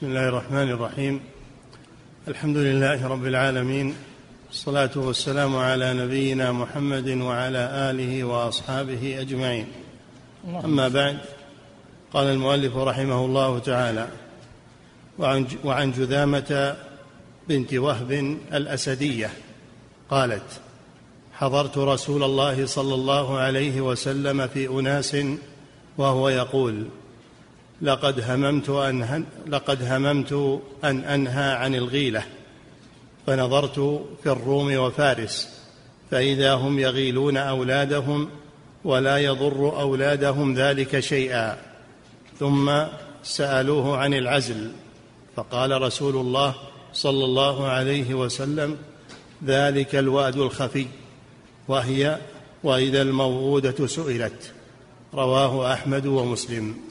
بسم 0.00 0.08
الله 0.08 0.28
الرحمن 0.28 0.70
الرحيم. 0.70 1.20
الحمد 2.28 2.56
لله 2.56 3.08
رب 3.08 3.26
العالمين. 3.26 3.94
الصلاة 4.50 4.90
والسلام 4.96 5.56
على 5.56 5.94
نبينا 5.94 6.52
محمد 6.52 7.08
وعلى 7.08 7.90
آله 7.90 8.24
وأصحابه 8.24 9.20
أجمعين. 9.20 9.66
أما 10.64 10.88
بعد 10.88 11.18
قال 12.12 12.26
المؤلف 12.26 12.76
رحمه 12.76 13.24
الله 13.24 13.58
تعالى 13.58 14.08
وعن 15.64 15.92
جذامة 15.92 16.76
بنت 17.48 17.74
وهب 17.74 18.12
الأسدية 18.52 19.30
قالت 20.10 20.60
حضرت 21.32 21.78
رسول 21.78 22.22
الله 22.22 22.66
صلى 22.66 22.94
الله 22.94 23.38
عليه 23.38 23.80
وسلم 23.80 24.46
في 24.46 24.68
أناس 24.68 25.16
وهو 25.98 26.28
يقول 26.28 26.86
لقد 27.82 28.20
هممت 28.30 28.68
أن 28.68 29.24
لقد 29.46 29.92
هممت 29.92 30.60
أن 30.84 31.04
أنهى 31.04 31.52
عن 31.52 31.74
الغيلة 31.74 32.22
فنظرت 33.26 34.06
في 34.22 34.26
الروم 34.26 34.76
وفارس 34.76 35.48
فإذا 36.10 36.54
هم 36.54 36.78
يغيلون 36.78 37.36
أولادهم 37.36 38.28
ولا 38.84 39.18
يضر 39.18 39.80
أولادهم 39.80 40.54
ذلك 40.54 41.00
شيئا. 41.00 41.56
ثم 42.38 42.72
سألوه 43.22 43.96
عن 43.96 44.14
العزل 44.14 44.72
فقال 45.36 45.82
رسول 45.82 46.16
الله 46.16 46.54
صلى 46.92 47.24
الله 47.24 47.66
عليه 47.66 48.14
وسلم 48.14 48.76
ذلك 49.44 49.94
الواد 49.94 50.36
الخفي 50.36 50.86
وهي 51.68 52.18
وإذا 52.64 53.02
الموءودة 53.02 53.86
سئلت. 53.86 54.52
رواه 55.14 55.72
أحمد 55.72 56.06
ومسلم. 56.06 56.89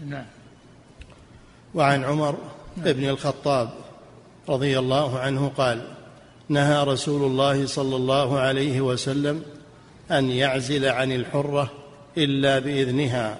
نعم. 0.00 0.26
وعن 1.74 2.04
عمر 2.04 2.38
بن 2.76 3.08
الخطاب 3.08 3.70
رضي 4.48 4.78
الله 4.78 5.18
عنه 5.18 5.48
قال 5.48 5.82
نهى 6.48 6.84
رسول 6.84 7.22
الله 7.22 7.66
صلى 7.66 7.96
الله 7.96 8.38
عليه 8.38 8.80
وسلم 8.80 9.42
أن 10.10 10.30
يعزل 10.30 10.88
عن 10.88 11.12
الحرة 11.12 11.70
إلا 12.16 12.58
بإذنها 12.58 13.38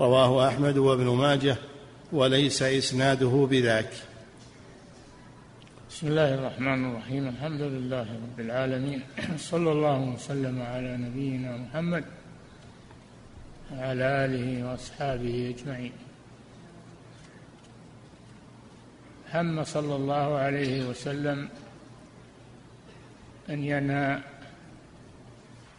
رواه 0.00 0.48
أحمد 0.48 0.78
وابن 0.78 1.06
ماجه 1.06 1.56
وليس 2.12 2.62
إسناده 2.62 3.46
بذاك. 3.50 3.90
بسم 5.90 6.06
الله 6.06 6.34
الرحمن 6.34 6.90
الرحيم 6.90 7.28
الحمد 7.28 7.60
لله 7.60 8.02
رب 8.02 8.40
العالمين 8.40 9.02
صلى 9.36 9.72
الله 9.72 10.00
وسلم 10.00 10.62
على 10.62 10.96
نبينا 10.96 11.56
محمد 11.56 12.04
وعلى 13.72 14.24
آله 14.24 14.70
وأصحابه 14.70 15.54
أجمعين. 15.56 15.92
هم 19.34 19.64
صلى 19.64 19.96
الله 19.96 20.38
عليه 20.38 20.88
وسلم 20.88 21.48
أن 23.50 23.64
ينهى 23.64 24.20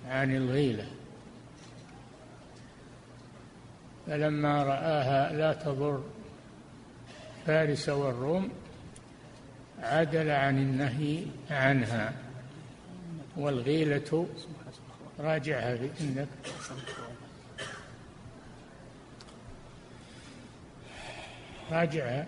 عن 0.07 0.35
الغيلة. 0.35 0.87
فلما 4.07 4.63
رآها 4.63 5.33
لا 5.33 5.53
تضر 5.53 6.03
فارس 7.45 7.89
والروم 7.89 8.49
عدل 9.79 10.29
عن 10.29 10.57
النهي 10.57 11.25
عنها 11.51 12.13
والغيلة 13.37 14.27
راجعها 15.19 15.77
عندك 16.01 16.27
راجعها. 21.71 22.25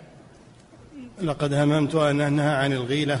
لقد 1.22 1.54
هممت 1.54 1.94
أن 1.94 2.20
أنهى 2.20 2.48
عن 2.48 2.72
الغيلة 2.72 3.20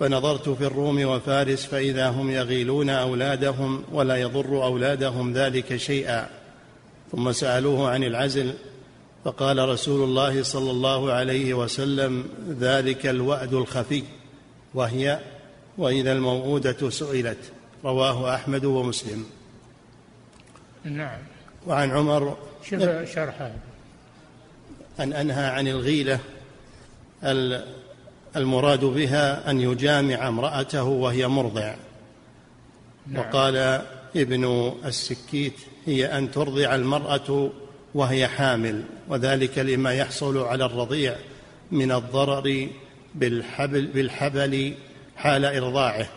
فنظرت 0.00 0.48
في 0.48 0.66
الروم 0.66 1.04
وفارس 1.04 1.66
فإذا 1.66 2.08
هم 2.08 2.30
يغيلون 2.30 2.90
أولادهم 2.90 3.84
ولا 3.92 4.16
يضر 4.16 4.64
أولادهم 4.64 5.32
ذلك 5.32 5.76
شيئا. 5.76 6.28
ثم 7.12 7.32
سألوه 7.32 7.90
عن 7.90 8.04
العزل 8.04 8.54
فقال 9.24 9.68
رسول 9.68 10.04
الله 10.04 10.42
صلى 10.42 10.70
الله 10.70 11.12
عليه 11.12 11.54
وسلم 11.54 12.28
ذلك 12.60 13.06
الوأد 13.06 13.54
الخفي 13.54 14.02
وهي 14.74 15.20
وإذا 15.78 16.12
الموءودة 16.12 16.90
سئلت 16.90 17.38
رواه 17.84 18.34
أحمد 18.34 18.64
ومسلم. 18.64 19.26
نعم. 20.84 21.18
وعن 21.66 21.90
عمر 21.90 22.36
شوف 22.64 22.82
شرحه. 23.14 23.50
أن 25.00 25.12
أنهى 25.12 25.46
عن 25.46 25.68
الغيلة 25.68 26.20
المراد 28.36 28.84
بها 28.84 29.50
أن 29.50 29.60
يجامع 29.60 30.28
امرأته 30.28 30.84
وهي 30.84 31.28
مرضع 31.28 31.74
نعم. 33.06 33.26
وقال 33.26 33.82
ابن 34.16 34.72
السكيت 34.84 35.54
هي 35.86 36.18
أن 36.18 36.30
ترضع 36.30 36.74
المرأة 36.74 37.50
وهي 37.94 38.28
حامل 38.28 38.82
وذلك 39.08 39.58
لما 39.58 39.92
يحصل 39.92 40.38
على 40.38 40.64
الرضيع 40.64 41.16
من 41.70 41.92
الضرر 41.92 42.68
بالحبل, 43.14 43.86
بالحبل 43.86 44.74
حال 45.16 45.44
إرضاعه 45.44 46.08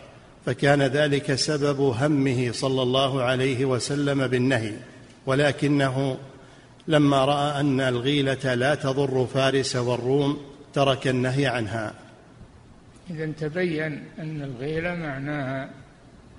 فكان 0.45 0.81
ذلك 0.81 1.35
سبب 1.35 1.79
همه 1.79 2.51
صلى 2.51 2.81
الله 2.81 3.21
عليه 3.21 3.65
وسلم 3.65 4.27
بالنهي 4.27 4.73
ولكنه 5.25 6.17
لما 6.87 7.25
رأى 7.25 7.59
أن 7.59 7.81
الغيلة 7.81 8.53
لا 8.53 8.75
تضر 8.75 9.25
فارس 9.25 9.75
والروم 9.75 10.41
ترك 10.73 11.07
النهي 11.07 11.45
عنها. 11.45 11.93
إذا 13.09 13.31
تبين 13.31 14.05
أن 14.19 14.41
الغيلة 14.41 14.95
معناها 14.95 15.69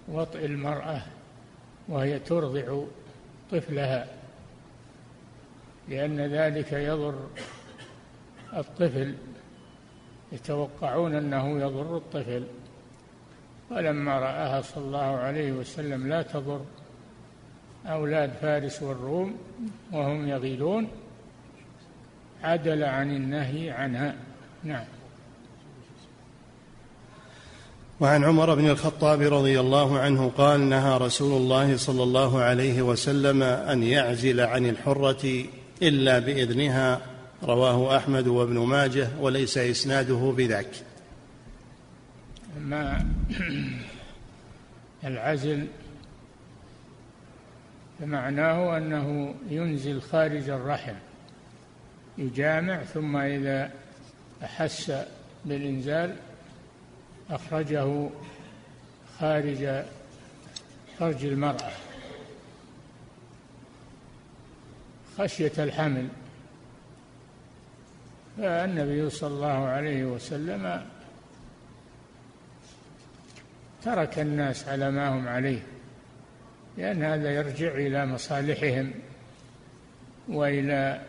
وطئ 0.09 0.45
المرأة 0.45 1.03
وهي 1.89 2.19
ترضع 2.19 2.83
طفلها 3.53 4.07
لأن 5.89 6.21
ذلك 6.21 6.73
يضر 6.73 7.27
الطفل. 8.57 9.15
يتوقعون 10.33 11.15
أنه 11.15 11.61
يضر 11.61 11.97
الطفل. 11.97 12.45
ولما 13.71 14.19
رآها 14.19 14.63
صلى 14.63 14.85
الله 14.85 14.99
عليه 14.99 15.53
وسلم 15.53 16.09
لا 16.09 16.23
تضر 16.23 16.65
أولاد 17.89 18.31
فارس 18.43 18.83
والروم 18.83 19.37
وهم 19.93 20.29
يغيلون. 20.29 20.89
عدل 22.43 22.85
عن 22.85 23.11
النهي 23.11 23.71
عنها. 23.71 24.15
نعم. 24.65 24.85
وعن 28.01 28.25
عمر 28.25 28.55
بن 28.55 28.71
الخطاب 28.71 29.21
رضي 29.21 29.61
الله 29.61 29.99
عنه 29.99 30.33
قال 30.37 30.61
نهى 30.61 30.99
رسول 30.99 31.33
الله 31.33 31.77
صلى 31.77 32.03
الله 32.03 32.41
عليه 32.41 32.83
وسلم 32.83 33.43
أن 33.43 33.83
يعزل 33.83 34.41
عن 34.41 34.67
الحرة 34.67 35.45
إلا 35.83 36.19
بإذنها. 36.19 37.01
رواه 37.45 37.97
أحمد 37.97 38.27
وابن 38.27 38.59
ماجه 38.59 39.09
وليس 39.21 39.59
إسناده 39.59 40.35
بذاك. 40.37 40.71
أما 42.57 43.07
العزل 45.05 45.67
فمعناه 47.99 48.77
أنه 48.77 49.35
ينزل 49.51 50.01
خارج 50.01 50.49
الرحم 50.49 50.95
يجامع 52.19 52.85
ثم 52.85 53.17
إذا 53.17 53.71
أحس 54.45 54.93
بالإنزال 55.45 56.17
أخرجه 57.31 58.09
خارج 59.19 59.85
فرج 60.99 61.25
المرأة. 61.25 61.71
خشية 65.19 65.53
الحمل. 65.59 66.09
فالنبي 68.39 69.11
صلى 69.11 69.35
الله 69.35 69.67
عليه 69.67 70.05
وسلم 70.05 70.87
ترك 73.83 74.19
الناس 74.19 74.69
على 74.69 74.91
ما 74.91 75.09
هم 75.09 75.29
عليه. 75.29 75.78
لأن 76.79 77.03
هذا 77.03 77.31
يرجع 77.31 77.69
إلى 77.69 78.07
مصالحهم 78.07 78.93
وإلى 80.29 81.01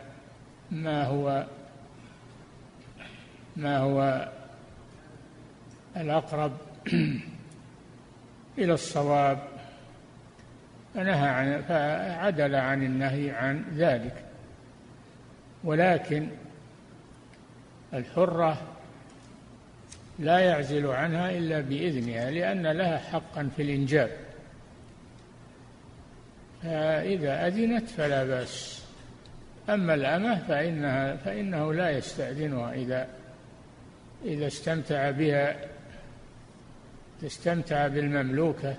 ما 0.72 1.04
هو 1.04 1.46
ما 3.56 3.78
هو 3.78 4.30
الأقرب 5.98 6.58
إلى 8.58 8.74
الصواب. 8.74 9.40
فنهى 10.94 11.28
عن 11.30 11.62
فعدل 11.62 12.56
عن 12.56 12.84
النهي 12.84 13.32
عن 13.32 13.64
ذلك. 13.76 14.26
ولكن 15.64 16.28
الحرة 17.94 18.62
لا 20.20 20.40
يعزل 20.40 20.88
عنها 20.88 21.32
إلا 21.32 21.60
بإذنها 21.60 22.32
لأن 22.32 22.68
لها 22.68 22.98
حقا 22.98 23.50
في 23.56 23.62
الإنجاب. 23.62 24.29
فإذا 26.64 27.48
أذنت 27.48 27.90
فلا 27.90 28.24
بأس. 28.24 28.84
أما 29.70 29.94
الأمة 29.94 30.48
فإنها 30.48 31.16
فإنه 31.16 31.74
لا 31.74 31.90
يستأذنها 31.90 32.74
إذا 32.74 33.08
إذا 34.26 34.48
استمتع 34.48 35.12
بها 35.12 35.56
استمتع 37.26 37.88
بالمملوكة 37.88 38.76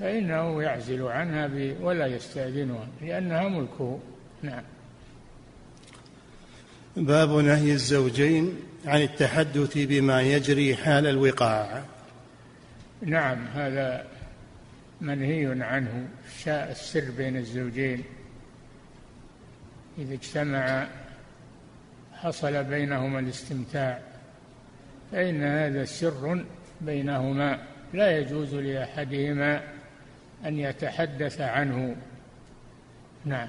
فإنه 0.00 0.62
يعزل 0.62 1.02
عنها 1.02 1.50
ولا 1.80 2.06
يستأذنها 2.06 2.86
لأنها 3.02 3.48
ملكه. 3.48 3.98
نعم. 4.42 4.62
باب 6.96 7.30
نهي 7.30 7.72
الزوجين 7.72 8.56
عن 8.86 9.02
التحدث 9.02 9.78
بما 9.78 10.22
يجري 10.22 10.76
حال 10.76 11.06
الوقاع. 11.06 11.84
نعم 13.02 13.46
هذا 13.54 14.06
منهي 15.00 15.62
عنه 15.64 16.08
شاء 16.44 16.70
السر 16.70 17.10
بين 17.10 17.36
الزوجين. 17.36 18.04
إذا 19.98 20.14
اجتمع 20.14 20.88
حصل 22.12 22.64
بينهما 22.64 23.18
الاستمتاع 23.18 24.00
فإن 25.12 25.42
هذا 25.42 25.84
سر 25.84 26.44
بينهما. 26.80 27.58
لا 27.94 28.18
يجوز 28.18 28.54
لأحدهما 28.54 29.62
أن 30.46 30.58
يتحدث 30.58 31.40
عنه. 31.40 31.96
نعم. 33.24 33.48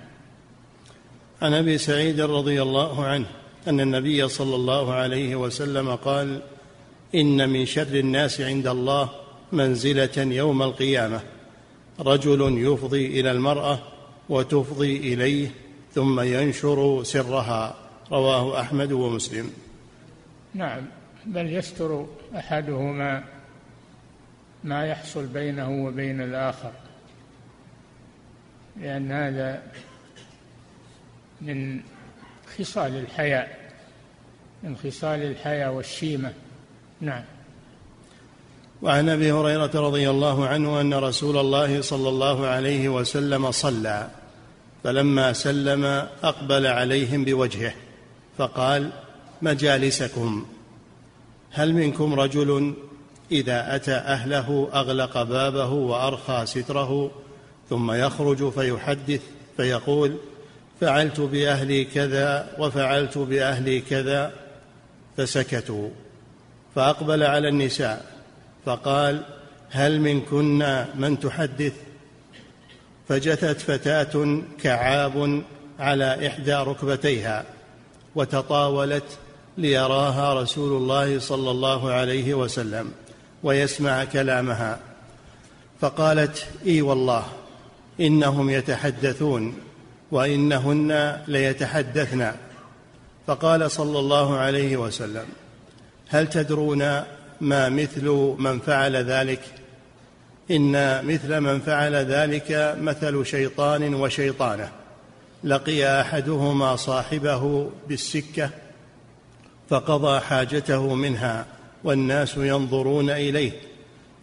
عن 1.41 1.53
أبي 1.53 1.77
سعيد 1.77 2.21
رضي 2.21 2.61
الله 2.61 3.05
عنه 3.05 3.25
أن 3.67 3.79
النبي 3.79 4.27
صلى 4.27 4.55
الله 4.55 4.93
عليه 4.93 5.35
وسلم 5.35 5.95
قال 5.95 6.41
إن 7.15 7.49
من 7.49 7.65
شر 7.65 7.99
الناس 7.99 8.41
عند 8.41 8.67
الله 8.67 9.09
منزلة 9.51 10.17
يوم 10.17 10.61
القيامة. 10.61 11.21
رجل 11.99 12.57
يفضي 12.57 13.19
إلى 13.19 13.31
المرأة 13.31 13.79
وتفضي 14.29 14.97
إليه 14.97 15.51
ثم 15.93 16.19
ينشر 16.19 17.03
سرها. 17.03 17.75
رواه 18.11 18.61
أحمد 18.61 18.91
ومسلم. 18.91 19.53
نعم 20.53 20.85
بل 21.25 21.53
يستر 21.53 22.05
أحدهما 22.35 23.23
ما 24.63 24.85
يحصل 24.85 25.25
بينه 25.27 25.85
وبين 25.85 26.21
الآخر 26.21 26.71
لأن 28.77 29.11
هذا 29.11 29.63
من 31.41 31.81
خصال 32.57 32.95
الحياء 32.95 33.71
من 34.63 34.77
خصال 34.77 35.19
الحياء 35.23 35.73
والشيمة. 35.73 36.33
نعم. 37.01 37.23
وعن 38.81 39.09
أبي 39.09 39.31
هريرة 39.31 39.71
رضي 39.75 40.09
الله 40.09 40.47
عنه 40.47 40.81
أن 40.81 40.93
رسول 40.93 41.37
الله 41.37 41.81
صلى 41.81 42.09
الله 42.09 42.47
عليه 42.47 42.89
وسلم 42.89 43.51
صلى 43.51 44.07
فلما 44.83 45.33
سلم 45.33 45.85
أقبل 46.23 46.67
عليهم 46.67 47.25
بوجهه 47.25 47.73
فقال 48.37 48.89
مجالسكم 49.41 50.45
هل 51.51 51.73
منكم 51.73 52.19
رجل 52.19 52.73
إذا 53.31 53.75
أتى 53.75 53.91
أهله 53.93 54.69
أغلق 54.73 55.23
بابه 55.23 55.69
وأرخى 55.69 56.45
ستره 56.45 57.11
ثم 57.69 57.91
يخرج 57.91 58.49
فيحدث 58.49 59.21
فيقول 59.57 60.15
فعلت 60.81 61.19
بأهلي 61.19 61.85
كذا 61.85 62.55
وفعلت 62.59 63.17
بأهلي 63.17 63.81
كذا 63.81 64.33
فسكتوا 65.17 65.89
فأقبل 66.75 67.23
على 67.23 67.47
النساء 67.49 68.18
فقال 68.65 69.23
هل 69.69 70.01
منكن 70.01 70.85
من 70.95 71.19
تحدث؟ 71.19 71.73
فجثت 73.09 73.61
فتاة 73.61 74.41
كعاب 74.61 75.43
على 75.79 76.27
إحدى 76.27 76.53
ركبتيها 76.53 77.45
وتطاولت 78.15 79.03
ليراها 79.57 80.41
رسول 80.41 80.77
الله 80.77 81.19
صلى 81.19 81.51
الله 81.51 81.91
عليه 81.91 82.33
وسلم 82.33 82.91
ويسمع 83.43 84.03
كلامها. 84.03 84.79
فقالت 85.81 86.47
إي 86.65 86.81
والله 86.81 87.25
إنهم 87.99 88.49
يتحدثون 88.49 89.53
وإنهن 90.11 91.21
ليتحدثن. 91.27 92.31
فقال 93.27 93.71
صلى 93.71 93.99
الله 93.99 94.37
عليه 94.37 94.77
وسلم 94.77 95.25
هل 96.07 96.29
تدرون 96.29 97.03
ما 97.41 97.69
مثل 97.69 98.35
من 98.39 98.59
فعل 98.59 98.95
ذلك. 98.95 99.41
إن 100.51 101.05
مثل 101.05 101.39
من 101.39 101.59
فعل 101.59 101.95
ذلك 101.95 102.77
مثل 102.81 103.25
شيطان 103.25 103.93
وشيطانة. 103.93 104.69
لقي 105.43 106.01
أحدهما 106.01 106.75
صاحبه 106.75 107.71
بالسكة 107.87 108.49
فقضى 109.69 110.19
حاجته 110.19 110.95
منها 110.95 111.45
والناس 111.83 112.37
ينظرون 112.37 113.09
إليه. 113.09 113.51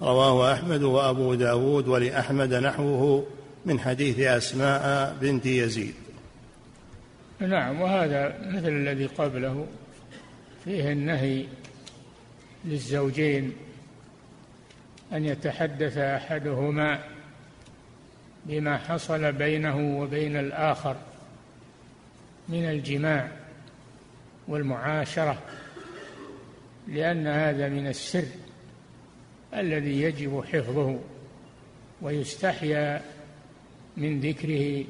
رواه 0.03 0.53
أحمد 0.53 0.83
وأبو 0.83 1.35
داود 1.35 1.89
ولأحمد 1.89 2.55
نحوه 2.55 3.27
من 3.67 3.81
حديث 3.81 4.21
أسماء 4.21 5.17
بنت 5.21 5.47
يزيد. 5.47 5.95
نعم 7.41 7.81
وهذا 7.81 8.35
مثل 8.47 8.69
الذي 8.69 9.07
قبله. 9.07 9.67
فيه 10.65 10.93
النهي 10.93 11.45
للزوجين 12.67 13.53
أن 15.13 15.25
يتحدث 15.25 15.99
أحدهما 15.99 17.03
بما 18.45 18.79
حصل 18.79 19.33
بينه 19.33 19.99
وبين 19.99 20.37
الآخر 20.37 20.97
من 22.49 22.65
الجماع 22.65 23.29
والمعاشرة 24.49 25.43
لأن 26.89 27.27
هذا 27.27 27.69
من 27.69 27.87
السر 27.87 28.27
الذي 29.55 30.03
يجب 30.03 30.45
حفظه 30.45 30.99
ويستحيا 32.03 33.03
من 33.97 34.21
ذكره 34.21 34.85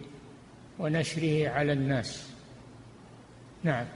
ونشره 0.79 1.49
على 1.49 1.73
الناس. 1.73 2.31
نعم. 3.65 3.87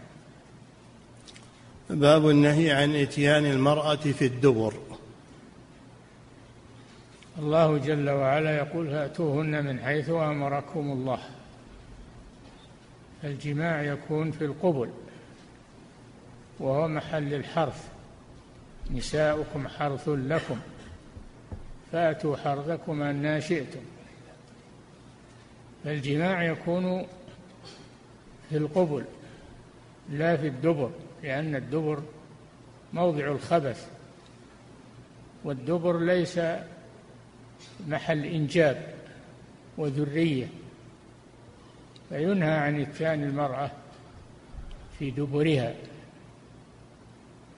باب 1.90 2.28
النهي 2.28 2.70
عن 2.70 2.94
إتيان 2.96 3.46
المرأة 3.46 3.96
في 3.96 4.26
الدبر. 4.26 4.74
الله 7.38 7.78
جل 7.78 8.10
وعلا 8.10 8.56
يقول 8.56 8.90
فأتوهن 8.90 9.64
من 9.64 9.80
حيث 9.80 10.10
أمركم 10.10 10.92
الله. 10.92 11.18
الجماع 13.24 13.82
يكون 13.82 14.30
في 14.30 14.44
القبل 14.44 14.90
وهو 16.60 16.88
محل 16.88 17.34
الحرث. 17.34 17.88
نساؤكم 18.90 19.68
حرث 19.68 20.08
لكم. 20.08 20.58
فأتوا 21.92 22.36
حرثكم 22.36 23.02
أن 23.02 23.40
شئتم. 23.40 23.80
فالجماع 25.84 26.42
يكون 26.42 27.06
في 28.50 28.56
القبل 28.56 29.04
لا 30.10 30.36
في 30.36 30.46
الدبر. 30.46 30.90
لأن 31.22 31.56
الدبر 31.56 32.02
موضع 32.92 33.24
الخبث 33.24 33.88
والدبر 35.44 35.98
ليس 35.98 36.40
محل 37.88 38.24
إنجاب 38.24 38.94
وذرية 39.78 40.46
فينهى 42.08 42.50
عن 42.50 42.80
إتيان 42.80 43.24
المرأة 43.24 43.70
في 44.98 45.10
دبرها. 45.10 45.74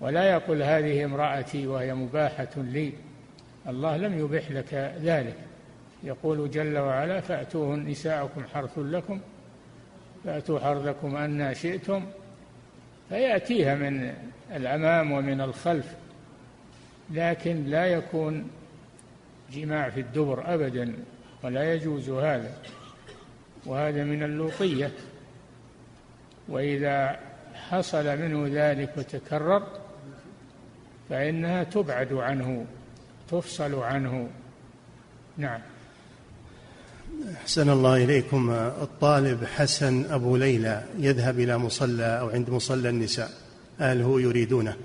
ولا 0.00 0.30
يقول 0.30 0.62
هذه 0.62 1.04
امرأتي 1.04 1.66
وهي 1.66 1.94
مباحة 1.94 2.48
لي 2.56 2.92
الله 3.68 3.96
لم 3.96 4.18
يبح 4.18 4.50
لك 4.50 4.74
ذلك. 5.02 5.36
يقول 6.02 6.50
جل 6.50 6.78
وعلا 6.78 7.20
فأتوه 7.20 7.76
نساءكم 7.76 8.44
حرث 8.54 8.78
لكم 8.78 9.20
فأتوا 10.24 10.58
حرثكم 10.58 11.16
أن 11.16 11.54
شئتم 11.54 12.04
فيأتيها 13.12 13.74
من 13.74 14.14
الأمام 14.56 15.12
ومن 15.12 15.40
الخلف 15.40 15.94
لكن 17.10 17.64
لا 17.64 17.86
يكون 17.86 18.50
جماع 19.50 19.90
في 19.90 20.00
الدبر 20.00 20.54
أبدا 20.54 20.94
ولا 21.42 21.74
يجوز 21.74 22.10
هذا. 22.10 22.54
وهذا 23.66 24.04
من 24.04 24.22
اللوطية. 24.22 24.90
وإذا 26.48 27.20
حصل 27.54 28.18
منه 28.18 28.48
ذلك 28.50 28.92
وتكرر 28.96 29.66
فإنها 31.08 31.64
تبعد 31.64 32.12
عنه 32.12 32.66
تفصل 33.28 33.74
عنه. 33.74 34.28
نعم. 35.36 35.60
أحسن 37.30 37.70
الله 37.70 38.04
إليكم 38.04 38.50
الطالب 38.82 39.44
حسن 39.44 40.04
أبو 40.10 40.36
ليلى 40.36 40.82
يذهب 40.98 41.40
إلى 41.40 41.58
مصلى 41.58 42.20
أو 42.20 42.30
عند 42.30 42.50
مصلى 42.50 42.88
النساء 42.88 43.30
أهله 43.80 44.20
يريدونه. 44.20 44.76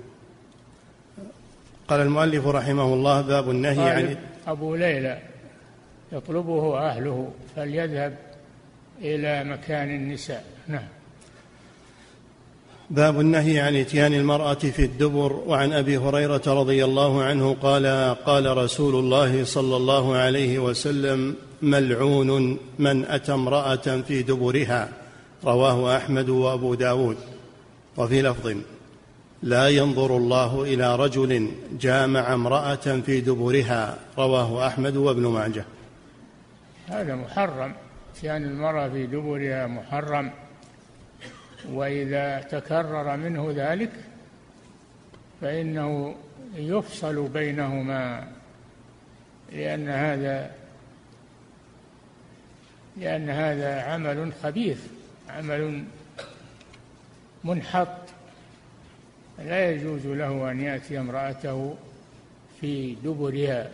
قال 1.88 2.00
المؤلف 2.00 2.46
رحمه 2.46 2.94
الله 2.94 3.20
باب 3.20 3.50
النهي 3.50 3.90
عن 3.90 4.16
أبو 4.46 4.74
ليلى 4.74 5.18
يطلبه 6.12 6.78
أهله 6.78 7.30
فليذهب 7.56 8.18
إلى 9.00 9.44
مكان 9.44 9.90
النساء. 9.90 10.44
نعم. 10.68 10.88
باب 12.90 13.20
النهي 13.20 13.60
عن 13.60 13.76
إتيان 13.76 14.14
المرأة 14.14 14.54
في 14.54 14.84
الدبر 14.84 15.32
وعن 15.46 15.72
أبي 15.72 15.98
هريرة 15.98 16.42
رضي 16.46 16.84
الله 16.84 17.22
عنه 17.22 17.56
قال 17.62 17.86
قال 18.26 18.56
رسول 18.56 18.94
الله 18.94 19.44
صلى 19.44 19.76
الله 19.76 20.16
عليه 20.16 20.58
وسلم 20.58 21.36
ملعون 21.62 22.58
من 22.78 23.04
أتى 23.04 23.32
امرأة 23.32 24.02
في 24.06 24.22
دبرها 24.22 24.88
رواه 25.44 25.96
أحمد 25.96 26.28
وأبو 26.28 26.74
داود. 26.74 27.16
وفي 27.96 28.22
لفظ 28.22 28.56
لا 29.42 29.68
ينظر 29.68 30.16
الله 30.16 30.62
إلى 30.62 30.96
رجل 30.96 31.50
جامع 31.80 32.34
امرأة 32.34 33.00
في 33.06 33.20
دبرها 33.20 33.98
رواه 34.18 34.66
أحمد 34.66 34.96
وابن 34.96 35.26
ماجه. 35.26 35.64
هذا 36.88 37.14
محرم. 37.14 37.74
اتيان 38.14 38.44
المرأة 38.44 38.88
في 38.88 39.06
دبرها 39.06 39.66
محرم. 39.66 40.30
وإذا 41.72 42.40
تكرر 42.40 43.16
منه 43.16 43.52
ذلك 43.56 43.90
فإنه 45.40 46.14
يفصل 46.56 47.28
بينهما 47.28 48.28
لأن 49.52 49.88
هذا 49.88 50.50
لأن 53.00 53.30
هذا 53.30 53.80
عمل 53.80 54.32
خبيث 54.42 54.78
عمل 55.28 55.84
منحط. 57.44 57.88
لا 59.38 59.70
يجوز 59.70 60.06
له 60.06 60.50
أن 60.50 60.60
يأتي 60.60 60.98
امرأته 61.00 61.74
في 62.60 62.94
دبرها. 62.94 63.70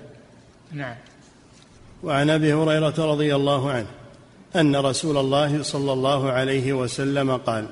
نعم. 0.72 0.96
وعن 2.02 2.30
أبي 2.30 2.54
هريرة 2.54 2.94
رضي 2.98 3.34
الله 3.34 3.70
عنه 3.70 3.86
أن 4.56 4.76
رسول 4.76 5.16
الله 5.16 5.62
صلى 5.62 5.92
الله 5.92 6.30
عليه 6.30 6.72
وسلم 6.72 7.36
قال 7.36 7.66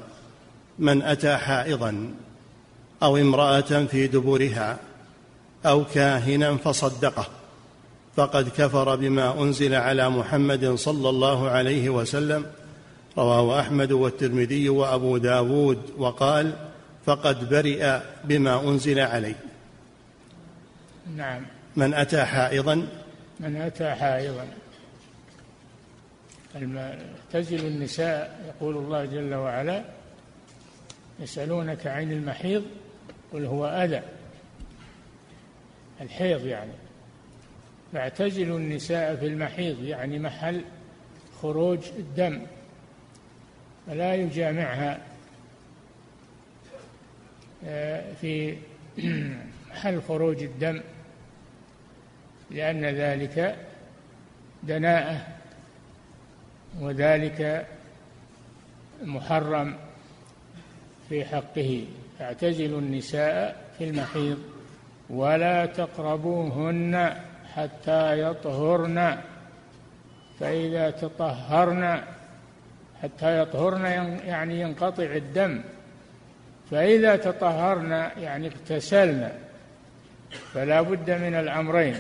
من 0.79 1.03
أتى 1.03 1.37
حائضا 1.37 2.15
أو 3.03 3.17
امرأة 3.17 3.61
في 3.61 4.07
دبرها 4.07 4.79
أو 5.67 5.85
كاهنا 5.85 6.57
فصدقه. 6.57 7.27
فقد 8.17 8.49
كفر 8.49 8.97
بما 8.97 9.43
أنزل 9.43 9.75
على 9.75 10.11
محمد 10.11 10.75
صلى 10.75 11.09
الله 11.09 11.49
عليه 11.49 11.91
وسلم. 11.91 12.47
رواه 13.19 13.61
أحمد 13.61 13.93
والترمذي 13.93 14.69
وأبو 14.69 15.17
داود 15.17 15.79
وقال 15.99 16.53
فقد 17.07 17.49
برئ 17.49 18.01
بما 18.25 18.61
أنزل 18.61 19.01
عليه. 19.01 19.37
نعم. 21.17 21.47
من 21.77 21.95
أتى 21.95 22.25
حائضا؟ 22.25 22.89
من 23.41 23.57
أتى 23.57 23.91
حائضا. 23.91 24.47
اعتزلوا 26.57 27.69
النساء 27.69 28.41
يقول 28.49 28.77
الله 28.77 29.05
جل 29.05 29.35
وعلا 29.35 29.85
يسألونك 31.21 31.87
عن 31.87 32.13
المحيض 32.13 32.65
قل 33.33 33.45
هو 33.45 33.67
أذى. 33.67 34.03
الحيض 36.01 36.47
يعني. 36.47 36.73
فاعتزلوا 37.93 38.59
النساء 38.59 39.17
في 39.17 39.27
المحيض 39.27 39.85
يعني 39.85 40.19
محل 40.19 40.65
خروج 41.43 41.79
الدم 41.99 42.41
فلا 43.87 44.15
يجامعها. 44.15 45.01
آه، 47.65 48.13
في 48.21 48.57
محل 49.71 50.03
خروج 50.03 50.43
الدم 50.43 50.81
لأن 52.51 52.85
ذلك 52.85 53.57
دناءة 54.63 55.27
وذلك 56.81 57.67
محرم 59.03 59.77
في 61.09 61.25
حقه. 61.25 61.85
فاعتزلوا 62.19 62.81
النساء 62.81 63.65
في 63.79 63.85
المحيض 63.85 64.39
ولا 65.11 65.67
تقربوهن. 65.67 67.23
حتى 67.57 68.23
يطهرن. 68.23 69.19
فإذا 70.41 70.91
تطهرن 70.91 72.03
حتى 73.03 73.39
يطهرن 73.43 73.85
يعني 74.25 74.61
ينقطع 74.61 75.05
الدم. 75.05 75.63
فإذا 76.71 77.17
تطهرن 77.17 77.91
يعني 78.19 78.47
اغتسلن. 78.47 79.33
فلا 80.55 80.83
بد 80.83 81.11
من 81.11 81.35
الأمرين 81.35 81.97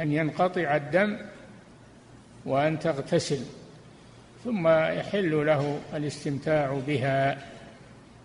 أن 0.00 0.12
ينقطع 0.12 0.76
الدم 0.76 1.18
وأن 2.44 2.78
تغتسل 2.78 3.40
ثم 4.44 4.68
يحل 4.68 5.46
له 5.46 5.78
الاستمتاع 5.94 6.80
بها. 6.86 7.38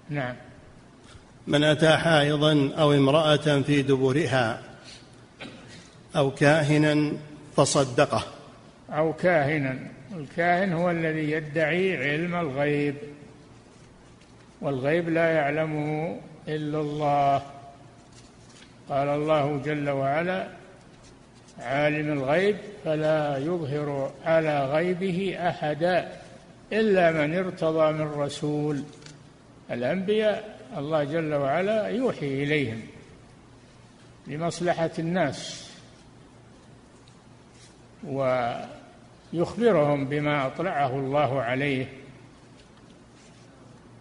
نعم. 0.10 0.36
من 1.48 1.64
أتى 1.64 1.98
حائضا 1.98 2.72
أو 2.78 2.94
امرأة 2.94 3.62
في 3.62 3.82
دبرها 3.82 4.62
أو 6.16 6.32
كاهنا 6.32 7.12
فصدقه. 7.56 8.24
أو 8.90 9.14
كاهنا. 9.14 9.80
الكاهن 10.16 10.74
هو 10.74 10.92
الذي 10.92 11.32
يدعي 11.32 11.98
علم 11.98 12.36
الغيب. 12.36 12.96
والغيب 14.62 15.10
لا 15.10 15.32
يعلمه 15.32 16.20
إلا 16.48 16.80
الله. 16.80 17.44
قال 18.90 19.08
الله 19.08 19.62
جل 19.66 19.90
وعلا 19.90 20.48
عالم 21.60 22.14
الغيب 22.14 22.56
فلا 22.86 23.38
يظهر 23.38 24.12
على 24.26 24.66
غيبه 24.66 25.38
أحدا 25.40 26.12
إلا 26.74 27.12
من 27.12 27.38
ارتضى 27.38 27.92
من 27.92 28.12
رسول. 28.12 28.84
الأنبياء 29.72 30.60
الله 30.78 31.04
جل 31.04 31.34
وعلا 31.34 31.88
يوحي 31.88 32.44
إليهم 32.44 32.82
لمصلحة 34.28 34.92
الناس. 35.00 35.65
ويخبرهم 38.08 40.06
بما 40.06 40.48
أطلعه 40.48 40.96
الله 41.00 41.42
عليه 41.42 41.88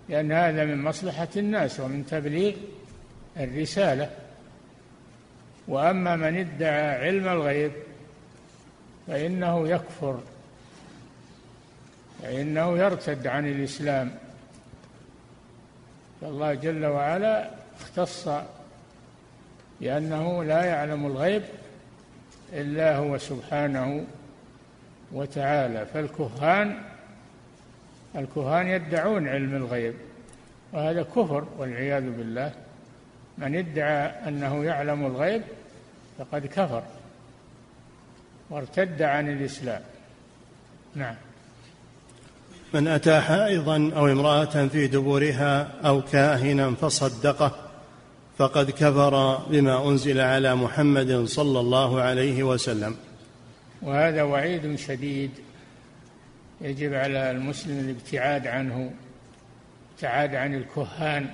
لأن 0.08 0.32
هذا 0.32 0.64
من 0.64 0.82
مصلحة 0.82 1.28
الناس 1.36 1.80
ومن 1.80 2.06
تبليغ 2.06 2.54
الرسالة. 3.36 4.10
وأما 5.68 6.16
من 6.16 6.38
ادعى 6.38 7.06
علم 7.06 7.28
الغيب 7.28 7.72
فإنه 9.06 9.68
يكفر 9.68 10.20
فإنه 12.22 12.78
يرتد 12.78 13.26
عن 13.26 13.46
الإسلام. 13.46 14.14
فالله 16.20 16.54
جل 16.54 16.86
وعلا 16.86 17.50
اختص 17.80 18.28
بأنه 19.80 20.44
لا 20.44 20.64
يعلم 20.64 21.06
الغيب 21.06 21.42
الا 22.54 22.96
هو 22.96 23.18
سبحانه 23.18 24.04
وتعالى. 25.12 25.86
فالكهان 25.86 26.82
الكهان 28.16 28.66
يدعون 28.68 29.28
علم 29.28 29.54
الغيب 29.56 29.94
وهذا 30.72 31.02
كفر 31.02 31.44
والعياذ 31.58 32.10
بالله. 32.10 32.52
من 33.38 33.56
ادعى 33.56 34.28
أنه 34.28 34.64
يعلم 34.64 35.06
الغيب 35.06 35.42
فقد 36.18 36.46
كفر 36.46 36.82
وارتد 38.50 39.02
عن 39.02 39.28
الإسلام. 39.28 39.82
نعم. 40.94 41.14
من 42.74 42.88
اتى 42.88 43.20
حائضا 43.20 43.92
أو 43.96 44.06
امرأة 44.06 44.66
في 44.66 44.86
دبرها 44.86 45.70
أو 45.84 46.02
كاهنا 46.02 46.74
فصدقه. 46.74 47.63
فقد 48.38 48.70
كفر 48.70 49.36
بما 49.36 49.88
أنزل 49.88 50.20
على 50.20 50.54
محمد 50.54 51.24
صلى 51.24 51.60
الله 51.60 52.00
عليه 52.00 52.42
وسلم. 52.42 52.96
وهذا 53.82 54.22
وعيد 54.22 54.76
شديد 54.76 55.30
يجب 56.60 56.94
على 56.94 57.30
المسلم 57.30 57.78
الابتعاد 57.78 58.46
عنه 58.46 58.92
ابتعاد 59.94 60.34
عن 60.34 60.54
الكهان 60.54 61.30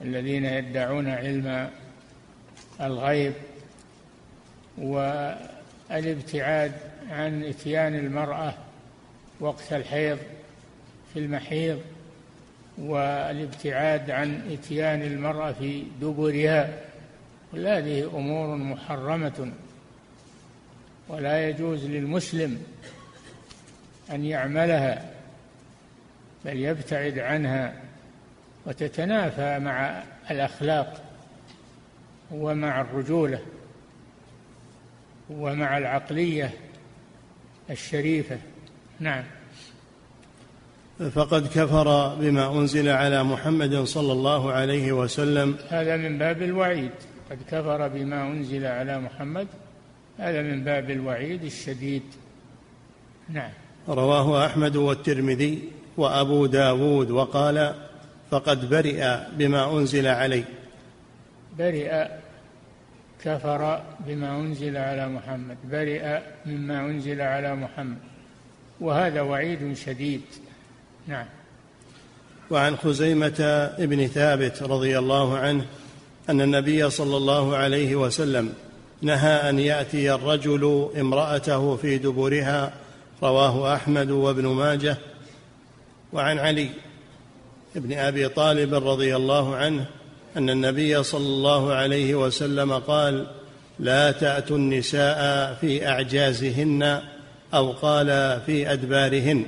الذين 0.00 0.44
يدعون 0.44 1.08
علم 1.08 1.70
الغيب 2.80 3.32
والابتعاد 4.78 6.72
عن 7.10 7.44
إتيان 7.44 7.94
المرأة 7.94 8.54
وقت 9.40 9.72
الحيض 9.72 10.18
في 11.12 11.18
المحيض. 11.18 11.80
والابتعاد 12.80 14.10
عن 14.10 14.40
إتيان 14.52 15.02
المرأة 15.02 15.52
في 15.52 15.84
دبرها 16.00 16.78
كل 17.52 17.66
هذه 17.66 18.04
أمور 18.14 18.56
محرمة. 18.56 19.52
ولا 21.08 21.48
يجوز 21.48 21.84
للمسلم 21.84 22.62
أن 24.10 24.24
يعملها 24.24 25.10
بل 26.44 26.56
يبتعد 26.56 27.18
عنها 27.18 27.74
وتتنافى 28.66 29.58
مع 29.58 30.02
الأخلاق 30.30 31.04
ومع 32.30 32.80
الرجولة 32.80 33.40
ومع 35.30 35.78
العقلية 35.78 36.50
الشريفة. 37.70 38.38
نعم. 39.00 39.24
فقد 40.98 41.46
كفر 41.46 42.14
بما 42.14 42.52
أنزل 42.52 42.88
على 42.88 43.22
محمد 43.22 43.74
صلى 43.84 44.12
الله 44.12 44.52
عليه 44.52 44.92
وسلم. 44.92 45.56
هذا 45.68 45.96
من 45.96 46.18
باب 46.18 46.42
الوعيد. 46.42 46.90
قد 47.30 47.38
كفر 47.50 47.88
بما 47.88 48.22
أنزل 48.28 48.66
على 48.66 48.98
محمد. 48.98 49.46
هذا 50.18 50.42
من 50.42 50.64
باب 50.64 50.90
الوعيد 50.90 51.44
الشديد. 51.44 52.02
نعم. 53.28 53.50
رواه 53.88 54.46
أحمد 54.46 54.76
والترمذي 54.76 55.62
وأبو 55.96 56.46
داود 56.46 57.10
وقال 57.10 57.74
فقد 58.30 58.70
برئ 58.70 59.16
بما 59.32 59.78
أنزل 59.78 60.06
عليه. 60.06 60.44
برئ 61.58 62.06
كفر 63.24 63.82
بما 64.06 64.36
أنزل 64.36 64.76
على 64.76 65.08
محمد. 65.08 65.56
برئ 65.70 66.18
مما 66.46 66.80
أنزل 66.80 67.20
على 67.20 67.56
محمد. 67.56 67.98
وهذا 68.80 69.20
وعيد 69.20 69.72
شديد. 69.72 70.22
نعم. 71.08 71.26
وعن 72.50 72.76
خزيمة 72.76 73.40
ابن 73.78 74.06
ثابت 74.06 74.62
رضي 74.62 74.98
الله 74.98 75.38
عنه 75.38 75.64
أن 76.30 76.40
النبي 76.40 76.90
صلى 76.90 77.16
الله 77.16 77.56
عليه 77.56 77.96
وسلم 77.96 78.52
نهى 79.02 79.50
أن 79.50 79.58
يأتي 79.58 80.12
الرجل 80.12 80.90
امرأته 81.00 81.76
في 81.76 81.98
دبرها 81.98 82.72
رواه 83.22 83.74
أحمد 83.74 84.10
وابن 84.10 84.46
ماجه. 84.46 84.96
وعن 86.12 86.38
علي 86.38 86.70
بن 87.74 87.92
أبي 87.92 88.28
طالب 88.28 88.74
رضي 88.74 89.16
الله 89.16 89.56
عنه 89.56 89.84
أن 90.36 90.50
النبي 90.50 91.02
صلى 91.02 91.26
الله 91.26 91.72
عليه 91.72 92.14
وسلم 92.14 92.72
قال 92.72 93.26
لا 93.78 94.12
تأتوا 94.12 94.56
النساء 94.56 95.54
في 95.60 95.88
أعجازهن 95.88 97.02
أو 97.54 97.72
قال 97.72 98.40
في 98.46 98.72
أدبارهن 98.72 99.46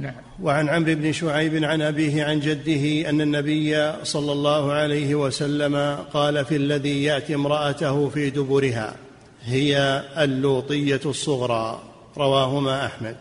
نعم. 0.00 0.14
وعن 0.42 0.68
عمرو 0.68 0.94
بن 0.94 1.12
شعيب 1.12 1.64
عن 1.64 1.82
أبيه 1.82 2.24
عن 2.24 2.40
جده 2.40 3.10
أن 3.10 3.20
النبي 3.20 3.92
صلى 4.02 4.32
الله 4.32 4.72
عليه 4.72 5.14
وسلم 5.14 6.04
قال 6.12 6.44
في 6.44 6.56
الذي 6.56 7.04
يأتي 7.04 7.34
امرأته 7.34 8.08
في 8.08 8.30
دبرها 8.30 8.96
هي 9.44 10.02
اللوطية 10.18 11.00
الصغرى. 11.06 11.82
رواهما 12.16 12.86
أحمد. 12.86 13.16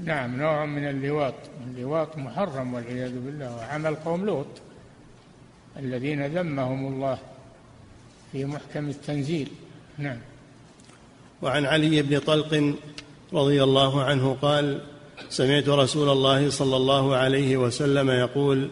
نعم 0.00 0.36
نوع 0.36 0.66
من 0.66 0.88
اللواط. 0.88 1.34
اللواط 1.66 2.18
محرم 2.18 2.74
والعياذ 2.74 3.12
بالله 3.12 3.56
وعمل 3.56 3.94
قوم 3.94 4.26
لوط 4.26 4.46
الذين 5.78 6.26
ذمهم 6.26 6.86
الله 6.86 7.18
في 8.32 8.44
محكم 8.44 8.88
التنزيل. 8.88 9.48
نعم. 9.98 10.18
وعن 11.42 11.66
علي 11.66 12.02
بن 12.02 12.18
طلق 12.18 12.74
رضي 13.32 13.62
الله 13.62 14.02
عنه 14.02 14.36
قال 14.42 14.80
سمعت 15.30 15.68
رسول 15.68 16.08
الله 16.08 16.50
صلى 16.50 16.76
الله 16.76 17.16
عليه 17.16 17.56
وسلم 17.56 18.10
يقول 18.10 18.70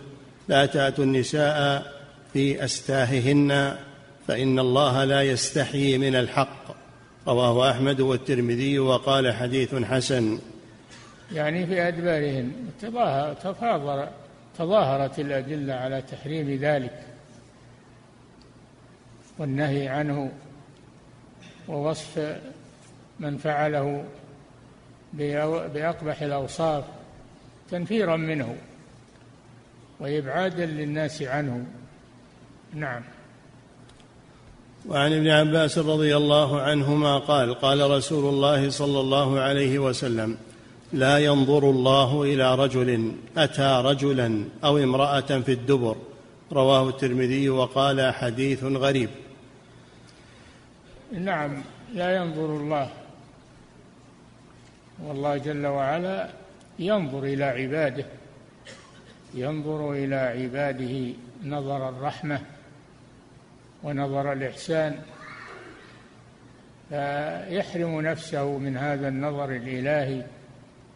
لا 0.49 0.67
تأتوا 0.67 1.05
النساء 1.05 1.87
في 2.33 2.65
أستاههن 2.65 3.77
فإن 4.29 4.59
الله 4.59 5.05
لا 5.05 5.23
يستحيي 5.23 5.99
من 5.99 6.15
الحق. 6.15 6.71
رواه 7.29 7.71
أحمد 7.71 8.01
والترمذي 8.01 8.79
وقال 8.79 9.33
حديث 9.33 9.75
حسن. 9.75 10.39
يعني 11.33 11.67
في 11.67 11.89
ادبارهن 11.89 12.53
تفاضل 13.43 14.07
تظاهرت 14.59 15.19
الأدلة 15.19 15.75
على 15.75 16.03
تحريم 16.03 16.51
ذلك 16.51 17.03
والنهي 19.39 19.89
عنه 19.89 20.33
ووصف 21.69 22.37
من 23.21 23.39
فعله 23.39 24.05
بأقبح 25.13 26.23
الأوصاف 26.23 26.85
تنفيرا 27.71 28.17
منه 28.17 28.57
وإبعادا 30.01 30.67
للناس 30.67 31.23
عنه. 31.23 31.67
نعم. 32.75 33.03
وعن 34.89 35.13
ابن 35.13 35.29
عباس 35.29 35.79
رضي 35.79 36.17
الله 36.17 36.61
عنهما 36.61 37.19
قال 37.19 37.55
قال 37.55 37.91
رسول 37.91 38.35
الله 38.35 38.71
صلى 38.71 39.01
الله 39.01 39.41
عليه 39.41 39.79
وسلم 39.79 40.37
لا 40.93 41.19
ينظر 41.19 41.71
الله 41.71 42.23
إلى 42.23 42.55
رجل 42.55 43.13
أتى 43.37 43.83
رجلا 43.85 44.45
أو 44.65 44.79
امرأة 44.79 45.21
في 45.21 45.53
الدبر. 45.53 45.97
رواه 46.53 46.89
الترمذي 46.89 47.49
وقال 47.49 48.15
حديث 48.15 48.65
غريب. 48.65 49.11
نعم 51.13 51.63
لا 51.95 52.17
ينظر 52.17 52.57
الله. 52.57 52.91
والله 55.05 55.37
جل 55.37 55.67
وعلا 55.67 56.31
ينظر 56.79 57.25
إلى 57.25 57.45
عباده 57.45 58.05
ينظر 59.35 59.93
إلى 59.93 60.17
عباده 60.17 61.15
نظر 61.45 61.89
الرحمة 61.89 62.41
ونظر 63.83 64.33
الإحسان. 64.33 64.99
فيحرم 66.89 68.01
نفسه 68.01 68.59
من 68.59 68.77
هذا 68.77 69.09
النظر 69.09 69.51
الإلهي 69.51 70.25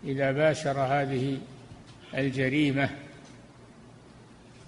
إذا 0.04 0.32
باشر 0.32 0.78
هذه 0.80 1.38
الجريمة 2.14 2.90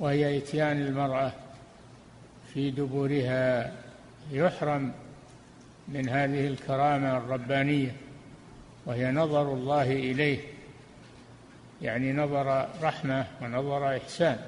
وهي 0.01 0.39
إتيان 0.39 0.81
المرأة 0.81 1.33
في 2.55 2.71
دبورها. 2.71 3.73
يحرم 4.31 4.93
من 5.89 6.09
هذه 6.09 6.47
الكرامة 6.47 7.17
الربانية. 7.17 8.06
وهي 8.87 9.11
نظر 9.11 9.53
الله 9.53 9.93
إليه 9.93 10.39
يعني 11.83 12.13
نظر 12.13 12.69
رحمة 12.83 13.27
ونظر 13.43 13.97
إحسان. 13.97 14.39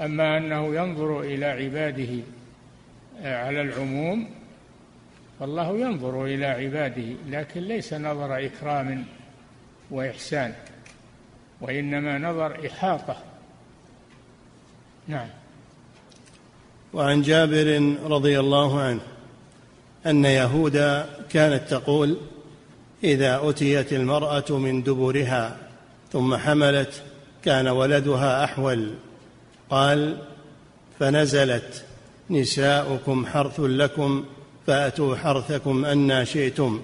أما 0.00 0.38
أنه 0.38 0.74
ينظر 0.74 1.20
إلى 1.20 1.46
عباده 1.46 2.22
آه، 3.22 3.46
على 3.46 3.60
العموم 3.60 4.30
فالله 5.40 5.78
ينظر 5.78 6.24
إلى 6.24 6.46
عباده 6.46 7.14
لكن 7.28 7.60
ليس 7.60 7.94
نظر 7.94 8.46
إكرام 8.46 9.04
وإحسان 9.90 10.54
وإنما 11.60 12.18
نظر 12.18 12.66
إحاطة. 12.66 13.16
نعم. 15.08 15.28
وعن 16.92 17.22
جابر 17.22 17.96
رضي 18.04 18.40
الله 18.40 18.80
عنه 18.80 19.00
أن 20.06 20.24
يهود 20.24 21.06
كانت 21.30 21.62
تقول 21.70 22.18
إذا 23.04 23.40
أتيت 23.42 23.92
المرأة 23.92 24.58
من 24.58 24.82
دبرها 24.82 25.56
ثم 26.12 26.36
حملت 26.36 27.02
كان 27.44 27.68
ولدها 27.68 28.44
أحول. 28.44 28.90
قال 29.70 30.16
فنزلت 31.00 31.84
نساؤكم 32.30 33.26
حرث 33.26 33.60
لكم 33.60 34.24
فأتوا 34.66 35.16
حرثكم 35.16 35.84
أنا 35.84 36.24
شئتم. 36.24 36.82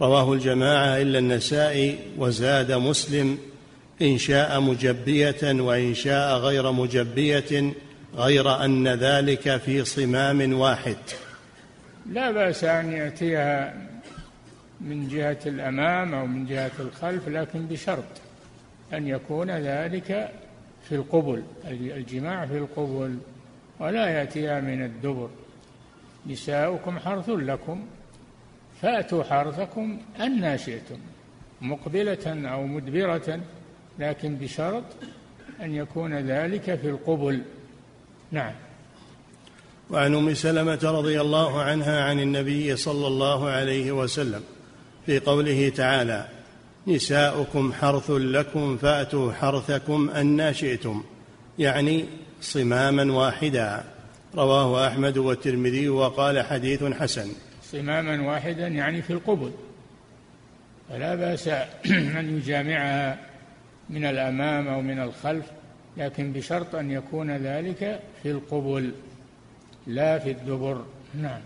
رواه 0.00 0.32
الجماعة 0.32 1.02
إلا 1.02 1.18
النسائي 1.18 1.98
وزاد 2.18 2.72
مسلم 2.72 3.38
إن 4.02 4.18
شاء 4.18 4.60
مجبية 4.60 5.42
وإن 5.42 5.94
شاء 5.94 6.38
غير 6.38 6.72
مجبية 6.72 7.72
غير 8.16 8.64
أن 8.64 8.88
ذلك 8.88 9.56
في 9.56 9.84
صمام 9.84 10.52
واحد. 10.60 10.96
لا 12.12 12.30
بأس 12.30 12.64
أن 12.64 12.92
يأتيها 12.92 13.87
من 14.80 15.08
جهة 15.08 15.38
الأمام 15.46 16.14
أو 16.14 16.26
من 16.26 16.46
جهة 16.46 16.70
الخلف 16.80 17.28
لكن 17.28 17.66
بشرط 17.66 18.04
أن 18.92 19.08
يكون 19.08 19.50
ذلك 19.50 20.32
في 20.88 20.94
القبل 20.94 21.42
الجماع 21.70 22.46
في 22.46 22.58
القبل 22.58 23.18
ولا 23.80 24.08
يأتيها 24.08 24.60
من 24.60 24.84
الدبر. 24.84 25.30
نساؤكم 26.26 26.98
حرث 26.98 27.28
لكم 27.28 27.86
فأتوا 28.82 29.24
حرثكم 29.24 29.98
أن 30.20 30.58
شئتم 30.58 30.98
مقبلة 31.60 32.48
أو 32.52 32.66
مدبرة 32.66 33.40
لكن 33.98 34.36
بشرط 34.36 34.84
أن 35.60 35.74
يكون 35.74 36.14
ذلك 36.14 36.74
في 36.74 36.90
القبل. 36.90 37.42
نعم. 38.32 38.52
وعن 39.90 40.14
أم 40.14 40.34
سلمة 40.34 40.80
رضي 40.84 41.20
الله 41.20 41.62
عنها 41.62 42.04
عن 42.04 42.20
النبي 42.20 42.76
صلى 42.76 43.06
الله 43.06 43.48
عليه 43.48 43.92
وسلم 43.92 44.42
في 45.08 45.18
قوله 45.18 45.68
تعالى 45.68 46.24
نساؤكم 46.86 47.72
حرث 47.72 48.10
لكم 48.10 48.76
فأتوا 48.76 49.32
حرثكم 49.32 50.10
أنا 50.10 50.52
شئتم 50.52 51.04
يعني 51.58 52.04
صماما 52.40 53.12
واحدا. 53.12 53.84
رواه 54.34 54.86
أحمد 54.86 55.18
والترمذي 55.18 55.88
وقال 55.88 56.42
حديث 56.42 56.84
حسن. 56.84 57.28
صماما 57.62 58.22
واحدا 58.22 58.66
يعني 58.68 59.02
في 59.02 59.12
القبل. 59.12 59.52
فلا 60.88 61.14
بأس 61.14 61.48
أن 62.18 62.38
يجامعها 62.38 63.18
من 63.90 64.04
الأمام 64.04 64.68
أو 64.68 64.80
من 64.80 65.00
الخلف 65.00 65.44
لكن 65.96 66.32
بشرط 66.32 66.74
أن 66.74 66.90
يكون 66.90 67.36
ذلك 67.36 68.00
في 68.22 68.30
القبل 68.30 68.92
لا 69.86 70.18
في 70.18 70.30
الدبر. 70.30 70.84
نعم. 71.14 71.40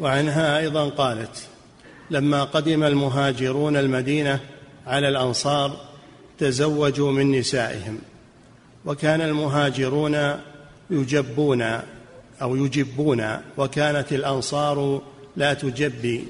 وعنها 0.00 0.58
أيضا 0.58 0.88
قالت 0.88 1.48
لما 2.10 2.44
قدم 2.44 2.84
المهاجرون 2.84 3.76
المدينة 3.76 4.40
على 4.86 5.08
الأنصار 5.08 5.76
تزوجوا 6.38 7.12
من 7.12 7.38
نسائهم 7.38 7.98
وكان 8.84 9.20
المهاجرون 9.20 10.34
يجبون 10.90 11.62
أو 12.42 12.56
يجبون 12.56 13.36
وكانت 13.56 14.12
الأنصار 14.12 15.02
لا 15.36 15.54
تجبي 15.54 16.24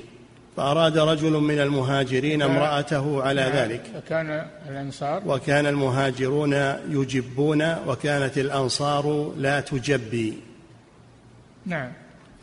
فأراد 0.57 0.99
رجل 0.99 1.33
من 1.33 1.59
المهاجرين 1.59 2.43
امرأته 2.43 3.23
على 3.23 3.41
نعم. 3.41 3.53
ذلك. 3.53 3.83
وكان 3.97 4.47
الأنصار 4.69 5.23
وكان 5.27 5.67
المهاجرون 5.67 6.53
يجبون 6.89 7.77
وكانت 7.87 8.39
الأنصار 8.39 9.33
لا 9.37 9.61
تجبي. 9.61 10.35
نعم. 11.67 11.93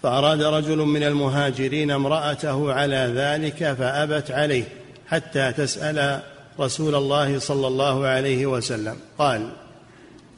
فأراد 0.04 0.42
رجل 0.42 0.78
من 0.78 1.04
المهاجرين 1.04 1.92
امرأته 1.92 2.74
على 2.74 3.14
ذلك 3.16 3.74
فأبت 3.74 4.32
عليه 4.32 4.64
حتى 5.08 5.52
تسأل 5.52 6.20
رسول 6.60 6.96
الله 6.96 7.40
صلى 7.40 7.68
الله 7.68 8.06
عليه 8.06 8.46
وسلم. 8.46 8.96
قال 9.18 9.50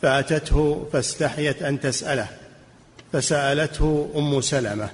فأتته 0.01 0.87
فاستحيت 0.93 1.63
أن 1.63 1.79
تسأله 1.79 2.27
فسألته 3.11 4.09
أم 4.15 4.41
سلمة 4.41 4.89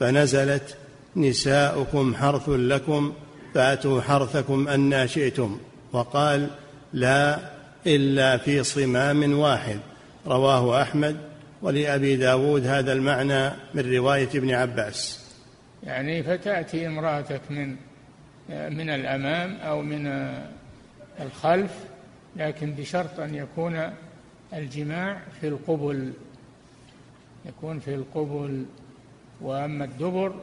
فنزلت 0.00 0.76
نساؤكم 1.16 2.14
حرث 2.14 2.48
لكم 2.48 3.12
فأتوا 3.54 4.00
حرثكم 4.00 4.68
أنا 4.68 5.06
شئتم. 5.06 5.58
وقال 5.92 6.46
لا 6.92 7.38
إلا 7.86 8.36
في 8.36 8.64
صمام 8.64 9.38
واحد 9.38 9.78
رواه 10.26 10.82
أحمد 10.82 11.16
ولأبي 11.62 12.16
داود 12.16 12.66
هذا 12.66 12.92
المعنى 12.92 13.50
من 13.74 13.94
رواية 13.94 14.28
ابن 14.34 14.50
عباس. 14.50 15.28
يعني 15.82 16.22
فتأتي 16.22 16.86
امرأتك 16.86 17.40
من 17.50 17.76
من 18.48 18.90
الأمام 18.90 19.56
أو 19.56 19.82
من 19.82 20.32
الخلف 21.20 21.84
لكن 22.36 22.72
بشرط 22.72 23.20
أن 23.20 23.34
يكون 23.34 23.90
الجماع 24.54 25.20
في 25.40 25.48
القبل 25.48 26.12
يكون 27.46 27.78
في 27.80 27.94
القبل. 27.94 28.64
وأما 29.40 29.84
الدبر 29.84 30.34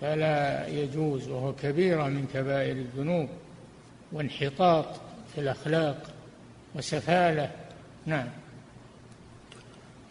فلا 0.00 0.66
يجوز 0.66 1.28
وهو 1.28 1.52
كبيرة 1.52 2.08
من 2.08 2.26
كبائر 2.34 2.76
الذنوب 2.76 3.28
وانحطاط 4.12 4.86
في 5.34 5.40
الأخلاق 5.40 6.10
وسفالة. 6.74 7.50
نعم. 8.06 8.28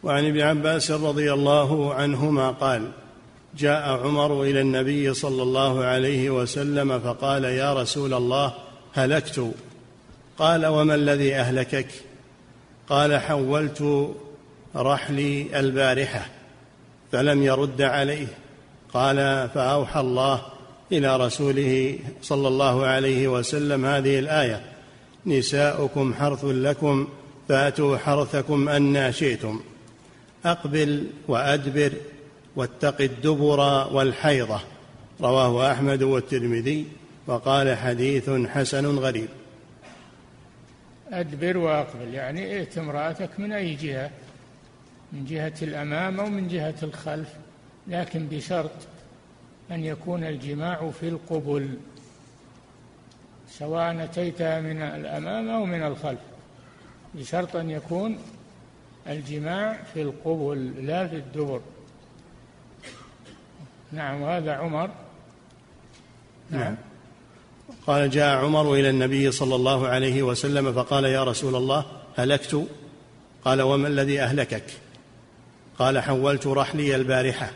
وعن 0.04 0.26
ابن 0.26 0.42
عباس 0.42 0.92
رضي 0.92 1.34
الله 1.34 1.94
عنهما 1.94 2.52
قال 2.52 2.92
جاء 3.58 3.90
عمر 3.90 4.44
إلى 4.44 4.62
النبي 4.62 5.14
صلى 5.14 5.44
الله 5.44 5.84
عليه 5.84 6.30
وسلم 6.30 7.00
فقال 7.00 7.44
يا 7.44 7.74
رسول 7.74 8.14
الله 8.14 8.54
هلكت. 8.94 9.52
قال 10.38 10.66
وما 10.66 10.96
الذي 10.96 11.36
أهلكك؟ 11.36 11.88
قال 12.90 13.20
حولت 13.20 14.10
رحلي 14.76 15.60
البارحة 15.60 16.26
فلم 17.12 17.44
يرد 17.44 17.82
عليه. 17.82 18.28
قال 18.94 19.50
فأوحى 19.54 20.00
الله 20.00 20.42
إلى 20.92 21.18
رسوله 21.18 22.00
صلى 22.22 22.48
الله 22.48 22.86
عليه 22.86 23.28
وسلم 23.28 23.86
هذه 23.86 24.20
الآية 24.20 24.62
نساؤكم 25.26 26.14
حرث 26.14 26.46
لكم 26.46 27.08
فأتوا 27.50 27.98
حرثكم 27.98 28.70
أنا 28.70 29.12
شئتم. 29.12 29.60
أقبل 30.46 31.08
وأدبر 31.28 31.94
واتق 32.56 33.02
الدبر 33.02 33.88
والحيضة. 33.94 34.60
رواه 35.22 35.72
أحمد 35.72 36.04
والترمذي 36.04 36.86
وقال 37.28 37.78
حديث 37.78 38.30
حسن 38.30 38.86
غريب. 38.86 39.30
أدبر 41.12 41.58
وأقبل 41.58 42.14
يعني 42.14 42.54
ائت 42.56 42.78
امرأتك 42.78 43.40
من 43.40 43.52
أي 43.52 43.76
جهة؟ 43.76 44.12
من 45.14 45.26
جهة 45.26 45.54
الأمام 45.62 46.20
أو 46.20 46.26
من 46.26 46.48
جهة 46.48 46.76
الخلف؟ 46.84 47.34
لكن 47.88 48.28
بشرط 48.28 48.72
أن 49.72 49.86
يكون 49.86 50.24
الجماع 50.24 50.90
في 51.00 51.10
القبل 51.10 51.78
سواء 53.50 54.04
أتيتها 54.04 54.62
من 54.62 54.82
الأمام 54.82 55.50
أو 55.50 55.66
من 55.66 55.84
الخلف. 55.84 56.20
بشرط 57.16 57.56
أن 57.56 57.70
يكون 57.70 58.18
الجماع 59.08 59.84
في 59.94 60.02
القبل 60.02 60.86
لا 60.88 61.08
في 61.08 61.16
الدبر. 61.16 61.62
نعم 63.92 64.22
وهذا 64.22 64.54
عمر. 64.54 64.90
نعم, 66.50 66.62
نعم. 66.62 66.76
قال 67.88 68.10
جاء 68.10 68.38
عمر 68.38 68.74
إلى 68.74 68.90
النبي 68.90 69.32
صلى 69.32 69.56
الله 69.56 69.88
عليه 69.88 70.24
وسلم 70.24 70.74
فقال 70.74 71.04
يا 71.04 71.24
رسول 71.24 71.56
الله 71.56 71.86
هلكت؟ 72.18 72.68
قال 73.46 73.62
وما 73.62 73.88
الذي 73.88 74.22
أهلكك؟ 74.22 74.66
قال 75.80 76.00
حولت 76.00 76.48
رحلي 76.48 76.96
البارحة 76.96 77.52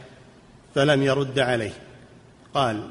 فلم 0.76 1.04
يرد 1.04 1.40
عليه. 1.40 1.74
قال 2.54 2.90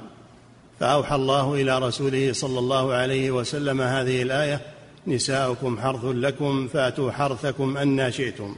فأوحى 0.80 1.14
الله 1.14 1.54
إلى 1.54 1.78
رسوله 1.78 2.32
صلى 2.32 2.58
الله 2.58 2.92
عليه 2.92 3.30
وسلم 3.30 3.80
هذه 3.80 4.22
الآية 4.22 4.60
نساؤكم 5.06 5.78
حرث 5.78 6.04
لكم 6.04 6.68
فأتوا 6.68 7.10
حرثكم 7.10 7.76
أنا 7.76 8.10
شئتم. 8.10 8.56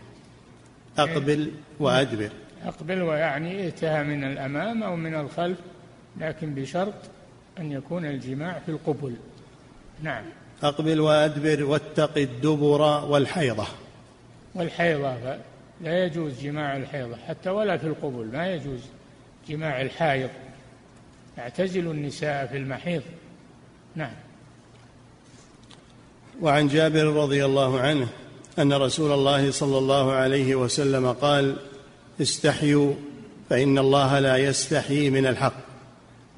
أقبل 0.98 1.50
وأدبر. 1.80 2.30
أقبل 2.64 3.02
ويعني 3.02 3.62
ائتها 3.64 4.02
من 4.02 4.24
الأمام 4.24 4.82
أو 4.82 4.96
من 4.96 5.14
الخلف 5.14 5.58
لكن 6.20 6.54
بشرط 6.54 6.94
أن 7.58 7.72
يكون 7.72 8.06
الجماع 8.06 8.58
في 8.66 8.68
القبل. 8.68 9.16
نعم. 10.02 10.24
أقبل 10.62 11.00
وأدبر 11.00 11.64
واتق 11.64 12.18
الدبر 12.18 12.80
والحيضة. 13.04 13.66
والحيضة 14.54 15.38
لا 15.80 16.04
يجوز 16.04 16.42
جماع 16.42 16.76
الحيضة 16.76 17.16
حتى 17.16 17.50
ولا 17.50 17.76
في 17.76 17.86
القبل 17.86 18.30
ما 18.32 18.46
يجوز 18.46 18.80
جماع 19.48 19.80
الحائض. 19.80 20.30
اعتزلوا 21.38 21.92
النساء 21.92 22.46
في 22.46 22.56
المحيض. 22.56 23.02
نعم. 23.94 24.14
وعن 26.42 26.68
جابر 26.68 27.04
رضي 27.04 27.44
الله 27.44 27.80
عنه 27.80 28.08
أن 28.58 28.72
رسول 28.72 29.12
الله 29.12 29.50
صلى 29.50 29.78
الله 29.78 30.12
عليه 30.12 30.54
وسلم 30.54 31.12
قال 31.12 31.56
استحيوا 32.20 32.94
فإن 33.50 33.78
الله 33.78 34.18
لا 34.18 34.36
يستحيي 34.36 35.10
من 35.10 35.26
الحق 35.26 35.66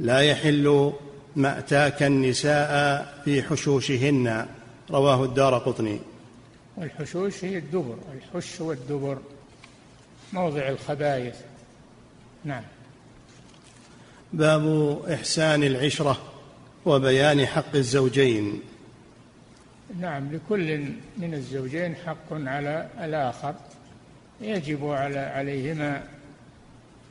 لا 0.00 0.20
يحل 0.20 0.92
مأتاك 1.36 2.02
النساء 2.02 3.14
في 3.24 3.42
حشوشهن. 3.42 4.46
رواه 4.90 5.24
الدار 5.24 5.58
قطني. 5.58 6.00
والحشوش 6.76 7.44
هي 7.44 7.58
الدبر 7.58 7.96
الحش 8.14 8.60
والدبر 8.60 9.18
موضع 10.32 10.68
الخبائث 10.68 11.34
نعم. 12.44 12.62
باب 14.32 14.98
إحسان 15.12 15.62
العشرة 15.62 16.18
وبيان 16.86 17.46
حق 17.46 17.74
الزوجين. 17.74 18.60
نعم 19.96 20.32
لكل 20.32 20.78
من 21.16 21.34
الزوجين 21.34 21.96
حق 21.96 22.32
على 22.32 22.88
الآخر. 23.00 23.54
يجب 24.40 24.86
على 24.86 25.18
عليهما 25.18 26.02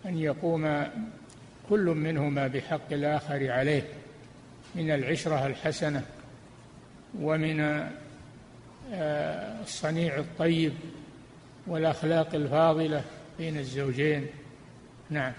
أن 0.05 0.17
يقوم 0.17 0.83
كل 1.69 1.85
منهما 1.85 2.47
بحق 2.47 2.91
الآخر 2.93 3.51
عليه 3.51 3.83
من 4.75 4.91
العشرة 4.91 5.45
الحسنة 5.45 6.05
ومن 7.19 7.59
آه، 8.93 9.61
الصنيع 9.61 10.15
الطيب 10.19 10.73
والأخلاق 11.67 12.35
الفاضلة 12.35 13.03
بين 13.37 13.57
الزوجين. 13.57 14.27
نعم. 15.09 15.33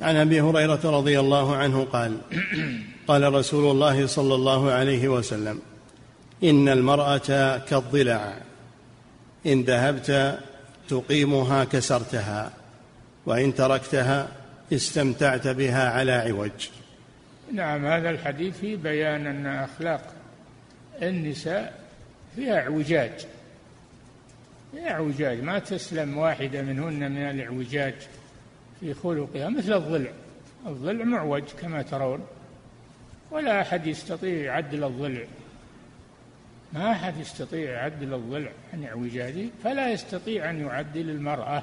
عن 0.00 0.16
أبي 0.16 0.40
هريرة 0.40 0.80
رضي 0.84 1.20
الله 1.20 1.56
عنه 1.56 1.84
قال 1.84 2.18
قال 3.08 3.32
رسول 3.32 3.70
الله 3.70 4.06
صلى 4.06 4.34
الله 4.34 4.70
عليه 4.70 5.08
وسلم 5.08 5.60
إن 6.44 6.68
المرأة 6.68 7.58
كالضلع 7.58 8.34
إن 9.46 9.62
ذهبت 9.62 10.38
تقيمها 10.88 11.64
كسرتها 11.64 12.52
وإن 13.26 13.54
تركتها 13.54 14.28
استمتعت 14.72 15.48
بها 15.48 15.90
على 15.90 16.12
عوج. 16.12 16.68
نعم 17.52 17.86
هذا 17.86 18.10
الحديث 18.10 18.58
في 18.58 18.76
بيان 18.76 19.26
أن 19.26 19.46
أخلاق 19.46 20.14
النساء 21.02 21.74
فيها 22.36 22.60
اعوجاج. 22.60 23.12
فيها 24.72 24.90
اعوجاج. 24.90 25.42
ما 25.42 25.58
تسلم 25.58 26.18
واحدة 26.18 26.62
منهن 26.62 27.12
من 27.12 27.30
الاعوجاج. 27.30 27.94
في 28.80 28.94
خلقها 28.94 29.48
مثل 29.48 29.72
الضلع 29.72 30.10
الضلع 30.66 31.04
معوج 31.04 31.42
كما 31.60 31.82
ترون. 31.82 32.26
ولا 33.30 33.60
أحد 33.60 33.86
يستطيع 33.86 34.44
يعدل 34.44 34.84
الضلع 34.84 35.24
ما 36.72 36.90
أحد 36.90 37.18
يستطيع 37.18 37.70
يعدل 37.70 38.14
الضلع 38.14 38.50
عن 38.72 38.84
اعوجاجه 38.84 39.46
فلا 39.64 39.92
يستطيع 39.92 40.50
أن 40.50 40.60
يعدل 40.60 41.10
المرأة. 41.10 41.62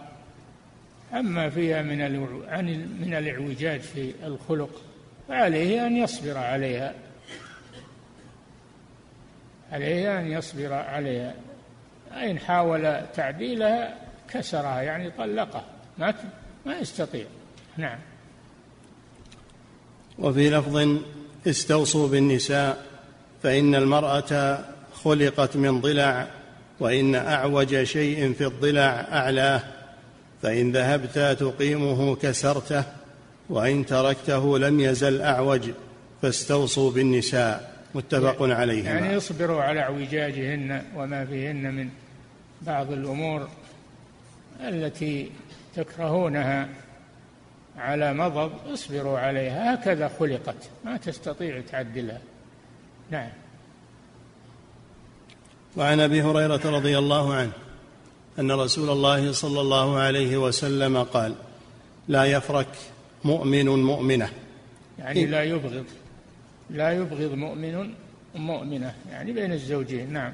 أما 1.14 1.50
فيها 1.50 1.82
من 1.82 2.02
عن 2.48 2.66
من 3.02 3.14
الإعوجاج 3.14 3.80
في 3.80 4.14
الخلق 4.24 4.82
فعليه 5.28 5.88
أن 5.88 5.96
يصبر 5.96 6.38
عليها. 6.38 6.94
عليه 9.72 10.20
أن 10.20 10.32
يصبر 10.32 10.74
عليها. 10.74 11.36
إن 12.14 12.40
حاول 12.40 13.02
تعديلها 13.16 13.96
كسرها 14.30 14.82
يعني 14.82 15.12
طلقها. 15.12 15.66
ما 15.98 16.14
ما 16.68 16.80
يستطيع. 16.80 17.26
نعم. 17.78 18.00
وفي 20.20 20.50
لفظ 20.50 20.98
استوصوا 21.48 22.08
بالنساء 22.08 22.86
فإن 23.44 23.76
المرأة 23.76 24.60
خلقت 24.94 25.58
من 25.58 25.82
ضلع 25.82 26.28
وإن 26.80 27.16
أعوج 27.16 27.84
شيء 27.84 28.34
في 28.34 28.46
الضلع 28.46 29.08
أعلاه 29.12 29.64
فإن 30.42 30.72
ذهبت 30.72 31.20
تقيمه 31.40 32.16
كسرته 32.16 32.84
وإن 33.50 33.86
تركته 33.86 34.60
لم 34.60 34.80
يزل 34.80 35.22
أعوج 35.22 35.70
فاستوصوا 36.22 36.92
بالنساء. 36.92 37.78
متفق 37.96 38.42
عليه 38.42 38.86
يعني 38.86 39.14
يصبروا 39.14 39.62
على 39.62 39.80
اعوجاجهن 39.80 40.84
وما 40.96 41.26
فيهن 41.26 41.74
من 41.74 41.90
بعض 42.62 42.92
الأمور 42.92 43.48
التي 44.62 45.32
تكرهونها 45.78 46.70
على 47.78 48.14
مضض 48.14 48.52
اصبروا 48.74 49.20
عليها 49.20 49.74
هكذا 49.74 50.12
خلقت. 50.20 50.70
ما 50.86 50.98
تستطيع 50.98 51.62
تعدلها. 51.72 52.22
نعم. 53.12 53.30
وعن 55.78 56.00
أبي 56.00 56.22
هريرة 56.22 56.62
رضي 56.66 56.98
الله 56.98 57.34
عنه 57.34 57.52
أن 58.40 58.52
رسول 58.52 58.90
الله 58.90 59.32
صلى 59.32 59.62
الله 59.62 59.98
عليه 59.98 60.38
وسلم 60.38 61.04
قال 61.04 61.36
لا 62.08 62.26
يفرك 62.26 62.68
مؤمن 63.24 63.66
مؤمنة. 63.66 64.30
يعني 65.00 65.26
لا 65.26 65.44
يبغض 65.44 65.86
لا 66.70 66.92
يبغض 66.92 67.34
مؤمن 67.34 67.94
مؤمنة 68.36 68.94
يعني 69.12 69.32
بين 69.32 69.52
الزوجين. 69.52 70.14
نعم. 70.14 70.34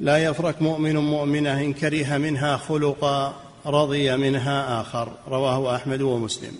لا 0.00 0.18
يفرك 0.24 0.62
مؤمن 0.62 0.96
مؤمنة 0.96 1.60
إن 1.60 1.72
كره 1.72 2.16
منها 2.16 2.56
خلقا. 2.56 3.43
رضي 3.66 4.16
منها 4.16 4.80
آخر 4.80 5.12
رواه 5.28 5.76
أحمد 5.76 6.02
ومسلم. 6.02 6.52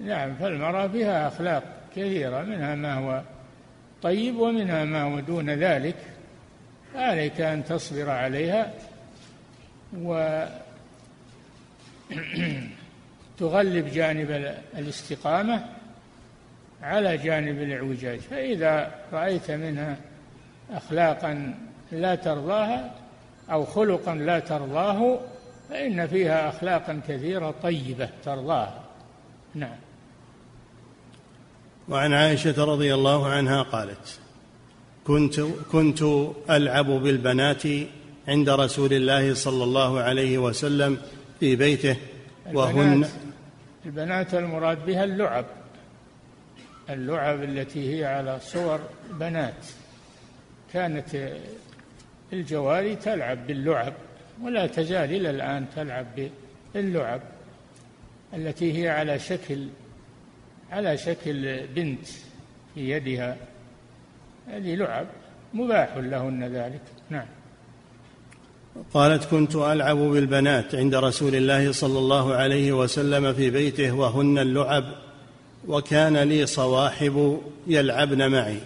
نعم 0.00 0.34
فالمرأة 0.34 0.88
فيها 0.88 1.28
أخلاق 1.28 1.62
كثيرة 1.96 2.42
منها 2.42 2.74
ما 2.74 2.94
هو 2.94 3.22
طيب 4.02 4.36
ومنها 4.36 4.84
ما 4.84 5.02
هو 5.02 5.20
دون 5.20 5.50
ذلك. 5.50 5.96
عليك 6.94 7.40
أن 7.40 7.64
تصبر 7.64 8.10
عليها 8.10 8.74
و 9.98 10.44
تغلب 13.38 13.86
جانب 13.86 14.54
الاستقامة 14.78 15.66
على 16.82 17.16
جانب 17.16 17.62
الإعوجاج. 17.62 18.18
فإذا 18.18 18.94
رأيت 19.12 19.50
منها 19.50 19.96
أخلاقا 20.70 21.54
لا 21.92 22.14
ترضاها 22.14 22.94
أو 23.50 23.64
خلقا 23.64 24.14
لا 24.14 24.38
ترضاه 24.38 25.20
فإن 25.70 26.06
فيها 26.06 26.48
أخلاقا 26.48 27.00
كثيرة 27.08 27.54
طيبة 27.62 28.08
ترضاها 28.24 28.84
نعم. 29.54 29.76
وعن 31.88 32.12
عائشة 32.12 32.64
رضي 32.64 32.94
الله 32.94 33.26
عنها 33.26 33.62
قالت 33.62 34.18
كنت 35.04 35.40
كنت 35.72 36.02
ألعب 36.50 36.86
بالبنات 36.86 37.62
عند 38.28 38.48
رسول 38.48 38.92
الله 38.92 39.34
صلى 39.34 39.64
الله 39.64 40.00
عليه 40.00 40.38
وسلم 40.38 40.98
في 41.40 41.56
بيته 41.56 41.96
وهن 42.52 43.08
البنات 43.86 44.34
المراد 44.34 44.86
بها 44.86 45.04
اللعب 45.04 45.44
اللعب 46.90 47.42
التي 47.42 47.98
هي 47.98 48.04
على 48.04 48.40
صور 48.40 48.80
بنات. 49.10 49.66
كانت 50.72 51.32
الجواري 52.32 52.96
تلعب 52.96 53.46
باللعب. 53.46 53.92
ولا 54.42 54.66
تزال 54.66 55.14
إلى 55.14 55.30
الآن 55.30 55.66
تلعب 55.76 56.06
باللعب 56.74 57.20
التي 58.34 58.82
هي 58.82 58.88
على 58.88 59.18
شكل 59.18 59.68
على 60.70 60.96
شكل 60.96 61.66
بنت 61.66 62.06
في 62.74 62.90
يدها. 62.90 63.36
هذه 64.48 64.74
لعب 64.74 65.06
مباح 65.54 65.96
لهن 65.96 66.44
ذلك. 66.44 66.80
نعم. 67.10 67.26
قالت 68.94 69.24
كنت 69.24 69.56
ألعب 69.56 69.96
بالبنات 69.96 70.74
عند 70.74 70.94
رسول 70.94 71.34
الله 71.34 71.72
صلى 71.72 71.98
الله 71.98 72.34
عليه 72.34 72.72
وسلم 72.72 73.32
في 73.32 73.50
بيته 73.50 73.92
وهن 73.92 74.38
اللعب 74.38 74.84
وكان 75.68 76.16
لي 76.16 76.46
صواحب 76.46 77.40
يلعبن 77.66 78.30
معي 78.30 78.58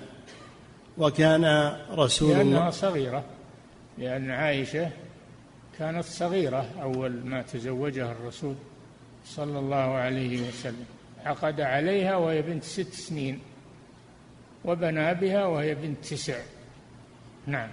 وكان 0.98 1.72
رسول 1.92 2.30
الله 2.30 2.42
لأنها 2.42 2.70
صغيرة 2.70 3.24
لأن 3.98 4.30
عائشة 4.30 4.90
كانت 5.82 6.04
صغيرة 6.04 6.66
أول 6.82 7.12
ما 7.24 7.42
تزوجها 7.42 8.12
الرسول 8.12 8.54
صلى 9.26 9.58
الله 9.58 9.76
عليه 9.76 10.48
وسلم. 10.48 10.84
عقد 11.24 11.60
عليها 11.60 12.16
وهي 12.16 12.42
بنت 12.42 12.64
ست 12.64 12.92
سنين 12.92 13.38
وبنى 14.64 15.14
بها 15.14 15.46
وهي 15.46 15.74
بنت 15.74 16.04
تسع. 16.04 16.38
نعم. 17.46 17.68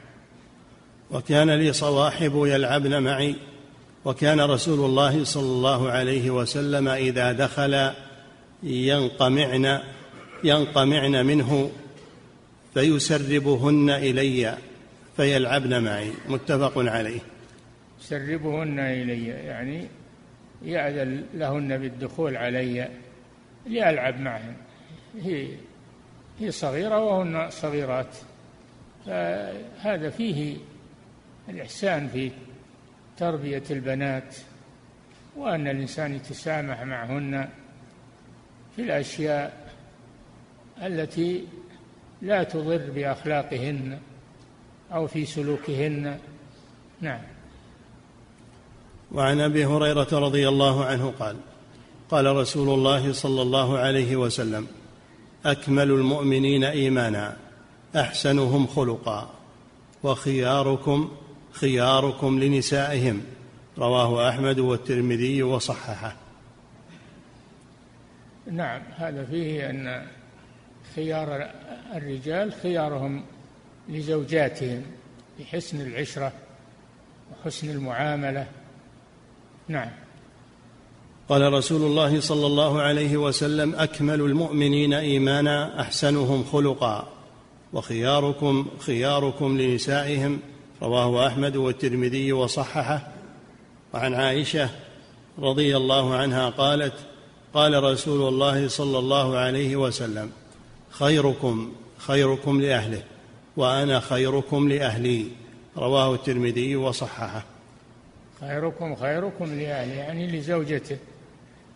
وكان 1.12 1.50
لي 1.50 1.74
صواحب 1.74 2.32
يلعبن 2.45 3.04
معي 3.04 3.36
وكان 4.06 4.41
رسول 4.41 4.86
الله 4.86 5.24
صلى 5.24 5.43
الله 5.43 5.89
عليه 5.89 6.30
وسلم 6.30 6.88
إذا 6.88 7.32
دخل 7.32 7.91
ينقمعن 8.63 9.80
ينقمعن 10.43 11.26
منه 11.26 11.72
فيسربهن 12.74 13.89
إلي 13.89 14.58
فيلعبن 15.17 15.84
معي. 15.84 16.12
متفق 16.30 16.74
عليه. 16.78 17.19
يسربهن 18.12 18.80
إلي 18.80 19.28
يعني 19.28 19.88
يأذن 20.62 21.26
لهن 21.34 21.78
بالدخول 21.78 22.38
علي 22.38 22.89
لألعب 23.65 24.19
معهن 24.19 24.56
هي 25.22 25.48
هي 26.39 26.52
صغيرة 26.52 27.00
وهن 27.00 27.50
صغيرات. 27.50 28.15
فهذا 29.06 30.10
فيه 30.10 30.58
الإحسان 31.50 32.08
في 32.08 32.32
تربية 33.17 33.63
البنات 33.72 34.36
وأن 35.36 35.67
الإنسان 35.67 36.15
يتسامح 36.15 36.82
معهن 36.82 37.50
في 38.76 38.82
الأشياء 38.82 39.74
التي 40.84 41.48
لا 42.22 42.43
تضر 42.43 42.91
بأخلاقهن 42.91 44.00
أو 44.93 45.08
في 45.08 45.26
سلوكهن. 45.26 46.19
نعم. 47.02 47.22
وعن 49.12 49.41
أبي 49.41 49.65
هريرة 49.65 50.08
رضي 50.12 50.50
الله 50.50 50.86
عنه 50.86 51.13
قال 51.19 51.36
قال 52.12 52.36
رسول 52.36 52.69
الله 52.69 53.13
صلى 53.13 53.41
الله 53.41 53.78
عليه 53.78 54.15
وسلم 54.15 54.67
أكمل 55.45 55.91
المؤمنين 55.91 56.63
إيمانا 56.63 57.38
أحسنهم 57.95 58.67
خلقا 58.67 59.30
وخياركم 60.04 61.12
خياركم 61.52 62.39
لنسائهم 62.39 63.22
رواه 63.78 64.30
أحمد 64.30 64.60
والترمذي 64.60 65.43
وصححه. 65.43 66.15
نعم 68.52 68.82
هذا 68.95 69.26
فيه 69.26 69.69
أن 69.69 70.08
خيار 70.95 71.50
الرجال 71.95 72.54
خيارهم 72.54 73.24
لزوجاتهم 73.89 74.84
بحسن 75.39 75.82
العشرة 75.82 76.32
وحسن 77.32 77.69
المعاملة 77.69 78.48
نعم. 79.70 79.90
قال 81.30 81.54
رسول 81.54 81.82
الله 81.82 82.20
صلى 82.20 82.46
الله 82.46 82.82
عليه 82.82 83.18
وسلم 83.18 83.76
أكمل 83.76 84.22
المؤمنين 84.22 84.94
إيمانا 84.94 85.82
أحسنهم 85.82 86.44
خلقا 86.44 87.08
وخياركم 87.74 88.68
خياركم 88.80 89.58
لنسائهم 89.62 90.40
رواه 90.82 91.28
أحمد 91.28 91.56
والترمذي 91.56 92.34
وصححه. 92.34 93.08
وعن 93.94 94.14
عائشة 94.14 94.70
رضي 95.40 95.78
الله 95.78 96.16
عنها 96.16 96.50
قالت 96.50 96.94
قال 97.54 97.84
رسول 97.84 98.28
الله 98.28 98.68
صلى 98.68 99.00
الله 99.00 99.38
عليه 99.38 99.76
وسلم 99.76 100.32
خيركم 100.90 101.72
خيركم 101.98 102.62
لأهله 102.62 103.04
وأنا 103.58 104.00
خيركم 104.00 104.70
لأهلي 104.70 105.26
رواه 105.78 106.14
الترمذي 106.16 106.76
وصححه. 106.76 107.59
خيركم 108.39 108.95
خيركم 108.95 109.45
لأهله 109.45 109.93
يعني 109.93 110.28
لزوجته 110.28 110.97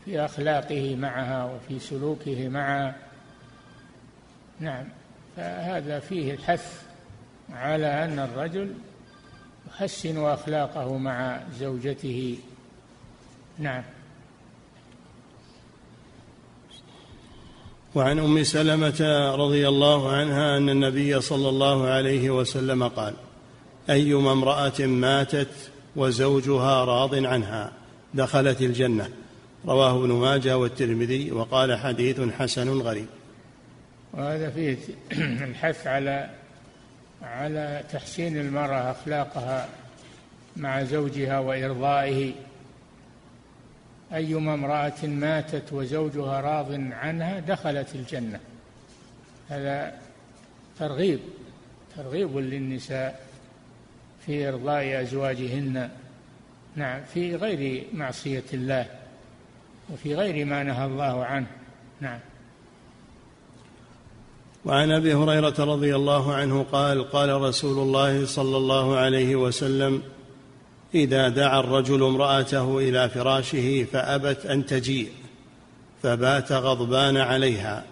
في 0.06 0.26
أخلاقه 0.26 0.96
معها 0.96 1.44
وفي 1.44 1.80
سلوكه 1.80 2.50
معها. 2.50 2.96
نعم 4.60 4.86
فهذا 5.38 6.00
فيه 6.00 6.34
الحث 6.34 6.82
على 7.54 8.04
أن 8.06 8.20
الرجل 8.20 8.74
يحسن 9.68 10.26
أخلاقه 10.26 10.98
مع 10.98 11.40
زوجته. 11.60 12.38
نعم. 13.60 13.84
وعن 17.96 18.20
أم 18.20 18.44
سلمة 18.44 19.32
رضي 19.36 19.68
الله 19.68 20.12
عنها 20.12 20.58
أن 20.58 20.70
النبي 20.70 21.22
صلى 21.22 21.50
الله 21.50 21.88
عليه 21.88 22.30
وسلم 22.30 22.88
قال 22.88 23.14
أيما 23.90 24.32
امرأة 24.32 24.80
ماتت 24.80 25.73
وزوجها 25.96 26.86
راض 26.86 27.26
عنها 27.26 27.72
دخلت 28.14 28.62
الجنة. 28.62 29.10
رواه 29.66 30.04
ابن 30.04 30.12
ماجه 30.12 30.58
والترمذي 30.58 31.32
وقال 31.32 31.80
حديث 31.80 32.22
حسن 32.22 32.70
غريب. 32.70 33.08
وهذا 34.14 34.50
فيه 34.50 34.78
الحث 35.48 35.88
على 35.88 36.30
على 37.22 37.84
تحسين 37.92 38.38
المرأة 38.38 38.92
أخلاقها 38.92 39.70
مع 40.58 40.84
زوجها 40.84 41.40
وإرضائه. 41.40 42.32
أيما 44.14 44.54
امرأة 44.54 45.06
ماتت 45.06 45.74
وزوجها 45.74 46.42
راض 46.42 46.72
عنها 46.92 47.40
دخلت 47.40 47.96
الجنة. 47.96 48.40
هذا 49.50 49.94
ترغيب 50.80 51.20
ترغيب 51.98 52.38
للنساء. 52.38 53.23
في 54.26 54.50
إرضاء 54.50 55.02
أزواجهن 55.02 55.90
نعم 56.76 57.02
في 57.14 57.36
غير 57.36 57.84
معصية 57.94 58.44
الله 58.54 58.86
وفي 59.90 60.16
غير 60.16 60.46
ما 60.46 60.64
نهى 60.64 60.86
الله 60.86 61.26
عنه 61.26 61.48
نعم. 62.02 62.20
وعن 64.66 64.92
أبي 64.92 65.14
هريرة 65.14 65.56
رضي 65.60 65.96
الله 65.96 66.34
عنه 66.34 66.66
قال 66.72 67.10
قال 67.12 67.42
رسول 67.42 67.80
الله 67.80 68.26
صلى 68.26 68.58
الله 68.58 68.98
عليه 68.98 69.36
وسلم 69.36 70.02
إذا 70.96 71.30
دعا 71.30 71.60
الرجل 71.60 72.04
امرأته 72.04 72.78
إلى 72.78 73.10
فراشه 73.10 73.84
فأبت 73.84 74.46
أن 74.46 74.66
تجيء 74.66 75.12
فبات 76.04 76.52
غضبان 76.52 77.18
عليها 77.18 77.84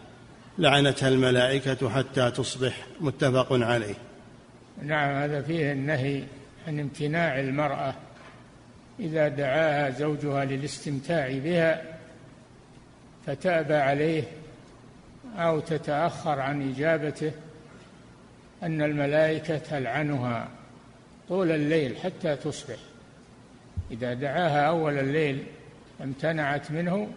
لعنتها 0.58 1.10
الملائكة 1.10 1.90
حتى 1.90 2.32
تصبح 2.32 2.88
متفق 3.02 3.48
عليه. 3.52 3.96
نعم 4.82 5.16
هذا 5.16 5.42
فيه 5.42 5.72
النهي 5.72 6.24
عن 6.68 6.80
امتناع 6.80 7.40
المرأة. 7.40 7.94
إذا 9.00 9.28
دعاها 9.28 9.90
زوجها 9.90 10.46
للاستمتاع 10.46 11.38
بها 11.38 11.84
فتأبى 13.26 13.76
عليه 13.76 14.24
أو 15.38 15.60
تتأخر 15.60 16.40
عن 16.40 16.70
إجابته 16.70 17.32
أن 18.64 18.82
الملائكة 18.82 19.58
تلعنها 19.58 20.48
طول 21.30 21.52
الليل 21.52 21.98
حتى 21.98 22.36
تصبح. 22.36 22.78
إذا 23.92 24.14
دعاها 24.14 24.68
أول 24.68 25.00
الليل 25.00 25.44
امتنعت 26.04 26.72
منه 26.72 27.08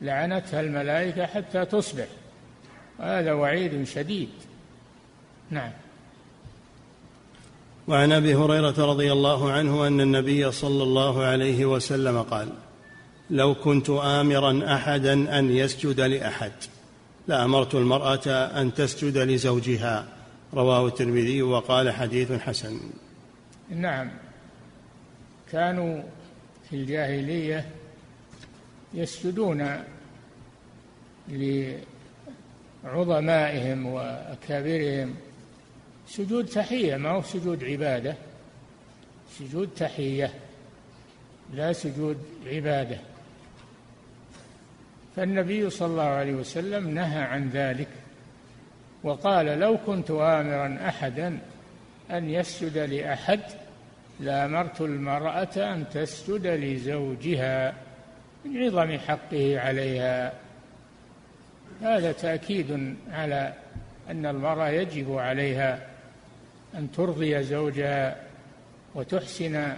لعنتها 0.00 0.60
الملائكة 0.60 1.26
حتى 1.26 1.64
تصبح. 1.64 2.06
وهذا 2.98 3.32
وعيد 3.32 3.84
شديد. 3.84 4.30
نعم. 5.50 5.70
وعن 7.88 8.12
أبي 8.12 8.34
هريرة 8.34 8.74
رضي 8.78 9.12
الله 9.12 9.52
عنه 9.52 9.86
أن 9.86 10.00
النبي 10.00 10.52
صلى 10.52 10.82
الله 10.82 11.24
عليه 11.24 11.66
وسلم 11.66 12.22
قال 12.22 12.48
لو 13.30 13.54
كنت 13.54 13.90
امرا 13.90 14.74
احدا 14.74 15.38
أن 15.38 15.50
يسجد 15.50 16.00
لأحد 16.00 16.52
لأمرت 17.28 17.74
المرأة 17.74 18.28
أن 18.60 18.74
تسجد 18.74 19.18
لزوجها. 19.18 20.06
رواه 20.54 20.86
الترمذي 20.86 21.42
وقال 21.42 21.90
حديث 21.90 22.32
حسن. 22.32 22.80
نعم. 23.70 24.10
كانوا 25.52 26.02
في 26.70 26.76
الجاهلية 26.76 27.68
يسجدون 28.94 29.82
لعظمائهم 32.84 33.86
وأكابرهم 33.86 35.14
سجود 36.08 36.46
تحية 36.46 36.96
ما 36.96 37.10
هو 37.10 37.22
سجود 37.22 37.64
عبادة؟ 37.64 38.14
سجود 39.38 39.68
تحية 39.76 40.30
لا 41.54 41.72
سجود 41.72 42.18
عبادة. 42.46 42.98
فالنبي 45.16 45.70
صلى 45.70 45.88
الله 45.88 46.02
عليه 46.02 46.34
وسلم 46.34 46.90
نهى 46.90 47.22
عن 47.22 47.48
ذلك 47.48 47.88
وقال 49.02 49.46
لو 49.46 49.78
كنت 49.86 50.10
امرا 50.10 50.78
احدا 50.88 51.38
أن 52.10 52.30
يسجد 52.30 52.78
لأحد 52.78 53.40
لأمرت 54.20 54.80
المرأة 54.80 55.74
أن 55.74 55.84
تسجد 55.88 56.46
لزوجها 56.46 57.74
من 58.44 58.64
عظم 58.64 58.98
حقه 58.98 59.60
عليها. 59.60 60.32
هذا 61.82 62.12
تأكيد 62.12 62.96
على 63.10 63.52
أن 64.10 64.26
المرأة 64.26 64.68
يجب 64.68 65.18
عليها 65.18 65.87
أن 66.78 66.92
ترضي 66.92 67.42
زوجها 67.42 68.16
وتحسن 68.94 69.72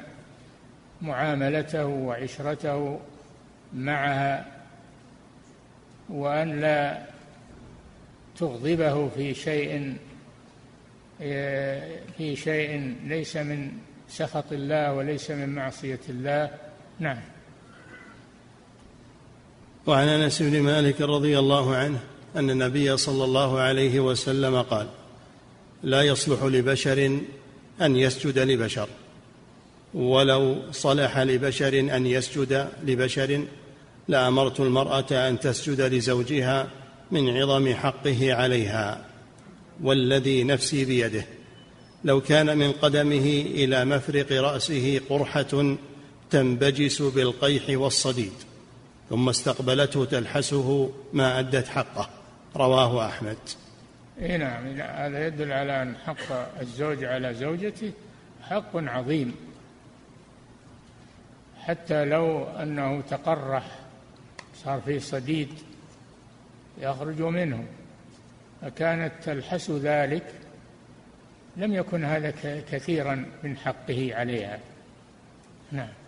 معاملته 1.03 1.87
وعشرته 1.87 3.01
معها 3.75 4.47
وأن 6.09 6.61
لا 6.61 7.03
تغضبه 8.39 9.09
في 9.09 9.35
شيء 9.35 9.97
في 12.19 12.37
شيء 12.37 12.97
ليس 13.05 13.37
من 13.37 13.73
سخط 14.09 14.53
الله 14.53 14.95
وليس 14.95 15.31
من 15.31 15.49
معصية 15.49 16.01
الله. 16.09 16.51
نعم. 17.01 17.21
وعن 19.87 20.09
أنس 20.09 20.43
بن 20.43 20.61
مالك 20.63 21.01
رضي 21.01 21.39
الله 21.39 21.77
عنه 21.77 22.01
أن 22.37 22.51
النبي 22.51 22.97
صلى 22.97 23.25
الله 23.25 23.61
عليه 23.61 24.01
وسلم 24.01 24.63
قال 24.63 24.87
لا 25.83 26.03
يصلح 26.03 26.43
لبشر 26.43 27.21
أن 27.81 27.97
يسجد 27.97 28.39
لبشر 28.39 28.89
ولو 29.95 30.57
صلح 30.73 31.19
لبشر 31.19 31.79
أن 31.79 32.07
يسجد 32.07 32.69
لبشر 32.85 33.45
لأمرت 34.09 34.61
المرأة 34.61 35.07
أن 35.29 35.41
تسجد 35.41 35.81
لزوجها 35.81 36.71
من 37.11 37.37
عظم 37.37 37.75
حقه 37.75 38.35
عليها 38.35 39.05
والذي 39.83 40.45
نفسي 40.45 40.85
بيده. 40.85 41.25
لو 42.05 42.21
كان 42.21 42.59
من 42.59 42.73
قدمه 42.73 43.45
إلى 43.47 43.85
مفرق 43.85 44.33
رأسه 44.33 45.01
قرحة 45.11 45.77
تنبجس 46.31 47.03
بالقيح 47.03 47.63
والصديد 47.69 48.33
ثم 49.11 49.29
استقبلته 49.29 50.05
تلحسه 50.05 50.91
ما 51.13 51.39
أدت 51.39 51.69
حقه. 51.69 52.09
رواه 52.57 53.07
أحمد. 53.07 53.39
إي 54.21 54.37
نعم 54.37 54.67
هذا 54.81 55.27
يدل 55.27 55.53
على 55.53 55.83
أن 55.83 55.97
حق 55.97 56.61
الزوج 56.61 57.05
على 57.05 57.35
زوجته 57.35 57.93
حق 58.43 58.77
عظيم. 58.77 59.37
حتى 61.61 62.05
لو 62.05 62.45
أنه 62.45 63.01
تقرح 63.01 63.65
صار 64.55 64.81
فيه 64.81 64.99
صديد 64.99 65.49
يخرج 66.79 67.23
منه. 67.23 67.65
فكانت 68.63 69.13
تلحس 69.23 69.71
ذلك 69.71 70.35
لم 71.57 71.75
يكن 71.75 72.05
هذا 72.05 72.31
كثيرا 72.71 73.27
من 73.43 73.57
حقه 73.57 74.11
عليها. 74.15 74.59
نعم. 75.73 76.00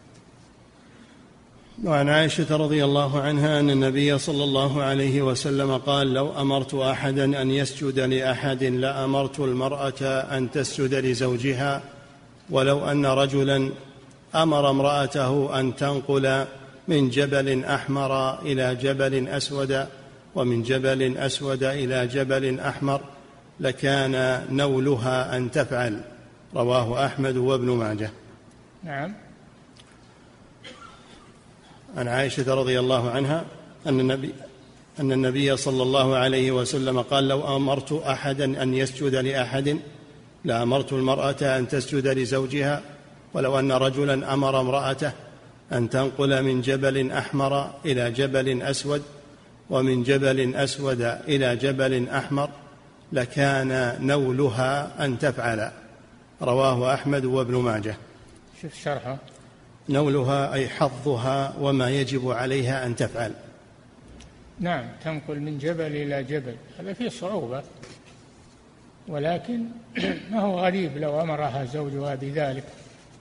وعن 1.85 2.09
عائشة 2.09 2.57
رضي 2.57 2.85
الله 2.85 3.21
عنها 3.21 3.61
أن 3.61 3.71
النبي 3.71 4.19
صلى 4.19 4.45
الله 4.45 4.83
عليه 4.83 5.23
وسلم 5.23 5.77
قال 5.77 6.15
لو 6.15 6.41
أمرت 6.41 6.75
احدا 6.75 7.43
أن 7.43 7.51
يسجد 7.51 7.99
لأحد 7.99 8.65
لأمرت 8.65 9.41
المرأة 9.41 10.03
أن 10.03 10.51
تسجد 10.51 10.95
لزوجها 10.95 11.83
ولو 12.51 12.85
أن 12.85 13.07
رجلا 13.07 13.71
أمر 14.35 14.71
امرأته 14.71 15.61
أن 15.61 15.77
تنقل 15.77 16.45
من 16.89 17.11
جبل 17.11 17.65
أحمر 17.65 18.43
إلى 18.43 18.75
جبل 18.75 19.29
أسود 19.29 19.87
ومن 20.35 20.63
جبل 20.63 21.17
أسود 21.17 21.65
إلى 21.65 22.07
جبل 22.07 22.61
أحمر 22.61 23.01
لكان 23.61 24.45
نولها 24.51 25.37
أن 25.37 25.51
تفعل. 25.51 26.01
رواه 26.55 27.07
أحمد 27.07 27.37
وابن 27.37 27.71
ماجه. 27.71 28.11
نعم. 28.85 29.15
عن 31.97 32.09
عائشة 32.09 32.55
رضي 32.55 32.81
الله 32.81 33.11
عنها 33.11 33.45
أن 33.87 34.01
النبي 34.01 34.33
أن 35.01 35.13
النبي 35.13 35.57
صلى 35.57 35.83
الله 35.83 36.17
عليه 36.17 36.53
وسلم 36.53 37.01
قال 37.01 37.29
لو 37.29 37.57
أمرت 37.57 37.93
أحدا 37.93 38.63
أن 38.63 38.75
يسجد 38.75 39.15
لأحد 39.15 39.79
لأمرت 40.45 40.93
المرأة 40.93 41.59
أن 41.59 41.69
تسجد 41.69 42.07
لزوجها 42.07 42.83
ولو 43.35 43.59
أن 43.59 43.73
رجلا 43.73 44.35
أمر 44.35 44.61
امرأته 44.61 45.13
أن 45.73 45.91
تنقل 45.91 46.43
من 46.43 46.61
جبل 46.61 47.11
أحمر 47.11 47.71
إلى 47.85 48.11
جبل 48.11 48.63
أسود 48.63 49.03
ومن 49.71 50.03
جبل 50.03 50.55
أسود 50.55 51.01
إلى 51.29 51.57
جبل 51.57 52.09
أحمر 52.09 52.49
لكان 53.13 53.97
نولها 54.07 55.05
أن 55.05 55.19
تفعل. 55.19 55.71
رواه 56.43 56.95
أحمد 56.95 57.25
وابن 57.25 57.57
ماجه. 57.57 57.97
شوف 58.63 58.75
شرحه. 58.75 59.32
نولها 59.89 60.53
أي 60.53 60.69
حظها 60.69 61.55
وما 61.61 61.91
يجب 61.91 62.31
عليها 62.31 62.87
أن 62.87 62.97
تفعل. 62.97 63.33
نعم 64.61 64.85
تنقل 65.05 65.41
من 65.41 65.59
جبل 65.59 65.97
إلى 65.97 66.23
جبل 66.23 66.55
هذا 66.79 66.93
فيه 66.93 67.09
صعوبة. 67.09 67.63
ولكن 69.09 69.65
ما 70.31 70.41
هو 70.41 70.61
غريب 70.61 70.99
لو 70.99 71.21
أمرها 71.21 71.65
زوجها 71.65 72.15
بذلك 72.15 72.65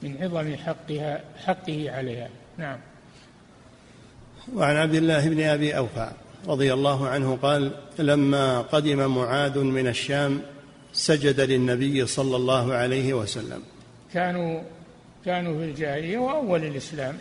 من 0.01 0.17
عظم 0.21 0.55
حقها 0.55 1.21
حقه 1.45 1.91
عليها. 1.91 2.29
نعم. 2.57 2.77
وعن 4.55 4.75
عبد 4.75 4.95
الله 4.95 5.29
بن 5.29 5.41
أبي 5.41 5.77
أوفى 5.77 6.11
رضي 6.47 6.73
الله 6.73 7.07
عنه 7.07 7.37
قال 7.41 7.71
لما 7.99 8.61
قدم 8.61 9.15
معاذ 9.15 9.59
من 9.59 9.87
الشام 9.87 10.41
سجد 10.93 11.39
للنبي 11.39 12.05
صلى 12.05 12.35
الله 12.35 12.73
عليه 12.73 13.13
وسلم. 13.13 13.63
كانوا 14.13 14.61
كانوا 15.25 15.57
في 15.57 15.65
الجاهلية 15.65 16.17
وأول 16.17 16.63
الإسلام 16.63 17.17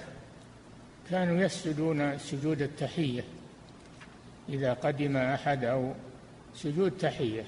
كانوا 1.11 1.45
يسجدون 1.45 2.19
سجود 2.19 2.63
التحية 2.63 3.25
إذا 4.49 4.73
قدم 4.73 5.17
أحد 5.17 5.65
أو 5.65 5.95
سجود 6.55 6.91
تحية. 6.91 7.45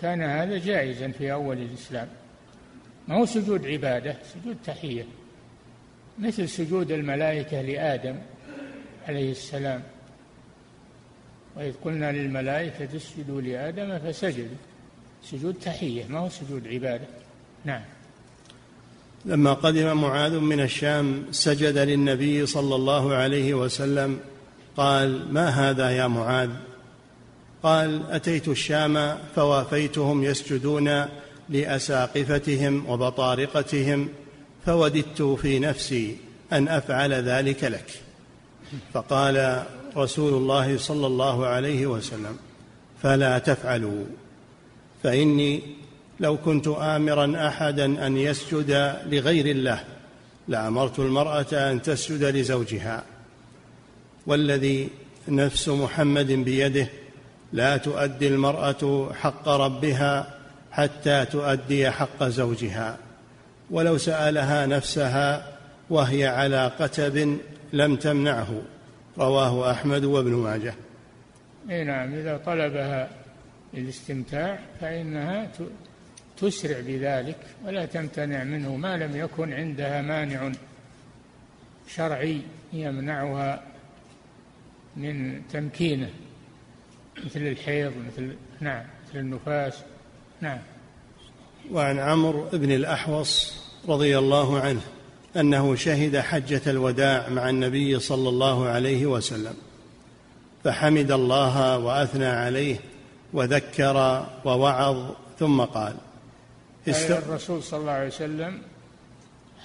كان 0.00 0.22
هذا 0.22 0.58
جائزا 0.58 1.08
في 1.08 1.32
أول 1.32 1.58
الإسلام. 1.58 2.08
ما 3.08 3.14
هو 3.14 3.26
سجود 3.26 3.66
عبادة 3.66 4.16
سجود 4.34 4.56
تحية. 4.64 5.04
مثل 6.18 6.48
سجود 6.48 6.90
الملائكة 6.90 7.60
لآدم 7.60 8.16
عليه 9.08 9.30
السلام. 9.30 9.82
وإذ 11.56 11.74
قلنا 11.84 12.12
للملائكة 12.12 12.96
اسجدوا 12.96 13.40
لآدم 13.40 13.98
فسجدوا. 13.98 14.56
سجود 15.22 15.54
تحية 15.54 16.06
ما 16.06 16.18
هو 16.18 16.28
سجود 16.28 16.68
عبادة؟ 16.68 17.06
نعم. 17.64 17.82
لما 19.24 19.52
قدم 19.52 19.96
معاذ 19.96 20.38
من 20.38 20.60
الشام 20.60 21.24
سجد 21.30 21.78
للنبي 21.78 22.46
صلى 22.46 22.74
الله 22.74 23.14
عليه 23.14 23.54
وسلم 23.54 24.18
قال 24.76 25.34
ما 25.34 25.48
هذا 25.48 25.90
يا 25.90 26.06
معاذ؟ 26.06 26.50
قال 27.62 28.02
أتيت 28.10 28.48
الشام 28.48 29.18
فوافيتهم 29.36 30.24
يسجدون 30.24 31.04
لأساقفتهم 31.48 32.90
وبطارقتهم 32.90 34.08
فوددت 34.66 35.22
في 35.22 35.58
نفسي 35.58 36.16
أن 36.52 36.68
أفعل 36.68 37.12
ذلك 37.12 37.64
لك. 37.64 38.02
فقال 38.92 39.64
رسول 39.96 40.34
الله 40.34 40.78
صلى 40.78 41.06
الله 41.06 41.46
عليه 41.46 41.86
وسلم 41.86 42.36
فلا 43.02 43.38
تفعلوا 43.38 44.04
فإني 45.02 45.62
لو 46.20 46.36
كنت 46.36 46.68
امرا 46.68 47.48
احدا 47.48 48.06
أن 48.06 48.16
يسجد 48.16 48.96
لغير 49.06 49.46
الله 49.46 49.84
لأمرت 50.48 50.98
المرأة 50.98 51.46
أن 51.52 51.82
تسجد 51.82 52.24
لزوجها. 52.24 53.02
والذي 54.26 54.88
نفس 55.28 55.68
محمد 55.68 56.32
بيده 56.32 56.88
لا 57.52 57.76
تؤدي 57.76 58.28
المرأة 58.28 59.12
حق 59.14 59.48
ربها 59.48 60.34
حتى 60.72 61.24
تؤدي 61.24 61.90
حق 61.90 62.24
زوجها. 62.24 62.98
ولو 63.70 63.98
سألها 63.98 64.66
نفسها 64.66 65.58
وهي 65.90 66.26
على 66.26 66.72
قتب 66.80 67.38
لم 67.72 67.96
تمنعه. 67.96 68.62
رواه 69.18 69.70
أحمد 69.70 70.04
وابن 70.04 70.32
ماجه. 70.32 70.74
أي 71.70 71.84
نعم 71.84 72.14
إذا 72.14 72.36
طلبها 72.46 73.08
للاستمتاع 73.74 74.58
فإنها 74.80 75.50
تسرع 76.40 76.80
بذلك 76.80 77.36
ولا 77.66 77.86
تمتنع 77.86 78.44
منه 78.44 78.76
ما 78.76 78.96
لم 78.96 79.16
يكن 79.16 79.52
عندها 79.52 80.02
مانع 80.02 80.52
شرعي 81.88 82.40
يمنعها 82.72 83.62
من 84.96 85.42
تمكينه 85.52 86.10
مثل 87.24 87.40
الحيض 87.40 87.92
مثل 88.06 88.36
نعم 88.60 88.84
مثل 89.08 89.18
النفاس 89.18 89.74
نعم. 90.40 90.58
وعن 91.72 91.98
عمرو 91.98 92.48
بن 92.52 92.72
الأحوص 92.72 93.54
رضي 93.88 94.18
الله 94.18 94.60
عنه 94.60 94.80
أنه 95.36 95.74
شهد 95.74 96.16
حجة 96.16 96.62
الوداع 96.66 97.28
مع 97.28 97.50
النبي 97.50 97.98
صلى 97.98 98.28
الله 98.28 98.66
عليه 98.66 99.06
وسلم 99.06 99.54
فحمد 100.64 101.10
الله 101.10 101.78
وأثنى 101.78 102.26
عليه 102.26 102.76
وذكر 103.32 104.26
ووعظ 104.44 105.10
ثم 105.38 105.60
قال 105.60 105.94
است... 106.90 107.10
الرسول 107.10 107.62
صلى 107.62 107.80
الله 107.80 107.92
عليه 107.92 108.06
وسلم 108.06 108.62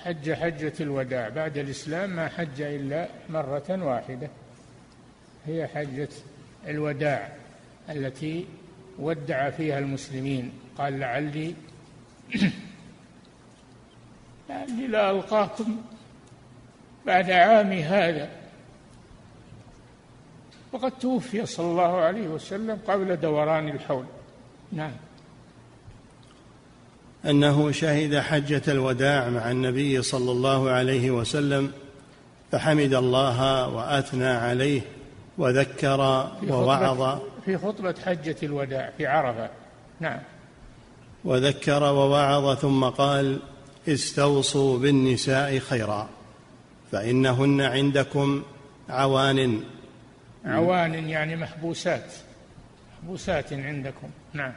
حج 0.03 0.31
حجة 0.31 0.73
الوداع. 0.79 1.29
بعد 1.29 1.57
الإسلام 1.57 2.09
ما 2.09 2.29
حج 2.29 2.61
إلا 2.61 3.07
مرة 3.29 3.63
واحدة. 3.69 4.29
هي 5.45 5.67
حجة 5.67 6.09
الوداع 6.67 7.31
التي 7.89 8.45
ودع 8.99 9.49
فيها 9.49 9.79
المسلمين. 9.79 10.51
قال 10.77 10.99
لعلي 10.99 11.55
لعلي 14.49 14.87
لا 14.87 15.11
ألقاكم 15.11 15.81
بعد 17.05 17.31
عامي 17.31 17.83
هذا. 17.83 18.29
وقد 20.71 20.91
توفي 20.91 21.45
صلى 21.45 21.65
الله 21.65 21.97
عليه 21.97 22.27
وسلم 22.27 22.79
قبل 22.87 23.15
دوران 23.15 23.69
الحول. 23.69 24.05
نعم. 24.71 24.91
أنه 27.25 27.71
شهد 27.71 28.17
حجة 28.17 28.61
الوداع 28.67 29.29
مع 29.29 29.51
النبي 29.51 30.01
صلى 30.01 30.31
الله 30.31 30.69
عليه 30.69 31.11
وسلم 31.11 31.71
فحمد 32.51 32.93
الله 32.93 33.67
وأثنى 33.67 34.27
عليه 34.27 34.81
وذكر 35.37 36.29
ووعظ. 36.49 37.19
في 37.45 37.57
خطبة 37.57 37.95
حجة 38.05 38.35
الوداع 38.43 38.91
في 38.97 39.05
عرفة. 39.07 39.49
نعم. 39.99 40.19
وذكر 41.25 41.83
ووعظ 41.83 42.57
ثم 42.57 42.83
قال 42.83 43.39
استوصوا 43.87 44.79
بالنساء 44.79 45.59
خيرا 45.59 46.09
فإنهن 46.91 47.61
عندكم 47.61 48.43
عوان. 48.89 49.63
عوان 50.45 51.09
يعني 51.09 51.35
محبوسات. 51.35 52.13
محبوسات 52.93 53.53
عندكم. 53.53 54.09
نعم. 54.33 54.53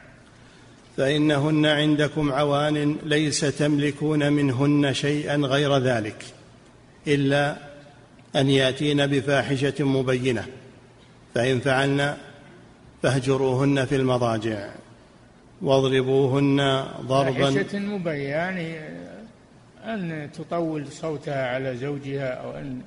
فإنهن 0.97 1.65
عندكم 1.65 2.31
عوان 2.31 2.97
ليس 3.03 3.39
تملكون 3.39 4.33
منهن 4.33 4.93
شيئا 4.93 5.35
غير 5.35 5.77
ذلك 5.77 6.25
إلا 7.07 7.57
أن 8.35 8.49
يأتين 8.49 9.07
بفاحشة 9.07 9.83
مبينة 9.83 10.47
فإن 11.35 11.59
فعلن 11.59 12.17
فاهجروهن 13.03 13.85
في 13.85 13.95
المضاجع 13.95 14.69
واضربوهن 15.61 16.85
ضربا. 17.01 17.51
فاحشة 17.51 17.79
مبينة 17.79 18.11
يعني 18.11 18.79
أن 19.85 20.29
تطول 20.33 20.87
صوتها 20.87 21.47
على 21.47 21.77
زوجها 21.77 22.29
أو 22.29 22.51
أن 22.51 22.81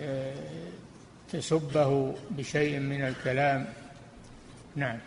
آه، 0.00 0.32
تسبه 1.32 2.14
بشيء 2.30 2.78
من 2.78 3.02
الكلام. 3.02 3.66
نعم. 4.76 4.98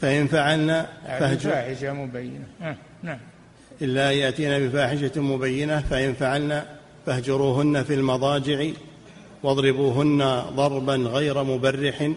فإن 0.00 0.26
فعلن 0.26 0.86
فاحشة 1.08 1.92
مبينة. 1.92 2.44
آه 2.62 2.76
نعم. 3.02 3.18
إلا 3.82 4.10
يأتين 4.10 4.68
بفاحشة 4.68 5.20
مبينة 5.20 5.80
فإن 5.80 6.14
فعلن 6.14 6.62
فاهجروهن 7.06 7.82
في 7.82 7.94
المضاجع 7.94 8.66
واضربوهن 9.42 10.42
ضربا 10.56 10.94
غير 10.96 11.42
مبرح. 11.42 12.12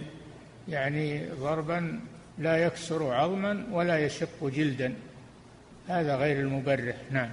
يعني 0.70 1.26
ضربا 1.40 2.00
لا 2.40 2.58
يكسر 2.58 3.14
عظما 3.14 3.66
ولا 3.72 4.00
يشق 4.00 4.48
جلدا. 4.48 4.94
هذا 5.88 6.16
غير 6.16 6.40
المبرح. 6.40 6.96
نعم. 7.12 7.30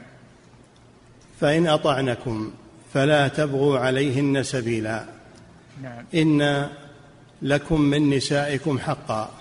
فإن 1.41 1.67
أطعنكم 1.67 2.53
فلا 2.95 3.29
تبغوا 3.29 3.79
عليهن 3.79 4.43
سبيلا. 4.43 5.05
نعم. 5.83 6.05
إن 6.15 6.69
لكم 7.43 7.81
من 7.81 8.11
نسائكم 8.11 8.79
حقا. 8.79 9.40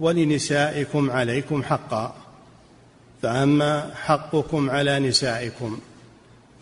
ولنسائكم 0.00 1.10
عليكم 1.10 1.62
حقا. 1.62 2.16
فأما 3.22 3.94
حقكم 3.94 4.70
على 4.70 4.98
نسائكم 4.98 5.80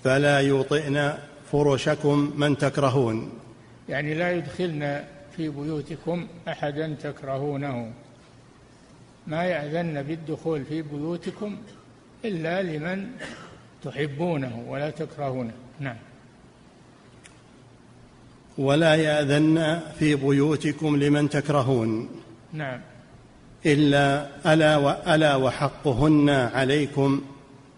فلا 0.05 0.41
يوطئن 0.41 1.15
فرشكم 1.53 2.33
من 2.37 2.59
تكرهون. 2.59 3.31
يعني 3.89 4.15
لا 4.15 4.33
يدخلن 4.33 5.05
في 5.37 5.49
بيوتكم 5.49 6.27
أحدا 6.49 6.97
تكرهونه. 7.03 7.93
ما 9.27 9.45
يأذن 9.45 10.03
بالدخول 10.03 10.65
في 10.65 10.83
بيوتكم 10.83 11.57
إلا 12.25 12.63
لمن 12.63 13.11
تحبونه 13.85 14.65
ولا 14.69 14.91
تكرهونه. 14.91 15.53
نعم. 15.81 15.97
ولا 18.59 18.95
يأذن 18.95 19.81
في 19.99 20.15
بيوتكم 20.15 20.97
لمن 20.97 21.29
تكرهون. 21.29 22.09
نعم. 22.53 22.81
إلا 23.67 24.29
ألا 24.53 24.77
وألا 24.77 25.37
وحقهن 25.37 26.31
عليكم 26.31 27.23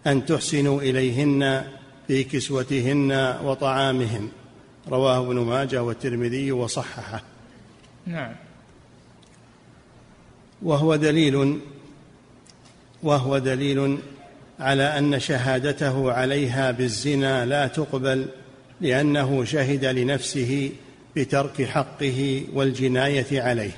أن 0.07 0.25
تحسنوا 0.25 0.81
إليهن 0.81 1.63
في 2.07 2.23
كسوتهن 2.23 3.37
وطعامهن. 3.43 4.29
رواه 4.89 5.17
ابن 5.17 5.39
ماجه 5.39 5.83
والترمذي 5.83 6.51
وصححه. 6.51 7.23
نعم. 8.07 8.35
وهو 10.61 10.95
دليل 10.95 11.59
وهو 13.03 13.37
دليل 13.37 13.97
على 14.59 14.83
أن 14.83 15.19
شهادته 15.19 16.11
عليها 16.11 16.71
بالزنا 16.71 17.45
لا 17.45 17.67
تقبل 17.67 18.25
لأنه 18.81 19.43
شهد 19.45 19.85
لنفسه 19.85 20.71
بترك 21.15 21.65
حقه 21.65 22.43
والجناية 22.53 23.41
عليه. 23.41 23.71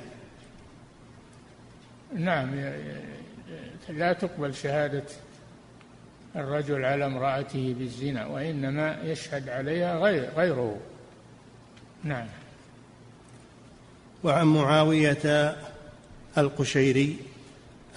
نعم 2.16 2.56
لا 3.90 4.14
تقبل 4.14 4.56
شهادة 4.56 5.04
الرجل 6.36 6.86
على 6.86 7.06
امرأته 7.06 7.76
بالزنا 7.80 8.26
وإنما 8.26 8.98
يشهد 9.04 9.50
عليها 9.50 9.98
غير 9.98 10.30
غيره. 10.38 10.78
نعم. 12.04 12.28
وعن 14.24 14.48
معاوية 14.48 15.56
القشيري 16.38 17.18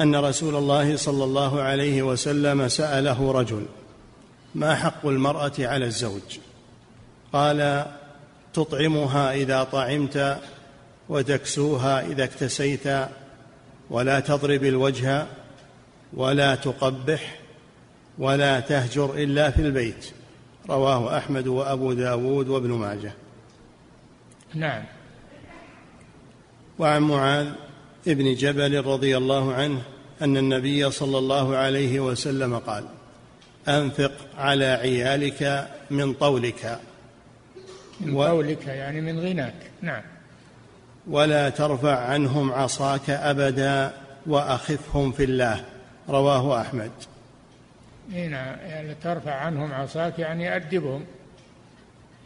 أن 0.01 0.17
رسول 0.17 0.57
الله 0.57 0.97
صلى 0.97 1.25
الله 1.25 1.62
عليه 1.62 2.03
وسلم 2.03 2.69
سأله 2.69 3.33
رجل 3.33 3.67
ما 4.55 4.75
حق 4.75 5.07
المرأة 5.07 5.53
على 5.59 5.85
الزوج؟ 5.85 6.39
قال 7.33 7.87
تطعمها 8.55 9.33
إذا 9.33 9.64
طعمت 9.64 10.39
وتكسوها 11.09 12.07
إذا 12.07 12.25
اكتسيت 12.25 12.87
ولا 13.91 14.20
تضرب 14.20 14.64
الوجه 14.64 15.26
ولا 16.14 16.55
تقبح 16.55 17.39
ولا 18.18 18.61
تهجر 18.61 19.14
إلا 19.14 19.51
في 19.51 19.62
البيت. 19.62 20.07
رواه 20.70 21.18
أحمد 21.18 21.47
وأبو 21.47 21.93
داود 21.93 22.49
وابن 22.49 22.70
ماجه. 22.70 23.12
نعم. 24.55 24.84
وعن 26.78 27.03
معاذ 27.03 27.47
ابن 28.09 28.34
جبل 28.34 28.84
رضي 28.84 29.16
الله 29.16 29.55
عنه 29.55 29.82
أن 30.22 30.37
النبي 30.37 30.91
صلى 30.91 31.18
الله 31.18 31.57
عليه 31.57 32.01
وسلم 32.01 32.59
قال 32.59 32.84
أنفق 33.68 34.12
على 34.39 34.64
عيالك 34.64 35.68
من 35.91 36.14
طولك. 36.14 36.80
من. 38.01 38.14
طولك 38.14 38.66
يعني 38.66 39.01
من 39.01 39.20
غناك. 39.20 39.70
نعم. 39.82 40.03
ولا 41.11 41.49
ترفع 41.49 41.99
عنهم 41.99 42.53
عصاك 42.53 43.11
أبدا 43.11 43.93
وأخفهم 44.27 45.13
في 45.13 45.25
الله. 45.25 45.65
رواه 46.09 46.61
أحمد. 46.61 46.91
هنا 48.13 48.63
يعني 48.63 48.95
ترفع 48.95 49.35
عنهم 49.35 49.73
عصاك 49.73 50.19
يعني 50.19 50.57
أدبهم 50.57 51.05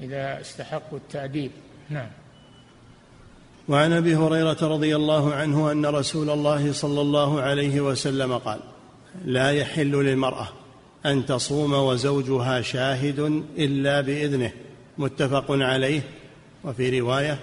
إذا 0.02 0.40
استحقوا 0.40 0.98
التأديب. 0.98 1.50
نعم. 1.90 2.08
وعن 3.68 3.92
أبي 3.92 4.16
هريرة 4.16 4.56
رضي 4.62 4.96
الله 4.96 5.34
عنه 5.34 5.72
أن 5.72 5.86
رسول 5.86 6.30
الله 6.30 6.72
صلى 6.72 7.00
الله 7.00 7.40
عليه 7.40 7.80
وسلم 7.80 8.38
قال 8.38 8.60
لا 9.24 9.50
يحل 9.50 9.92
للمرأة 9.92 10.48
أن 11.06 11.26
تصوم 11.26 11.72
وزوجها 11.72 12.60
شاهد 12.60 13.18
إلا 13.58 14.00
بإذنه. 14.00 14.52
متفق 14.98 15.46
عليه. 15.50 16.00
وفي 16.64 17.00
رواية 17.00 17.38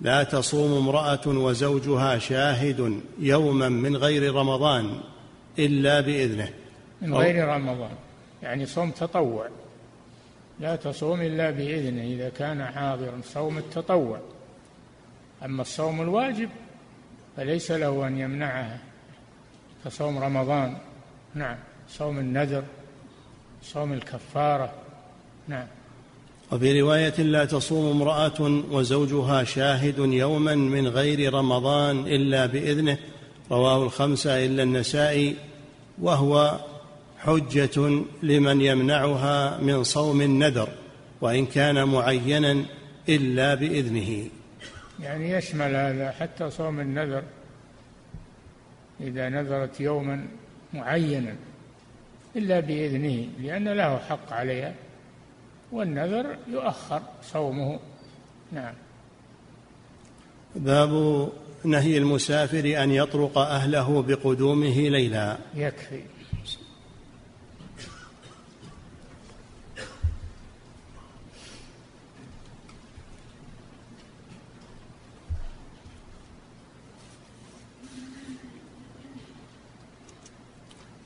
لا 0.00 0.22
تصوم 0.22 0.88
امرأة 0.88 1.26
وزوجها 1.26 2.18
شاهد 2.18 3.00
يوما 3.18 3.68
من 3.68 3.96
غير 3.96 4.34
رمضان 4.34 5.00
إلا 5.58 6.00
بإذنه. 6.00 6.48
من 7.02 7.14
غير 7.14 7.48
رمضان. 7.48 7.94
يعني 8.42 8.66
صوم 8.66 8.90
تطوع. 8.90 9.48
لا 10.60 10.76
تصوم 10.76 11.20
إلا 11.20 11.50
بإذنه. 11.50 12.02
إذا 12.02 12.28
كان 12.28 12.64
حاضرا 12.64 13.20
صوم 13.24 13.58
التطوع. 13.58 14.20
أما 15.44 15.62
الصوم 15.62 16.02
الواجب 16.02 16.48
فليس 17.36 17.70
له 17.70 18.06
أن 18.06 18.18
يمنعها. 18.18 18.78
كصوم 19.84 20.18
رمضان 20.18 20.76
نعم. 21.34 21.56
صوم 21.88 22.18
النذر 22.18 22.64
صوم 23.62 23.92
الكفارة 23.92 24.72
نعم. 25.48 25.66
وفي 26.52 26.80
رواية 26.80 27.18
لا 27.18 27.44
تصوم 27.44 28.02
امرأة 28.02 28.62
وزوجها 28.70 29.44
شاهد 29.44 29.98
يوما 29.98 30.54
من 30.54 30.88
غير 30.88 31.34
رمضان 31.34 32.06
إلا 32.06 32.46
بإذنه 32.46 32.98
رواه 33.50 33.84
الخمسة 33.84 34.46
إلا 34.46 34.62
النسائي 34.62 35.36
وهو 35.98 36.60
حجة 37.18 38.02
لمن 38.22 38.60
يمنعها 38.60 39.58
من 39.60 39.84
صوم 39.84 40.20
النذر 40.20 40.68
وإن 41.20 41.46
كان 41.46 41.88
معينا 41.88 42.64
إلا 43.08 43.54
بإذنه. 43.54 44.24
يعني 45.02 45.30
يشمل 45.30 45.76
هذا 45.76 46.10
حتى 46.10 46.50
صوم 46.50 46.80
النذر 46.80 47.22
إذا 49.00 49.28
نذرت 49.28 49.80
يوما 49.80 50.26
معينا 50.74 51.34
إلا 52.36 52.60
بإذنه 52.60 53.26
لأن 53.42 53.68
له 53.68 53.98
حق 53.98 54.32
عليها. 54.32 54.74
والنذر 55.72 56.36
يؤخر 56.48 57.02
صومه. 57.22 57.78
نعم. 58.52 58.74
باب 60.56 61.28
نهي 61.64 61.98
المسافر 61.98 62.82
أن 62.82 62.90
يطرق 62.90 63.38
أهله 63.38 64.02
بقدومه 64.02 64.88
ليلا. 64.88 65.38
يكفي. 65.54 66.02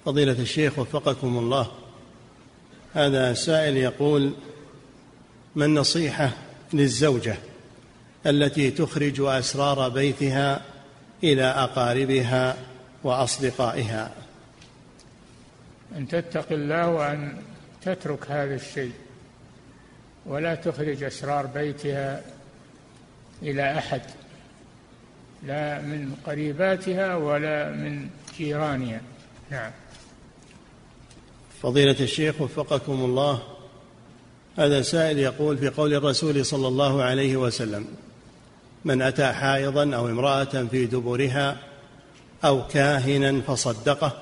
فضيلة 0.04 0.32
الشيخ 0.32 0.78
وفقكم 0.78 1.38
الله. 1.38 1.66
هذا 2.92 3.34
سائل 3.34 3.76
يقول 3.76 4.32
ما 5.56 5.64
النصيحة 5.64 6.30
للزوجة 6.72 7.36
التي 8.26 8.70
تخرج 8.70 9.20
أسرار 9.20 9.88
بيتها 9.88 10.62
إلى 11.24 11.44
أقاربها 11.44 12.56
وأصدقائها. 13.04 14.12
أن 15.96 16.08
تتقي 16.08 16.54
الله 16.54 16.88
وأن 16.88 17.42
تترك 17.82 18.30
هذا 18.30 18.54
الشيء 18.54 18.92
ولا 20.26 20.54
تخرج 20.54 21.02
أسرار 21.02 21.46
بيتها 21.46 22.22
إلى 23.42 23.78
أحد 23.78 24.02
لا 25.42 25.80
من 25.80 26.16
قريباتها 26.26 27.16
ولا 27.16 27.70
من 27.70 28.08
جيرانها. 28.38 29.00
نعم. 29.50 29.70
فضيلة 31.62 31.96
الشيخ 32.00 32.40
وفقكم 32.40 32.92
الله 32.92 33.53
هذا 34.56 34.82
سائل 34.82 35.18
يقول 35.18 35.58
في 35.58 35.68
قول 35.68 35.94
الرسول 35.94 36.44
صلى 36.44 36.68
الله 36.68 37.02
عليه 37.02 37.36
وسلم 37.36 37.86
من 38.84 39.02
أتى 39.02 39.32
حائضا 39.32 39.96
أو 39.96 40.08
امرأة 40.08 40.44
في 40.44 40.86
دبرها 40.86 41.56
أو 42.44 42.66
كاهنا 42.66 43.40
فصدقه 43.40 44.12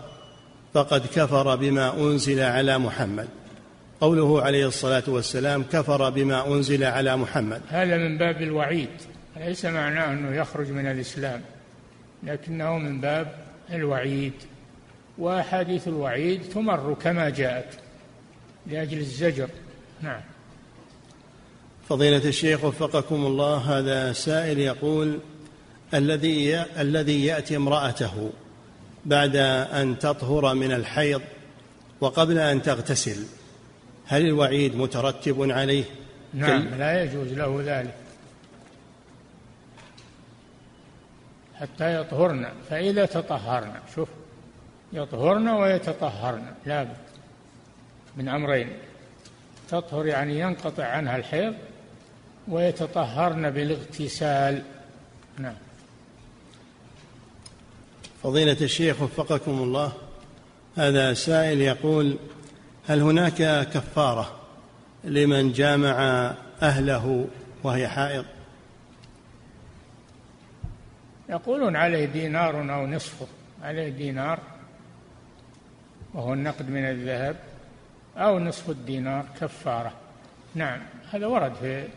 فقد 0.74 1.06
كفر 1.06 1.56
بما 1.56 1.94
أنزل 1.94 2.40
على 2.40 2.78
محمد. 2.78 3.28
قوله 4.00 4.42
عليه 4.42 4.66
الصلاة 4.66 5.02
والسلام 5.08 5.62
كفر 5.62 6.10
بما 6.10 6.46
أنزل 6.46 6.84
على 6.84 7.16
محمد. 7.16 7.60
هذا 7.68 7.96
من 7.96 8.18
باب 8.18 8.42
الوعيد 8.42 8.88
ليس 9.36 9.64
معناه 9.64 10.12
أنه 10.12 10.36
يخرج 10.36 10.70
من 10.70 10.86
الإسلام 10.86 11.40
لكنه 12.22 12.78
من 12.78 13.00
باب 13.00 13.34
الوعيد. 13.70 14.32
وأحاديث 15.18 15.88
الوعيد 15.88 16.42
تمر 16.42 16.96
كما 17.02 17.30
جاءت 17.30 17.74
لأجل 18.66 18.98
الزجر. 18.98 19.48
نعم. 20.02 20.20
فضيلة 21.88 22.28
الشيخ 22.28 22.64
وفقكم 22.64 23.26
الله 23.26 23.56
هذا 23.56 24.12
سائل 24.12 24.58
يقول 24.58 25.18
الذي 25.94 26.60
الذي 26.60 27.24
يأتي 27.24 27.56
امرأته 27.56 28.30
بعد 29.04 29.36
أن 29.36 29.98
تطهر 29.98 30.54
من 30.54 30.72
الحيض 30.72 31.22
وقبل 32.00 32.38
أن 32.38 32.62
تغتسل 32.62 33.26
هل 34.06 34.26
الوعيد 34.26 34.76
مترتب 34.76 35.50
عليه؟ 35.50 35.84
نعم 36.34 36.68
لا 36.68 37.02
يجوز 37.02 37.32
له 37.32 37.62
ذلك. 37.64 37.94
حتى 41.54 42.00
يطهرن 42.00 42.48
فإذا 42.70 43.06
تطهرن 43.06 43.72
شوف 43.94 44.08
يطهرن 44.92 45.48
ويتطهرن 45.48 46.54
لابد 46.66 46.96
من 48.16 48.28
أمرين. 48.28 48.68
تطهر 49.72 50.06
يعني 50.06 50.40
ينقطع 50.40 50.84
عنها 50.84 51.16
الحيض 51.16 51.54
ويتطهرن 52.48 53.50
بالاغتسال. 53.50 54.62
نعم. 55.38 55.54
فضيلة 58.22 58.56
الشيخ 58.60 59.02
وفقكم 59.02 59.50
الله 59.50 59.92
هذا 60.76 61.14
سائل 61.14 61.60
يقول 61.60 62.18
هل 62.86 63.00
هناك 63.00 63.68
كفارة 63.68 64.40
لمن 65.04 65.52
جامع 65.52 65.92
أهله 66.62 67.26
وهي 67.62 67.88
حائض؟ 67.88 68.24
يقولون 71.28 71.76
عليه 71.76 72.04
دينار 72.04 72.74
أو 72.74 72.86
نصفه 72.86 73.26
عليه 73.62 73.88
دينار 73.88 74.38
وهو 76.14 76.32
النقد 76.32 76.70
من 76.70 76.84
الذهب. 76.84 77.51
أو 78.16 78.38
نصف 78.38 78.70
الدينار 78.70 79.26
كفارة. 79.40 79.92
نعم 80.54 80.80
هذا 81.10 81.26
ورد 81.26 81.54
في 81.54 81.88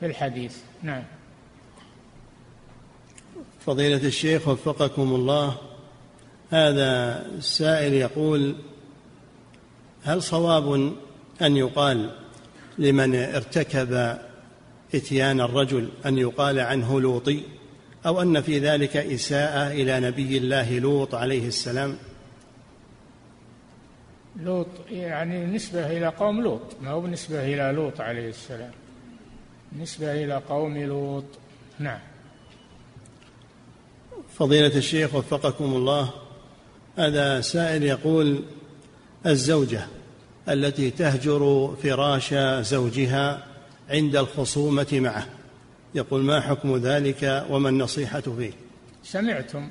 في 0.00 0.06
الحديث. 0.06 0.56
نعم. 0.82 1.02
فضيلة 3.66 4.06
الشيخ 4.06 4.48
وفقكم 4.48 5.14
الله 5.14 5.56
هذا 6.50 7.22
السائل 7.38 7.92
يقول 7.92 8.56
هل 10.04 10.22
صواب 10.22 10.92
أن 11.42 11.56
يقال 11.56 12.10
لمن 12.78 13.14
ارتكب 13.14 14.18
إتيان 14.94 15.40
الرجل 15.40 15.88
أن 16.06 16.18
يقال 16.18 16.60
عنه 16.60 17.00
لوطي 17.00 17.42
أو 18.06 18.22
أن 18.22 18.40
في 18.42 18.58
ذلك 18.58 18.96
إساءة 18.96 19.72
إلى 19.72 20.00
نبي 20.00 20.38
الله 20.38 20.78
لوط 20.78 21.14
عليه 21.14 21.48
السلام؟ 21.48 21.96
لوط 24.36 24.66
يعني 24.90 25.46
نسبة 25.46 25.86
إلى 25.96 26.06
قوم 26.06 26.40
لوط 26.40 26.62
ما 26.82 26.90
هو 26.90 27.00
بالنسبة 27.00 27.44
إلى 27.44 27.72
لوط 27.76 28.00
عليه 28.00 28.28
السلام. 28.28 28.72
نسبة 29.78 30.24
إلى 30.24 30.34
قوم 30.34 30.78
لوط. 30.78 31.24
نعم. 31.78 32.00
فضيلة 34.34 34.76
الشيخ 34.76 35.14
وفقكم 35.14 35.64
الله 35.64 36.10
هذا 36.98 37.40
سائل 37.40 37.82
يقول 37.82 38.44
الزوجة 39.26 39.86
التي 40.48 40.90
تهجر 40.90 41.74
فراش 41.82 42.34
زوجها 42.66 43.46
عند 43.90 44.16
الخصومة 44.16 44.86
معه 44.92 45.26
يقول 45.94 46.22
ما 46.22 46.40
حكم 46.40 46.76
ذلك 46.76 47.46
وما 47.50 47.68
النصيحة 47.68 48.20
فيه؟ 48.20 48.52
سمعتم 49.02 49.70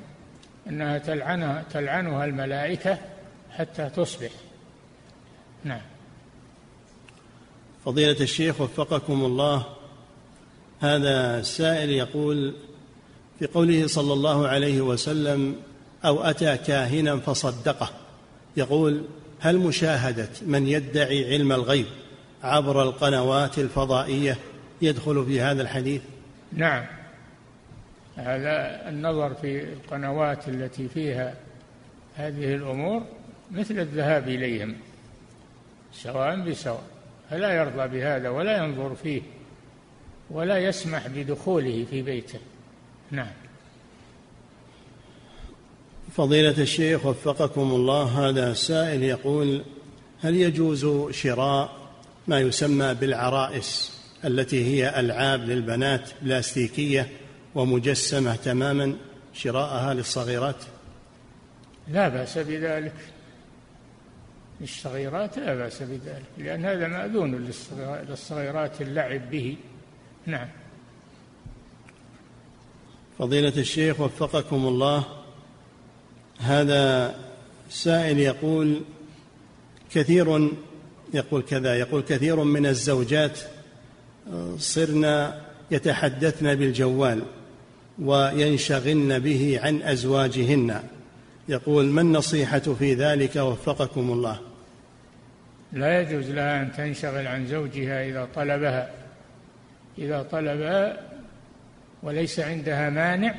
أنها 0.66 0.98
تلعنها 0.98 1.64
تلعنها 1.72 2.24
الملائكة 2.24 2.98
حتى 3.50 3.90
تصبح. 3.96 4.30
نعم. 5.64 5.80
فضيلة 7.84 8.20
الشيخ 8.20 8.60
وفقكم 8.60 9.24
الله 9.24 9.64
هذا 10.80 11.38
السائل 11.38 11.90
يقول 11.90 12.54
في 13.38 13.46
قوله 13.46 13.86
صلى 13.86 14.12
الله 14.12 14.48
عليه 14.48 14.80
وسلم 14.80 15.56
أو 16.04 16.22
أتى 16.22 16.56
كاهنا 16.56 17.16
فصدقه. 17.16 17.90
يقول 18.56 19.04
هل 19.40 19.58
مشاهدة 19.58 20.28
من 20.46 20.66
يدعي 20.66 21.32
علم 21.32 21.52
الغيب 21.52 21.86
عبر 22.42 22.82
القنوات 22.82 23.58
الفضائية 23.58 24.36
يدخل 24.82 25.26
في 25.26 25.40
هذا 25.40 25.62
الحديث؟ 25.62 26.02
نعم. 26.52 26.86
هذا 28.16 28.88
النظر 28.88 29.34
في 29.34 29.62
القنوات 29.62 30.48
التي 30.48 30.88
فيها 30.88 31.34
هذه 32.14 32.54
الأمور 32.54 33.02
مثل 33.50 33.78
الذهاب 33.78 34.28
إليهم. 34.28 34.76
سواء 35.92 36.40
بسواء 36.40 36.82
فلا 37.30 37.52
يرضى 37.52 37.88
بهذا 37.88 38.28
ولا 38.28 38.64
ينظر 38.64 38.94
فيه 38.94 39.22
ولا 40.30 40.58
يسمح 40.58 41.06
بدخوله 41.06 41.86
في 41.90 42.02
بيته. 42.02 42.38
نعم. 43.10 43.32
فضيلة 46.16 46.62
الشيخ 46.62 47.06
وفقكم 47.06 47.70
الله 47.70 48.28
هذا 48.28 48.52
سائل 48.54 49.02
يقول 49.02 49.62
هل 50.22 50.36
يجوز 50.36 51.10
شراء 51.10 51.72
ما 52.28 52.40
يسمى 52.40 52.94
بالعرائس 52.94 54.00
التي 54.24 54.64
هي 54.64 55.00
ألعاب 55.00 55.40
للبنات 55.40 56.10
بلاستيكية 56.22 57.08
ومجسمة 57.54 58.36
تماما 58.36 58.96
شراءها 59.34 59.94
للصغيرات؟ 59.94 60.64
لا 61.88 62.08
بأس 62.08 62.38
بذلك. 62.38 62.92
للصغيرات 64.60 65.38
لا 65.38 65.54
بأس 65.54 65.82
بذلك 65.82 66.24
لأن 66.38 66.64
هذا 66.64 66.88
مأذون 66.88 67.46
للصغيرات 68.08 68.80
اللعب 68.80 69.30
به. 69.30 69.56
نعم. 70.26 70.48
فضيلة 73.18 73.52
الشيخ 73.56 74.00
وفقكم 74.00 74.66
الله 74.66 75.04
هذا 76.38 77.14
سائل 77.70 78.18
يقول 78.18 78.80
كثير 79.92 80.50
يقول 81.14 81.42
كذا 81.42 81.74
يقول 81.74 82.02
كثير 82.02 82.44
من 82.44 82.66
الزوجات 82.66 83.38
صرنا 84.58 85.40
يتحدثن 85.70 86.54
بالجوال 86.54 87.22
وينشغلن 87.98 89.18
به 89.18 89.60
عن 89.62 89.82
أزواجهن. 89.82 90.82
يقول 91.48 91.86
ما 91.86 92.00
النصيحة 92.00 92.58
في 92.58 92.94
ذلك؟ 92.94 93.36
وفقكم 93.36 94.12
الله. 94.12 94.40
لا 95.72 96.00
يجوز 96.00 96.30
لها 96.30 96.62
أن 96.62 96.72
تنشغل 96.72 97.26
عن 97.26 97.46
زوجها 97.46 98.04
إذا 98.04 98.28
طلبها 98.34 98.90
إذا 99.98 100.22
طلبها 100.22 100.96
وليس 102.02 102.40
عندها 102.40 102.90
مانع 102.90 103.34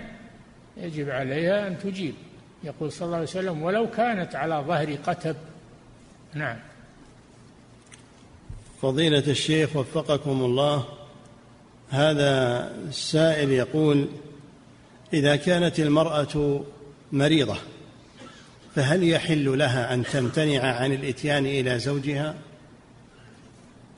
يجب 0.77 1.09
عليها 1.09 1.67
أن 1.67 1.79
تجيب. 1.79 2.13
يقول 2.63 2.91
صلى 2.91 3.05
الله 3.05 3.17
عليه 3.17 3.27
وسلم 3.27 3.63
ولو 3.63 3.89
كانت 3.89 4.35
على 4.35 4.63
ظهر 4.67 4.95
قتب. 4.95 5.35
نعم. 6.33 6.57
فضيلة 8.81 9.23
الشيخ 9.27 9.75
وفقكم 9.75 10.41
الله 10.41 10.85
هذا 11.89 12.71
السائل 12.87 13.51
يقول 13.51 14.07
إذا 15.13 15.35
كانت 15.35 15.79
المرأة 15.79 16.63
مريضة 17.11 17.57
فهل 18.75 19.03
يحل 19.03 19.57
لها 19.57 19.93
أن 19.93 20.03
تمتنع 20.03 20.75
عن 20.75 20.93
الإتيان 20.93 21.45
إلى 21.45 21.79
زوجها؟ 21.79 22.35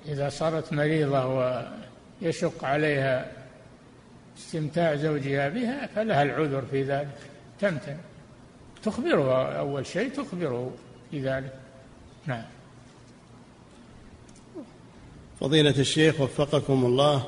إذا 0.07 0.29
صارت 0.29 0.73
مريضة 0.73 1.25
ويشق 2.21 2.65
عليها 2.65 3.31
استمتاع 4.37 4.95
زوجها 4.95 5.49
بها 5.49 5.87
فلها 5.95 6.23
العذر 6.23 6.63
في 6.71 6.83
ذلك. 6.83 7.17
تمتنع. 7.61 7.97
تخبره 8.83 9.57
أول 9.57 9.85
شيء 9.85 10.09
تخبره 10.09 10.71
في 11.11 11.21
ذلك. 11.21 11.53
نعم. 12.25 12.43
فضيلة 15.39 15.79
الشيخ 15.79 16.21
وفقكم 16.21 16.85
الله. 16.85 17.25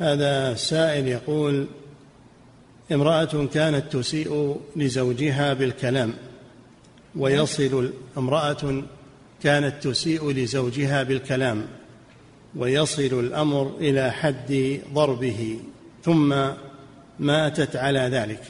هذا 0.00 0.54
سائل 0.54 1.08
يقول 1.08 1.66
امرأة 2.92 3.46
كانت 3.54 3.92
تسيء 3.92 4.60
لزوجها 4.76 5.52
بالكلام. 5.52 6.14
ويصل 7.16 7.92
امرأة 8.18 8.82
كانت 9.42 9.82
تسيء 9.82 10.30
لزوجها 10.30 11.02
بالكلام 11.02 11.66
ويصل 12.56 13.02
الأمر 13.02 13.76
إلى 13.80 14.10
حد 14.10 14.80
ضربه 14.94 15.60
ثم 16.04 16.34
ماتت 17.18 17.76
على 17.76 18.00
ذلك 18.00 18.40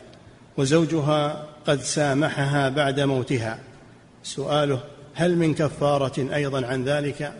وزوجها 0.57 1.47
قد 1.67 1.81
سامحها 1.81 2.69
بعد 2.69 3.01
موتها. 3.01 3.59
سؤاله 4.23 4.81
هل 5.15 5.37
من 5.37 5.55
كفارة 5.55 6.35
أيضا 6.35 6.67
عن 6.67 6.85
ذلك؟ 6.85 7.33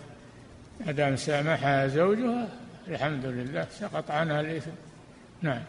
ما 0.87 0.93
دام 0.93 1.17
سامحها 1.17 1.87
زوجها 1.87 2.49
الحمد 2.89 3.27
لله 3.27 3.67
سقط 3.81 4.11
عنها 4.11 4.41
الإثم. 4.41 4.71
نعم. 5.43 5.63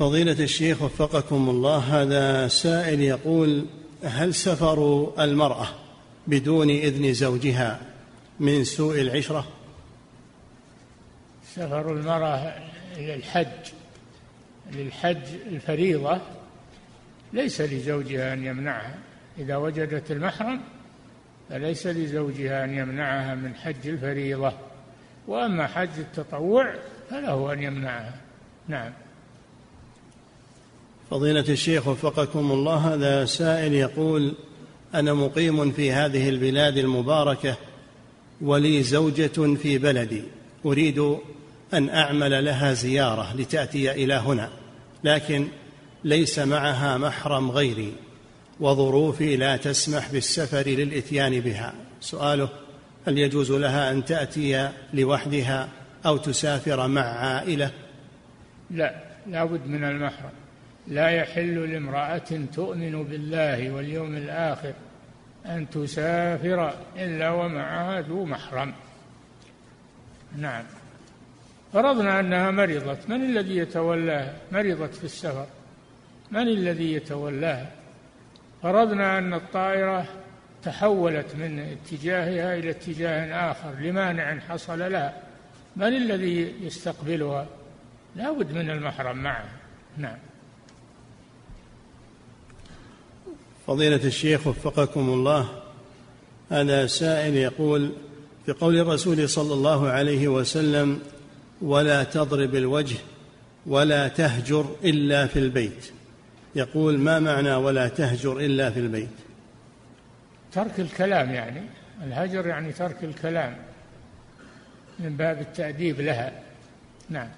فضيلة 0.00 0.44
الشيخ 0.44 0.82
وفقكم 0.82 1.50
الله 1.50 1.78
هذا 1.78 2.48
سائل 2.48 3.00
يقول 3.00 3.66
هل 4.04 4.34
سفر 4.34 5.12
المرأة 5.18 5.68
بدون 6.26 6.70
إذن 6.70 7.12
زوجها 7.12 7.80
من 8.40 8.64
سوء 8.64 9.00
العشرة؟ 9.00 9.46
سفر 11.44 11.92
المرأة 11.92 12.52
إلى 12.96 13.14
الحج 13.14 13.72
للحج 14.72 15.22
الفريضة 15.46 16.20
ليس 17.32 17.60
لزوجها 17.60 18.32
أن 18.32 18.44
يمنعها. 18.44 18.94
إذا 19.38 19.56
وجدت 19.56 20.10
المحرم 20.10 20.60
فليس 21.48 21.86
لزوجها 21.86 22.64
أن 22.64 22.74
يمنعها 22.74 23.34
من 23.34 23.54
حج 23.54 23.88
الفريضة 23.88 24.52
وأما 25.28 25.66
حج 25.66 25.98
التطوع 25.98 26.74
فله 27.10 27.52
أن 27.52 27.62
يمنعها. 27.62 28.14
نعم. 28.68 28.92
فضيلة 31.10 31.44
الشيخ 31.48 31.88
وفقكم 31.88 32.52
الله 32.52 32.94
هذا 32.94 33.24
سائل 33.24 33.74
يقول 33.74 34.34
أنا 34.94 35.14
مقيم 35.14 35.72
في 35.72 35.92
هذه 35.92 36.28
البلاد 36.28 36.76
المباركة 36.78 37.56
ولي 38.40 38.82
زوجة 38.82 39.56
في 39.62 39.78
بلدي 39.78 40.22
أريد 40.66 41.16
أن 41.74 41.88
أعمل 41.88 42.44
لها 42.44 42.72
زيارة 42.72 43.36
لتأتي 43.36 43.90
إلى 43.90 44.14
هنا 44.14 44.50
لكن 45.04 45.48
ليس 46.04 46.38
معها 46.38 46.98
محرم 46.98 47.50
غيري 47.50 47.92
وظروفي 48.60 49.36
لا 49.36 49.56
تسمح 49.56 50.12
بالسفر 50.12 50.68
للإتيان 50.68 51.40
بها. 51.40 51.74
سؤاله 52.00 52.48
هل 53.06 53.18
يجوز 53.18 53.52
لها 53.52 53.90
أن 53.90 54.04
تأتي 54.04 54.70
لوحدها 54.94 55.68
أو 56.06 56.16
تسافر 56.16 56.88
مع 56.88 57.02
عائلة؟ 57.02 57.70
لا 58.70 58.94
لا 59.26 59.44
بد 59.44 59.66
من 59.66 59.84
المحرم. 59.84 60.39
لا 60.90 61.10
يحل 61.10 61.72
لامرأة 61.72 62.46
تؤمن 62.54 63.02
بالله 63.02 63.70
واليوم 63.70 64.16
الآخر 64.16 64.72
أن 65.46 65.70
تسافر 65.70 66.74
إلا 66.96 67.30
ومعها 67.30 68.00
ذو 68.00 68.24
محرم. 68.24 68.74
نعم. 70.36 70.64
فرضنا 71.72 72.20
أنها 72.20 72.50
مرضت. 72.50 73.08
من 73.08 73.24
الذي 73.24 73.56
يتولاها؟ 73.56 74.34
مرضت 74.52 74.94
في 74.94 75.04
السفر. 75.04 75.46
من 76.30 76.48
الذي 76.48 76.92
يتولاها؟ 76.92 77.70
فرضنا 78.62 79.18
أن 79.18 79.34
الطائرة 79.34 80.06
تحولت 80.62 81.36
من 81.36 81.58
اتجاهها 81.58 82.54
إلى 82.54 82.70
اتجاه 82.70 83.50
آخر. 83.50 83.74
لمانع 83.80 84.38
حصل 84.38 84.92
لها؟ 84.92 85.22
من 85.76 85.86
الذي 85.86 86.54
يستقبلها؟ 86.60 87.46
لا 88.16 88.32
بد 88.32 88.52
من 88.52 88.70
المحرم 88.70 89.16
معه 89.16 89.48
نعم. 89.96 90.18
فضيلة 93.70 94.04
الشيخ 94.04 94.46
وفقكم 94.46 95.08
الله. 95.08 95.48
هذا 96.50 96.86
سائل 96.86 97.36
يقول 97.36 97.92
في 98.46 98.52
قول 98.52 98.78
الرسول 98.78 99.28
صلى 99.28 99.54
الله 99.54 99.88
عليه 99.88 100.28
وسلم 100.28 101.00
ولا 101.62 102.04
تضرب 102.04 102.54
الوجه 102.54 102.96
ولا 103.66 104.08
تهجر 104.08 104.76
إلا 104.84 105.26
في 105.26 105.38
البيت 105.38 105.90
يقول 106.54 106.98
ما 106.98 107.18
معنى 107.18 107.54
ولا 107.54 107.88
تهجر 107.88 108.38
إلا 108.38 108.70
في 108.70 108.80
البيت 108.80 109.08
ترك 110.52 110.80
الكلام 110.80 111.30
يعني. 111.30 111.62
الهجر 112.04 112.46
يعني 112.46 112.72
ترك 112.72 113.04
الكلام 113.04 113.56
من 114.98 115.16
باب 115.16 115.40
التأديب 115.40 116.00
لها. 116.00 116.32
نعم. 117.10 117.28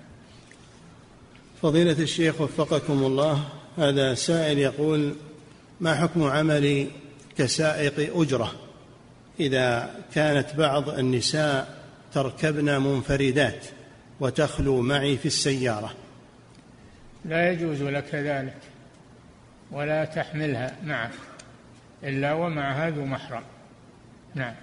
فضيلة 1.63 2.03
الشيخ 2.03 2.41
وفقكم 2.41 3.05
الله 3.05 3.45
هذا 3.79 4.15
سائل 4.15 4.59
يقول 4.59 5.15
ما 5.83 5.95
حكم 5.95 6.23
عملي 6.23 6.89
كسائق 7.39 8.17
أجرة؟ 8.17 8.53
إذا 9.41 9.91
كانت 10.15 10.55
بعض 10.55 10.89
النساء 10.89 11.79
تركبن 12.15 12.83
منفردات 12.83 13.67
وتخلو 14.21 14.81
معي 14.81 15.17
في 15.17 15.27
السيارة. 15.27 15.95
لا 17.25 17.53
يجوز 17.53 17.83
لك 17.83 18.15
ذلك 18.15 18.57
ولا 19.71 20.05
تحملها 20.05 20.77
معك 20.85 21.11
إلا 22.05 22.33
ومعها 22.33 22.91
ذو 22.91 23.05
محرم. 23.05 23.43
نعم. 24.35 24.55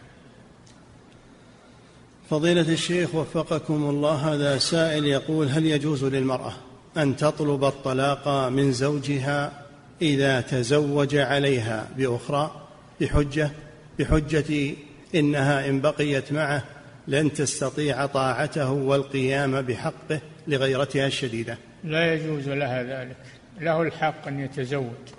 فضيلة 2.30 2.74
الشيخ 2.74 3.16
وفقكم 3.16 3.90
الله 3.90 4.34
هذا 4.34 4.58
سائل 4.58 5.06
يقول 5.06 5.48
هل 5.48 5.66
يجوز 5.66 6.04
للمرأة 6.04 6.54
أن 6.98 7.16
تطلب 7.16 7.64
الطلاق 7.64 8.50
من 8.50 8.72
زوجها 8.72 9.59
إذا 10.02 10.42
تزوج 10.42 11.16
عليها 11.16 11.88
بأخرى 11.98 12.68
بحجة 13.02 13.52
بحجة 14.00 14.74
إنها 15.16 15.70
إن 15.70 15.82
بقيت 15.82 16.32
معه 16.32 16.64
لن 17.08 17.34
تستطيع 17.34 18.06
طاعته 18.06 18.72
والقيام 18.72 19.62
بحقه 19.62 20.20
لغيرتها 20.48 21.08
الشديدة. 21.08 21.58
لا 21.84 22.14
يجوز 22.14 22.50
لها 22.50 22.84
ذلك. 22.84 23.18
له 23.60 23.82
الحق 23.82 24.28
أن 24.28 24.40
يتزوج 24.40 25.10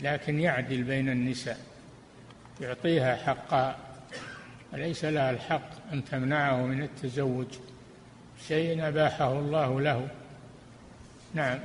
لكن 0.00 0.40
يعدل 0.40 0.82
بين 0.82 1.08
النساء 1.08 1.58
يعطيها 2.60 3.16
حقها 3.16 3.76
وليس 4.72 5.04
لها 5.04 5.30
الحق 5.30 5.92
أن 5.92 6.04
تمنعه 6.04 6.56
من 6.56 6.82
التزوج؟ 6.82 7.46
شيء 8.48 8.88
أباحه 8.88 9.32
الله 9.38 9.80
له. 9.80 10.08
نعم. 11.34 11.58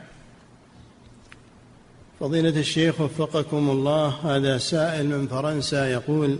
فضيلة 2.19 2.59
الشيخ 2.59 3.01
وفقكم 3.01 3.69
الله 3.69 4.07
هذا 4.07 4.57
سائل 4.57 5.07
من 5.07 5.27
فرنسا 5.27 5.89
يقول 5.89 6.39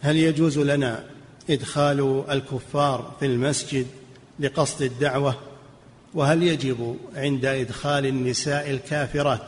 هل 0.00 0.16
يجوز 0.16 0.58
لنا 0.58 1.04
إدخال 1.50 2.24
الكفار 2.30 3.16
في 3.20 3.26
المسجد 3.26 3.86
لقصد 4.40 4.82
الدعوة؟ 4.82 5.34
وهل 6.14 6.42
يجب 6.42 6.96
عند 7.16 7.44
إدخال 7.44 8.06
النساء 8.06 8.70
الكافرات 8.70 9.46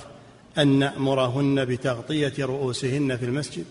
أن 0.58 0.78
نأمرهن 0.78 1.64
بتغطية 1.64 2.32
رؤوسهن 2.38 3.16
في 3.16 3.24
المسجد؟ 3.24 3.64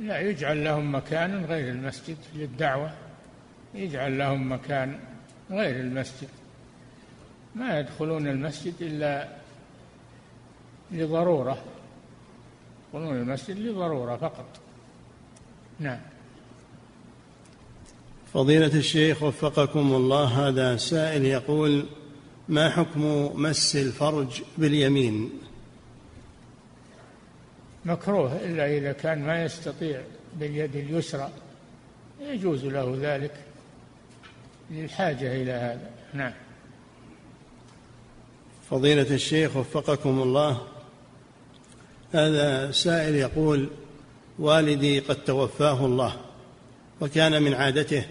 لا 0.00 0.20
يجعل 0.20 0.64
لهم 0.64 0.94
مكان 0.94 1.44
غير 1.44 1.68
المسجد 1.70 2.16
للدعوة. 2.34 2.92
يجعل 3.74 4.18
لهم 4.18 4.52
مكان 4.52 4.98
غير 5.50 5.80
المسجد. 5.80 6.28
ما 7.54 7.80
يدخلون 7.80 8.28
المسجد 8.28 8.74
إلا 8.80 9.28
لضرورة. 10.90 11.64
يدخلون 12.94 13.16
المسجد 13.16 13.58
لضرورة 13.58 14.16
فقط. 14.16 14.46
نعم. 15.80 16.00
فضيلة 18.34 18.66
الشيخ 18.66 19.22
وفقكم 19.22 19.94
الله 19.94 20.48
هذا 20.48 20.76
سائل 20.76 21.24
يقول 21.24 21.86
ما 22.48 22.70
حكم 22.70 23.30
مس 23.42 23.76
الفرج 23.76 24.42
باليمين؟ 24.58 25.30
مكروه 27.84 28.36
إلا 28.36 28.76
إذا 28.78 28.92
كان 28.92 29.26
ما 29.26 29.44
يستطيع 29.44 30.00
باليد 30.36 30.76
اليسرى. 30.76 31.30
يجوز 32.20 32.64
له 32.64 32.96
ذلك. 33.00 33.34
للحاجة 34.70 35.42
إلى 35.42 35.52
هذا. 35.52 35.90
نعم. 36.14 36.32
فضيلة 38.70 39.14
الشيخ 39.14 39.56
وفقكم 39.56 40.22
الله 40.22 40.75
هذا 42.12 42.70
سائل 42.72 43.14
يقول 43.14 43.68
والدي 44.38 44.98
قد 44.98 45.16
توفاه 45.16 45.86
الله 45.86 46.12
وكان 47.00 47.42
من 47.42 47.54
عادته 47.54 48.04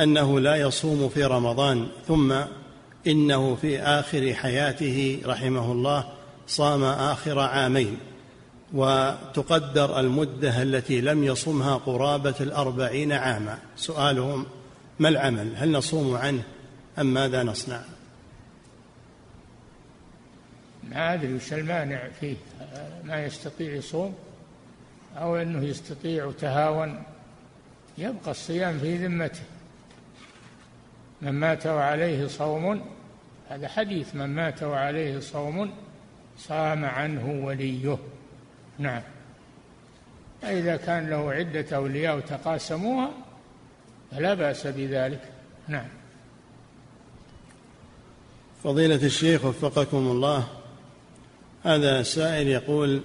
أنه 0.00 0.40
لا 0.40 0.56
يصوم 0.56 1.08
في 1.08 1.24
رمضان 1.24 1.88
ثم 2.08 2.34
إنه 3.06 3.54
في 3.54 3.80
آخر 3.80 4.34
حياته 4.34 5.20
رحمه 5.26 5.72
الله 5.72 6.12
صام 6.46 6.84
آخر 6.84 7.38
عامين. 7.38 7.96
وتقدر 8.74 10.00
المدة 10.00 10.62
التي 10.62 11.00
لم 11.00 11.24
يصمها 11.24 11.76
قرابة 11.76 12.34
الأربعين 12.40 13.12
عاما. 13.12 13.58
سؤالهم 13.76 14.46
ما 14.98 15.08
العمل؟ 15.08 15.52
هل 15.56 15.72
نصوم 15.72 16.16
عنه 16.16 16.42
أم 16.98 17.06
ماذا 17.14 17.42
نصنع؟ 17.42 17.80
ما 20.90 21.14
أدري 21.14 21.34
وش 21.34 21.52
المانع 21.52 22.08
فيه. 22.20 22.36
ما 23.04 23.24
يستطيع 23.24 23.72
يصوم 23.74 24.14
أو 25.16 25.36
أنه 25.36 25.64
يستطيع 25.64 26.32
تهاون 26.40 27.02
يبقى 27.98 28.30
الصيام 28.30 28.78
في 28.78 28.96
ذمته. 28.96 29.42
من 31.22 31.32
مات 31.32 31.66
وعليه 31.66 32.26
صوم 32.26 32.84
هذا 33.48 33.68
حديث. 33.68 34.14
من 34.14 34.26
مات 34.26 34.62
وعليه 34.62 35.20
صوم 35.20 35.72
صام 36.38 36.84
عنه 36.84 37.44
وليه. 37.44 37.98
نعم. 38.78 39.02
فإذا 40.42 40.76
كان 40.76 41.10
له 41.10 41.32
عدة 41.32 41.76
أولياء 41.76 42.20
تقاسموها 42.20 43.10
فلا 44.10 44.34
بأس 44.34 44.66
بذلك. 44.66 45.20
نعم. 45.68 45.88
فضيلة 48.64 49.06
الشيخ 49.06 49.44
وفقكم 49.44 49.96
الله. 49.96 50.48
هذا 51.66 52.02
سائل 52.02 52.48
يقول 52.48 53.00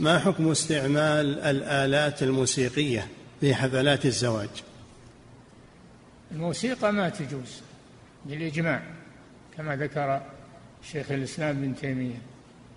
ما 0.00 0.18
حكم 0.18 0.50
استعمال 0.50 1.38
الآلات 1.40 2.22
الموسيقية 2.22 3.08
في 3.40 3.54
حفلات 3.54 4.06
الزواج؟ 4.06 4.48
الموسيقى 6.32 6.92
ما 6.92 7.08
تجوز 7.08 7.60
بالإجماع 8.26 8.82
كما 9.56 9.76
ذكر 9.76 10.22
شيخ 10.92 11.10
الإسلام 11.10 11.50
ابن 11.50 11.76
تيمية. 11.76 12.18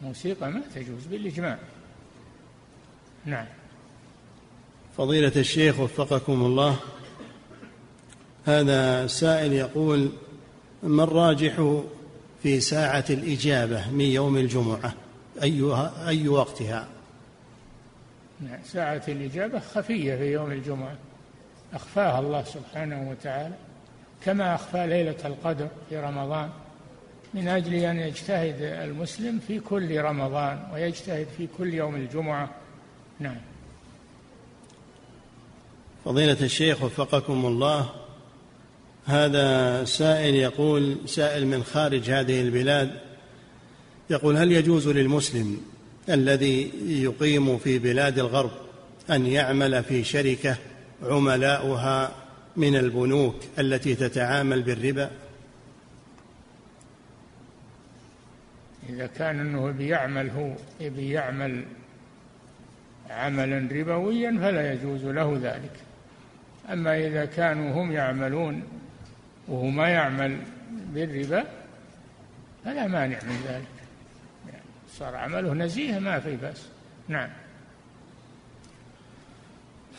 الموسيقى 0.02 0.52
ما 0.52 0.62
تجوز 0.76 1.06
بالإجماع. 1.12 1.58
نعم. 3.26 3.46
فضيلة 4.98 5.32
الشيخ 5.36 5.80
وفقكم 5.80 6.46
الله 6.46 6.80
هذا 8.46 9.08
سائل 9.08 9.54
يقول 9.54 10.12
ما 10.84 11.04
الراجح 11.04 11.82
في 12.44 12.60
ساعة 12.60 13.06
الإجابة 13.10 13.90
من 13.90 14.06
يوم 14.06 14.38
الجمعة؟ 14.38 15.07
أيها 15.44 16.08
أي 16.08 16.28
وقتها؟ 16.28 16.88
نعم 18.42 18.60
ساعة 18.66 19.04
الإجابة 19.08 19.60
خفية 19.60 20.16
في 20.16 20.32
يوم 20.32 20.52
الجمعة. 20.52 20.96
أخفاها 21.74 22.20
الله 22.20 22.44
سبحانه 22.44 23.10
وتعالى 23.10 23.56
كما 24.26 24.56
أخفى 24.56 24.88
ليلة 24.88 25.16
القدر 25.26 25.68
في 25.90 25.98
رمضان 25.98 26.50
من 27.34 27.48
أجل 27.48 27.74
أن 27.74 27.98
يجتهد 27.98 28.62
المسلم 28.62 29.40
في 29.48 29.60
كل 29.60 30.02
رمضان 30.02 30.60
ويجتهد 30.74 31.28
في 31.38 31.48
كل 31.58 31.74
يوم 31.74 31.96
الجمعة. 31.96 32.50
نعم. 33.20 33.38
فضيلة 36.06 36.38
الشيخ 36.42 36.84
وفقكم 36.84 37.46
الله 37.46 37.90
هذا 39.06 39.86
سائل 39.86 40.36
يقول 40.36 40.98
سائل 41.06 41.48
من 41.48 41.64
خارج 41.64 42.10
هذه 42.10 42.42
البلاد 42.42 43.07
يقول 44.10 44.38
هل 44.38 44.52
يجوز 44.52 44.88
للمسلم 44.88 45.62
الذي 46.10 46.72
يقيم 47.04 47.58
في 47.58 47.80
بلاد 47.80 48.20
الغرب 48.20 48.52
أن 49.10 49.26
يعمل 49.26 49.84
في 49.84 50.04
شركة 50.04 50.58
عملاؤها 51.04 52.12
من 52.56 52.76
البنوك 52.76 53.36
التي 53.60 53.96
تتعامل 53.96 54.62
بالربا؟ 54.62 55.12
إذا 58.90 59.08
كان 59.08 59.40
أنه 59.40 59.72
بيعمل 59.72 60.30
هو 60.30 60.54
بيعمل 60.82 61.66
عملا 63.10 63.70
ربويا 63.72 64.32
فلا 64.32 64.74
يجوز 64.74 65.06
له 65.06 65.40
ذلك. 65.44 65.74
أما 66.70 67.08
إذا 67.08 67.26
كانوا 67.26 67.84
هم 67.84 67.92
يعملون 67.92 68.64
وهو 69.48 69.66
ما 69.66 69.90
يعمل 69.90 70.38
بالربا 70.94 71.44
فلا 72.66 72.88
مانع 72.88 73.20
من 73.24 73.44
ذلك. 73.48 73.77
صار 75.00 75.16
عمله 75.16 75.54
نزيه 75.54 76.00
ما 76.00 76.20
في 76.20 76.36
بأس. 76.36 76.62
نعم. 77.08 77.30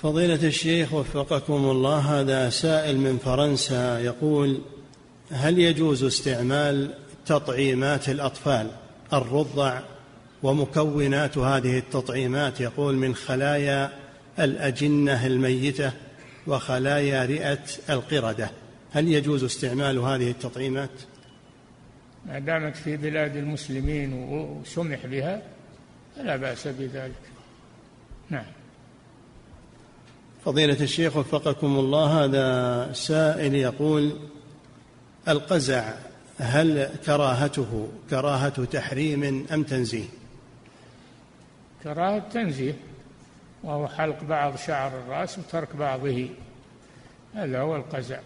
فضيلة 0.02 0.46
الشيخ 0.46 0.92
وفقكم 0.92 1.54
الله 1.54 1.98
هذا 1.98 2.50
سائل 2.50 2.96
من 2.96 3.18
فرنسا 3.18 4.00
يقول 4.00 4.60
هل 5.30 5.58
يجوز 5.58 6.04
استعمال 6.04 6.94
تطعيمات 7.26 8.08
الأطفال 8.08 8.70
الرضع 9.12 9.80
ومكونات 10.42 11.38
هذه 11.38 11.78
التطعيمات؟ 11.78 12.60
يقول 12.60 12.94
من 12.94 13.14
خلايا 13.14 13.92
الأجنة 14.38 15.26
الميتة 15.26 15.92
وخلايا 16.46 17.24
رئة 17.24 17.64
القردة. 17.90 18.50
هل 18.92 19.08
يجوز 19.08 19.44
استعمال 19.44 19.98
هذه 19.98 20.30
التطعيمات؟ 20.30 20.90
ما 22.28 22.38
دامت 22.38 22.76
في 22.76 22.96
بلاد 22.96 23.36
المسلمين 23.36 24.12
وسمح 24.12 25.06
بها 25.06 25.42
فلا 26.16 26.36
بأس 26.36 26.68
بذلك. 26.68 27.12
نعم. 28.30 28.44
فضيلة 30.44 30.82
الشيخ 30.82 31.16
وفقكم 31.16 31.78
الله 31.78 32.24
هذا 32.24 32.92
سائل 32.92 33.54
يقول 33.54 34.18
القزع 35.28 35.94
هل 36.38 36.88
كراهته 37.06 37.88
كراهة 38.10 38.64
تحريم 38.64 39.46
أم 39.52 39.62
تنزيه؟ 39.62 40.08
كراهة 41.82 42.18
تنزيه 42.18 42.74
وهو 43.62 43.88
حلق 43.88 44.24
بعض 44.24 44.56
شعر 44.56 44.98
الرأس 44.98 45.38
وترك 45.38 45.76
بعضه 45.76 46.28
هذا 47.34 47.60
هو 47.60 47.76
القزع. 47.76 48.18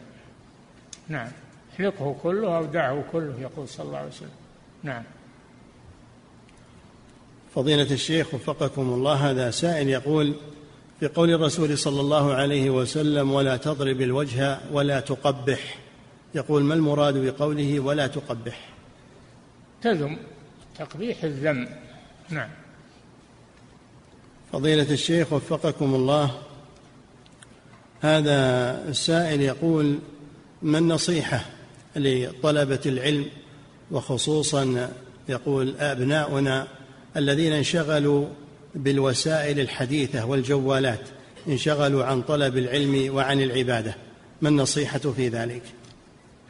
نعم. 1.08 1.30
احلقه 1.74 2.16
كله 2.22 2.56
أو 2.56 2.64
دعه 2.64 3.04
كله 3.12 3.40
يقول 3.40 3.68
صلى 3.68 3.86
الله 3.86 3.98
عليه 3.98 4.08
وسلم. 4.08 4.28
نعم. 4.82 5.02
فضيلة 7.54 7.90
الشيخ 7.90 8.34
وفقكم 8.34 8.82
الله 8.82 9.30
هذا 9.30 9.50
سائل 9.50 9.88
يقول 9.88 10.34
في 11.00 11.06
قول 11.08 11.30
الرسول 11.30 11.78
صلى 11.78 12.00
الله 12.00 12.34
عليه 12.34 12.70
وسلم 12.70 13.32
ولا 13.32 13.56
تضرب 13.56 14.00
الوجه 14.00 14.58
ولا 14.72 15.00
تقبح 15.00 15.78
يقول 16.34 16.62
ما 16.62 16.74
المراد 16.74 17.16
بقوله 17.16 17.80
ولا 17.80 18.06
تقبح 18.06 18.68
تذم 19.82 20.16
تقبيح 20.78 21.24
الذم. 21.24 21.68
نعم. 22.30 22.48
فضيلة 24.52 24.92
الشيخ 24.92 25.32
وفقكم 25.32 25.94
الله 25.94 26.38
هذا 28.00 28.38
السائل 28.88 29.40
يقول 29.40 29.98
ما 30.62 30.78
النصيحة 30.78 31.44
لطلبة 31.96 32.80
العلم 32.86 33.26
وخصوصا 33.90 34.90
يقول 35.28 35.74
أبناؤنا 35.78 36.68
الذين 37.16 37.52
انشغلوا 37.52 38.26
بالوسائل 38.74 39.60
الحديثة 39.60 40.26
والجوالات 40.26 41.08
انشغلوا 41.48 42.04
عن 42.04 42.22
طلب 42.22 42.56
العلم 42.56 43.14
وعن 43.14 43.40
العبادة. 43.40 43.94
ما 44.42 44.48
النصيحة 44.48 44.98
في 44.98 45.28
ذلك؟ 45.28 45.62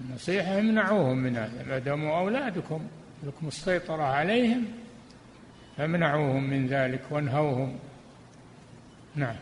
النصيحة 0.00 0.58
امنعوهم 0.58 1.18
من 1.18 1.36
هذا 1.36 1.64
ما 1.68 1.78
داموا 1.78 2.18
أولادكم 2.18 2.80
لكم 3.26 3.48
السيطرة 3.48 4.02
عليهم 4.02 4.64
فامنعوهم 5.76 6.50
من 6.50 6.66
ذلك 6.66 7.00
وانهوهم. 7.10 7.78
نعم. 9.16 9.36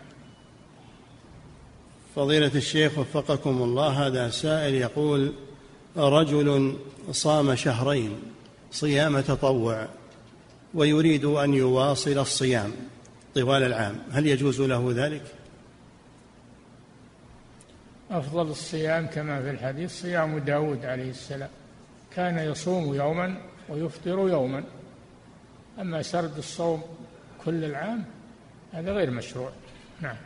فضيلة 2.17 2.51
الشيخ 2.55 2.99
وفقكم 2.99 3.63
الله 3.63 4.07
هذا 4.07 4.31
سائل 4.31 4.75
يقول 4.75 5.33
رجل 5.97 6.77
صام 7.11 7.55
شهرين 7.55 8.23
صيام 8.71 9.21
تطوع 9.21 9.89
ويريد 10.75 11.25
أن 11.25 11.55
يواصل 11.55 12.19
الصيام 12.19 12.73
طوال 13.35 13.63
العام. 13.63 13.99
هل 14.11 14.27
يجوز 14.27 14.61
له 14.61 14.93
ذلك؟ 14.95 15.23
أفضل 18.11 18.51
الصيام 18.51 19.07
كما 19.07 19.43
في 19.43 19.51
الحديث 19.51 20.03
صيام 20.03 20.39
داود 20.39 20.85
عليه 20.85 21.11
السلام. 21.11 21.51
كان 22.15 22.39
يصوم 22.39 22.95
يوما 22.95 23.41
ويفطر 23.69 24.29
يوما. 24.29 24.65
أما 25.81 26.03
سرد 26.03 26.39
الصوم 26.39 26.83
كل 27.45 27.65
العام 27.65 28.05
هذا 28.73 28.93
غير 28.93 29.11
مشروع. 29.11 29.51
نعم. 30.01 30.17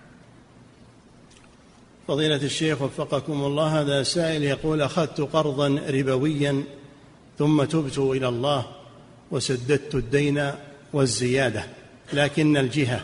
فضيلة 2.09 2.37
الشيخ 2.37 2.83
وفقكم 2.83 3.45
الله 3.45 3.81
هذا 3.81 4.03
سائل 4.03 4.43
يقول 4.43 4.83
أخذت 4.83 5.21
قرضا 5.21 5.81
ربويا 5.89 6.65
ثم 7.39 7.65
تبت 7.65 7.99
إلى 7.99 8.29
الله 8.29 8.67
وسددت 9.31 9.95
الدين 9.95 10.51
والزيادة 10.93 11.65
لكن 12.13 12.57
الجهة 12.57 13.03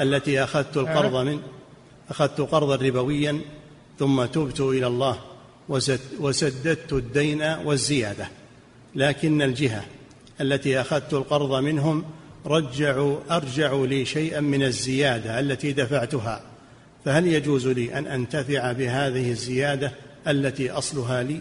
التي 0.00 0.44
أخذت 0.44 0.76
القرض 0.76 1.16
من 1.16 1.40
أخذت 2.10 2.40
قرضا 2.40 2.76
ربويا 2.76 3.40
ثم 3.98 4.24
تبت 4.24 4.60
إلى 4.60 4.86
الله 4.86 5.18
وسددت 6.20 6.92
الدين 6.92 7.42
والزيادة 7.42 8.28
لكن 8.94 9.42
الجهة 9.42 9.84
التي 10.40 10.80
أخذت 10.80 11.14
القرض 11.14 11.62
منهم 11.62 12.04
رجعوا 12.46 13.16
أرجعوا 13.30 13.86
لي 13.86 14.04
شيئا 14.04 14.40
من 14.40 14.62
الزيادة 14.62 15.40
التي 15.40 15.72
دفعتها. 15.72 16.51
فهل 17.04 17.26
يجوز 17.26 17.66
لي 17.66 17.98
أن 17.98 18.06
أنتفع 18.06 18.72
بهذه 18.72 19.30
الزيادة 19.30 19.92
التي 20.28 20.70
أصلها 20.70 21.22
لي؟ 21.22 21.40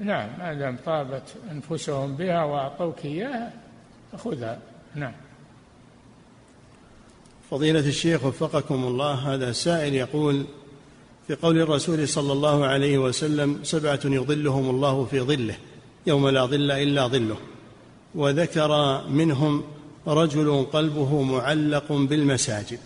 نعم 0.00 0.28
ما 0.38 0.54
دام 0.54 0.76
طابت 0.86 1.22
أنفسهم 1.50 2.16
بها 2.16 2.44
وأعطوك 2.44 3.04
إياها 3.04 3.52
فخذها 4.12 4.58
نعم. 4.94 5.12
فضيلة 7.50 7.80
الشيخ 7.80 8.24
وفقكم 8.24 8.84
الله 8.84 9.14
هذا 9.14 9.52
سائل 9.52 9.94
يقول 9.94 10.44
في 11.26 11.34
قول 11.34 11.60
الرسول 11.60 12.08
صلى 12.08 12.32
الله 12.32 12.66
عليه 12.66 12.98
وسلم 12.98 13.60
سبعة 13.62 14.00
يظلهم 14.04 14.70
الله 14.70 15.04
في 15.04 15.20
ظله 15.20 15.56
يوم 16.06 16.28
لا 16.28 16.46
ظل 16.46 16.70
إلا 16.70 17.06
ظله 17.06 17.36
وذكر 18.14 19.02
منهم 19.08 19.62
رجل 20.06 20.66
قلبه 20.72 21.22
معلق 21.22 21.92
بالمساجد. 21.92 22.78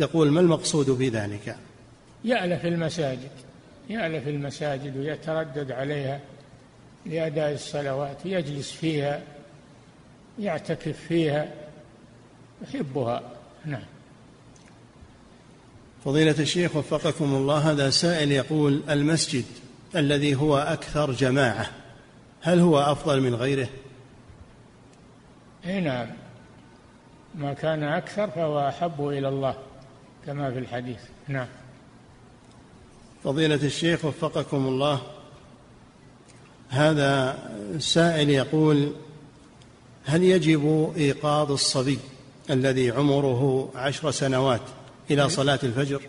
يقول 0.00 0.30
ما 0.30 0.40
المقصود 0.40 0.90
بذلك 0.90 1.56
يألف 2.24 2.66
المساجد 2.66 3.30
يألف 3.90 4.28
المساجد 4.28 4.96
ويتردد 4.96 5.72
عليها 5.72 6.20
لأداء 7.06 7.52
الصلوات 7.52 8.16
يجلس 8.24 8.72
فيها 8.72 9.22
يعتكف 10.38 10.96
فيها 11.08 11.50
يحبها. 12.62 13.22
نعم. 13.64 13.82
فضيلة 16.04 16.34
الشيخ 16.38 16.76
وفقكم 16.76 17.34
الله 17.34 17.70
هذا 17.70 17.90
سائل 17.90 18.32
يقول 18.32 18.82
المسجد 18.90 19.44
الذي 19.96 20.34
هو 20.34 20.58
أكثر 20.58 21.12
جماعة 21.12 21.66
هل 22.42 22.58
هو 22.58 22.78
أفضل 22.78 23.20
من 23.20 23.34
غيره؟ 23.34 23.68
اي 25.66 25.80
نعم. 25.80 26.06
ما 27.34 27.54
كان 27.54 27.82
أكثر 27.82 28.30
فهو 28.30 28.68
أحب 28.68 29.08
إلى 29.08 29.28
الله. 29.28 29.54
كما 30.26 30.50
في 30.50 30.58
الحديث. 30.58 31.00
نعم. 31.28 31.46
فضيلة 33.24 33.54
الشيخ 33.54 34.04
وفقكم 34.04 34.66
الله 34.66 35.00
هذا 36.68 37.38
سائل 37.78 38.30
يقول 38.30 38.92
هل 40.04 40.22
يجب 40.22 40.92
إيقاظ 40.96 41.52
الصبي 41.52 41.98
الذي 42.50 42.90
عمره 42.90 43.70
عشر 43.74 44.10
سنوات 44.10 44.60
إلى 45.10 45.28
صلاة 45.28 45.58
الفجر؟ 45.62 46.02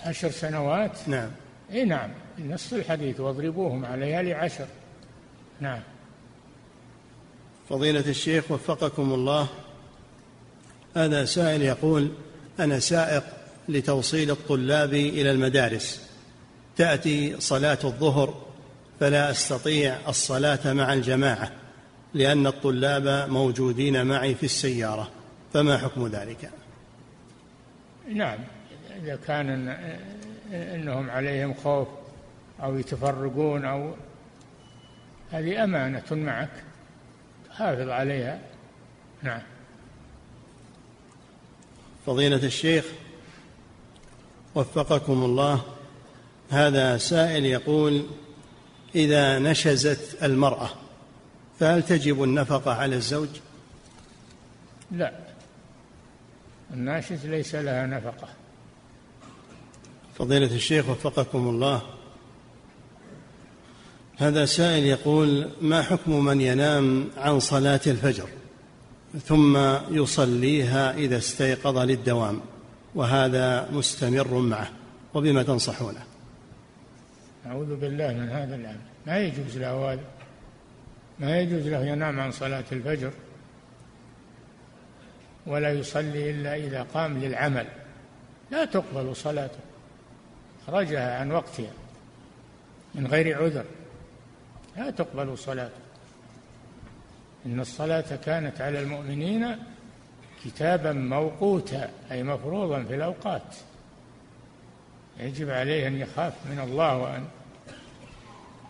عشر 0.00 0.30
سنوات؟ 0.30 1.08
نعم. 1.08 1.30
اي 1.72 1.84
نعم. 1.84 2.10
نص 2.38 2.72
الحديث 2.72 3.20
واضربوهم 3.20 3.84
عليها 3.84 4.22
لعشر 4.22 4.66
نعم. 5.60 5.80
فضيلة 7.68 8.04
الشيخ 8.08 8.50
وفقكم 8.50 9.12
الله 9.12 9.48
هذا 10.96 11.24
سائل 11.24 11.62
يقول 11.62 12.10
أنا 12.60 12.78
سائق 12.78 13.24
لتوصيل 13.68 14.30
الطلاب 14.30 14.94
إلى 14.94 15.30
المدارس. 15.30 16.10
تأتي 16.76 17.40
صلاة 17.40 17.78
الظهر 17.84 18.46
فلا 19.00 19.30
أستطيع 19.30 19.96
الصلاة 20.08 20.72
مع 20.72 20.92
الجماعة 20.92 21.52
لأن 22.14 22.46
الطلاب 22.46 23.30
موجودين 23.30 24.06
معي 24.06 24.34
في 24.34 24.42
السيارة. 24.42 25.10
فما 25.52 25.78
حكم 25.78 26.06
ذلك؟ 26.06 26.50
نعم 28.08 28.38
إذا 29.02 29.18
كان 29.26 29.68
إنهم 30.52 31.10
عليهم 31.10 31.54
خوف 31.54 31.88
أو 32.62 32.78
يتفرقون 32.78 33.64
أو 33.64 33.94
هذه 35.30 35.64
أمانة 35.64 36.04
معك 36.10 36.50
حافظ 37.50 37.88
عليها. 37.88 38.40
نعم. 39.22 39.42
فضيلة 42.06 42.36
الشيخ 42.36 42.84
وفقكم 44.54 45.24
الله 45.24 45.60
هذا 46.50 46.98
سائل 46.98 47.46
يقول 47.46 48.06
إذا 48.94 49.38
نشزت 49.38 50.22
المرأة 50.22 50.70
فهل 51.60 51.82
تجب 51.82 52.22
النفقه 52.22 52.74
على 52.74 52.96
الزوج؟ 52.96 53.28
لا 54.92 55.12
الناشز 56.74 57.26
ليس 57.26 57.54
لها 57.54 57.86
نفقة. 57.86 58.28
فضيلة 60.18 60.54
الشيخ 60.54 60.88
وفقكم 60.88 61.48
الله 61.48 61.82
هذا 64.16 64.44
سائل 64.44 64.84
يقول 64.84 65.50
ما 65.60 65.82
حكم 65.82 66.24
من 66.24 66.40
ينام 66.40 67.08
عن 67.16 67.40
صلاة 67.40 67.80
الفجر؟ 67.86 68.28
ثم 69.24 69.56
يصليها 69.90 70.94
إذا 70.94 71.18
استيقظ 71.18 71.78
للدوام 71.78 72.40
وهذا 72.94 73.70
مستمر 73.70 74.38
معه 74.38 74.70
وبما 75.14 75.42
تنصحونه. 75.42 76.02
أعوذ 77.46 77.76
بالله 77.76 78.12
من 78.12 78.28
هذا 78.28 78.54
العمل. 78.54 78.80
ما 79.06 79.18
يجوز 79.18 79.58
له 79.58 79.92
هذا؟ 79.92 80.04
ما 81.18 81.40
يجوز 81.40 81.66
له 81.66 81.86
ينام 81.86 82.20
عن 82.20 82.30
صلاة 82.30 82.64
الفجر 82.72 83.10
ولا 85.46 85.72
يصلي 85.72 86.30
إلا 86.30 86.56
إذا 86.56 86.82
قام 86.94 87.18
للعمل. 87.18 87.66
لا 88.50 88.64
تقبل 88.64 89.16
صلاته. 89.16 89.58
خرجها 90.66 91.18
عن 91.18 91.30
وقتها 91.32 91.72
من 92.94 93.06
غير 93.06 93.42
عذر. 93.42 93.64
لا 94.76 94.90
تقبل 94.90 95.38
صلاته. 95.38 95.85
إن 97.46 97.60
الصلاة 97.60 98.16
كانت 98.24 98.60
على 98.60 98.80
المؤمنين 98.80 99.56
كتابا 100.44 100.92
موقوتا 100.92 101.90
أي 102.10 102.22
مفروضا 102.22 102.82
في 102.82 102.94
الأوقات. 102.94 103.56
يجب 105.20 105.50
عليه 105.50 105.86
أن 105.86 105.96
يخاف 105.96 106.32
من 106.50 106.58
الله 106.58 106.98
وأن 106.98 107.24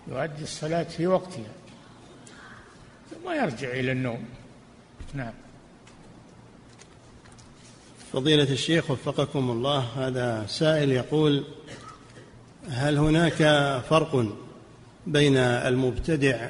يؤدي 0.08 0.42
الصلاة 0.42 0.82
في 0.82 1.06
وقتها. 1.06 1.52
ثم 3.10 3.30
يرجع 3.30 3.70
إلى 3.70 3.92
النوم. 3.92 4.24
نعم. 5.14 5.32
فضيلة 8.12 8.52
الشيخ 8.52 8.90
وفقكم 8.90 9.50
الله 9.50 9.78
هذا 9.78 10.46
سائل 10.46 10.92
يقول 10.92 11.44
هل 12.68 12.98
هناك 12.98 13.36
فرق 13.90 14.26
بين 15.06 15.36
المبتدع 15.36 16.48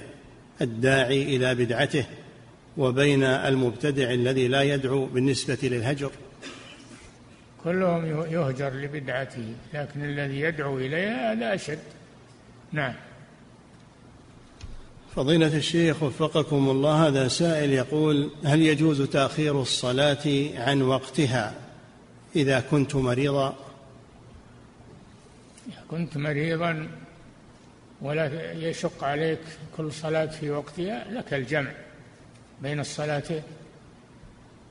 الداعي 0.61 1.37
إلى 1.37 1.55
بدعته 1.55 2.05
وبين 2.77 3.23
المبتدع 3.23 4.11
الذي 4.11 4.49
لا 4.49 4.63
يدعو 4.63 5.07
بالنسبة 5.07 5.59
للهجر. 5.63 6.11
كلهم 7.65 8.07
يهجر 8.07 8.75
لبدعته 8.75 9.55
لكن 9.75 10.05
الذي 10.05 10.41
يدعو 10.41 10.79
إليها 10.79 11.33
هذا 11.33 11.55
أشد. 11.55 11.79
نعم. 12.73 12.95
فضيلة 15.17 15.57
الشيخ 15.57 16.03
وفقكم 16.03 16.71
الله 16.71 17.07
هذا 17.07 17.29
سائل 17.29 17.73
يقول 17.73 18.31
هل 18.45 18.63
يجوز 18.63 19.03
تأخير 19.03 19.63
الصلاة 19.63 20.51
عن 20.57 20.83
وقتها 20.83 21.55
إذا 22.37 22.61
كنت 22.61 22.95
مريضا؟ 22.97 23.57
كنت 25.91 26.17
مريضا 26.17 26.89
ولا 28.03 28.53
يشق 28.53 29.05
عليك 29.05 29.39
كل 29.77 29.93
صلاة 29.93 30.27
في 30.27 30.51
وقتها 30.51 31.05
لك 31.11 31.35
الجمع 31.35 31.73
بين 32.63 32.81
الصلاتين 32.81 33.43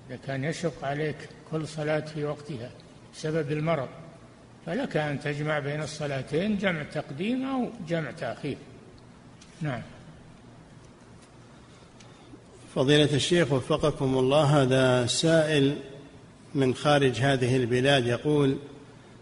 إذا 0.09 0.19
كان 0.27 0.43
يشق 0.43 0.85
عليك 0.85 1.17
كل 1.51 1.67
صلاة 1.67 1.99
في 1.99 2.25
وقتها 2.25 2.69
بسبب 3.13 3.51
المرض 3.51 3.87
فلك 4.65 4.97
أن 4.97 5.19
تجمع 5.19 5.59
بين 5.59 5.81
الصلاتين 5.81 6.57
جمع 6.57 6.83
تقديم 6.83 7.45
أو 7.45 7.69
جمع 7.87 8.11
تأخير. 8.11 8.57
نعم. 9.61 9.81
فضيلة 12.75 13.15
الشيخ 13.15 13.51
وفقكم 13.51 14.17
الله 14.17 14.61
هذا 14.61 15.05
سائل 15.05 15.77
من 16.55 16.75
خارج 16.75 17.19
هذه 17.19 17.55
البلاد 17.55 18.07
يقول 18.07 18.57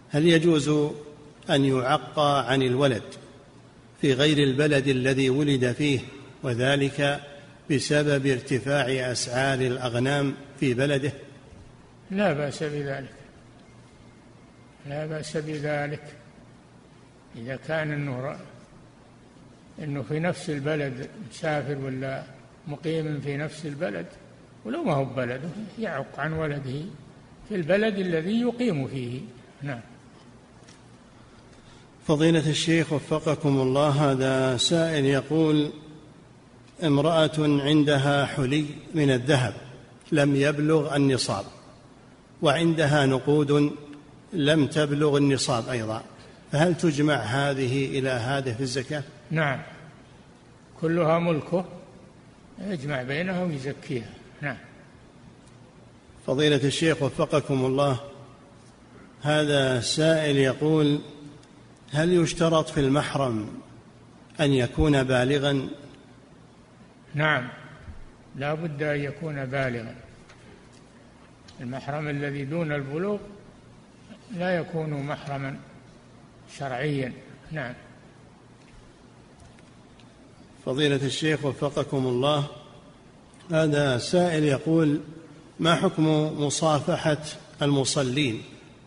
هل 0.10 0.28
يجوز 0.28 0.70
أن 1.49 1.66
يعقى 1.66 2.51
عن 2.51 2.62
الولد؟ 2.62 3.04
في 4.04 4.14
غير 4.14 4.38
البلد 4.38 4.88
الذي 4.88 5.30
ولد 5.30 5.72
فيه 5.72 5.99
وذلك 6.43 7.20
بسبب 7.72 8.26
ارتفاع 8.26 9.12
أسعار 9.12 9.60
الأغنام 9.60 10.34
في 10.60 10.74
بلده. 10.74 11.12
لا 12.12 12.34
بأس 12.34 12.64
بذلك. 12.64 13.14
لا 14.89 15.06
بأس 15.06 15.38
بذلك. 15.38 16.04
إذا 17.36 17.56
كان 17.56 17.91
أنه 17.91 18.39
أنه 19.84 20.01
في 20.01 20.20
نفس 20.20 20.49
البلد 20.49 21.10
مسافر 21.32 21.78
ولا 21.78 22.24
مقيم 22.68 23.22
في 23.22 23.38
نفس 23.38 23.66
البلد 23.66 24.06
ولو 24.66 24.84
ما 24.84 24.93
هو 24.93 25.06
بلده 25.06 25.49
يعق 25.80 26.20
عن 26.20 26.34
ولده 26.34 26.82
في 27.49 27.56
البلد 27.56 27.99
الذي 27.99 28.41
يقيم 28.41 28.88
فيه. 28.88 29.22
نعم. 29.62 29.82
فضيلة 32.08 32.49
الشيخ 32.49 32.93
وفقكم 32.93 33.62
الله 33.62 34.12
هذا 34.12 34.58
سائل 34.58 35.06
يقول 35.06 35.70
امرأة 36.84 37.32
عندها 37.39 38.26
حلي 38.26 38.66
من 38.93 39.12
الذهب 39.12 39.54
لم 40.12 40.36
يبلغ 40.36 40.95
النصاب 40.95 41.45
وعندها 42.41 43.06
نقود 43.06 43.72
لم 44.34 44.68
تبلغ 44.68 45.18
النصاب 45.18 45.70
أيضا 45.70 46.04
فهل 46.51 46.78
تجمع 46.78 47.16
هذه 47.16 47.99
إلى 47.99 48.10
هذه 48.10 48.54
في 48.54 48.62
الزكاة؟ 48.62 49.04
نعم. 49.32 49.62
كلها 50.82 51.20
ملكه 51.20 51.66
يجمع 52.62 53.04
بينها 53.04 53.43
ويزكيها 53.43 54.10
نعم. 54.41 54.58
فضيلة 56.28 56.64
الشيخ 56.64 57.01
وفقكم 57.01 57.66
الله 57.66 57.99
هذا 59.22 59.80
سائل 59.80 60.38
يقول 60.38 60.99
هل 61.93 62.13
يشترط 62.13 62.69
في 62.69 62.79
المحرم 62.79 63.49
أن 64.39 64.53
يكون 64.53 65.03
بالغا؟ 65.03 65.67
نعم 67.13 67.49
لا 68.35 68.53
بد 68.53 68.83
أن 68.83 68.99
يكون 68.99 69.45
بالغا. 69.45 69.95
المحرم 71.61 72.09
الذي 72.09 72.45
دون 72.45 72.71
البلوغ 72.71 73.19
لا 74.37 74.57
يكون 74.57 74.93
محرما 74.93 75.59
شرعيا. 76.57 77.13
نعم. 77.51 77.73
فضيلة 80.65 81.05
الشيخ 81.05 81.45
وفقكم 81.45 81.97
الله 81.97 82.47
هذا 83.51 83.97
سائل 83.97 84.43
يقول 84.43 85.01
ما 85.59 85.75
حكم 85.75 86.07
مصافحة 86.43 87.17
المصلين 87.61 88.41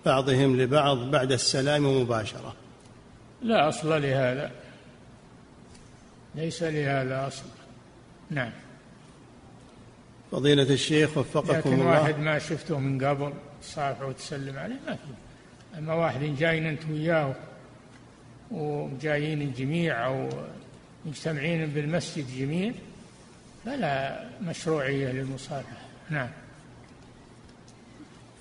بعضهم 0.07 0.61
لبعض 0.61 0.98
بعد 0.98 1.32
السلام 1.32 2.00
مباشرة؟ 2.02 2.66
لا 3.47 3.68
أصل 3.68 4.03
لهذا. 4.03 4.51
ليس 6.34 6.62
لهذا 6.62 7.26
أصل. 7.26 7.44
نعم. 8.30 8.51
فضيلة 10.32 10.62
الشيخ 10.62 11.18
وفقكم 11.18 11.53
لكن 11.53 11.72
الله. 11.72 11.86
واحد 11.86 12.18
ما 12.18 12.38
شفته 12.38 12.78
من 12.78 13.05
قبل 13.05 13.32
تصافح 13.62 14.03
وتسلم 14.03 14.59
عليه 14.59 14.76
ما 14.86 14.94
في. 14.94 15.78
أما 15.78 15.94
واحد 15.94 16.20
جايين 16.20 16.66
أنت 16.66 16.80
وياه 16.90 17.34
وجايين 18.51 19.42
الجميع 19.42 20.07
أو 20.07 20.28
مجتمعين 21.05 21.66
بالمسجد 21.66 22.26
جميع 22.38 22.72
فلا 23.64 24.24
مشروعية 24.42 25.12
للمصافحة 25.12 25.86
نعم. 26.11 26.28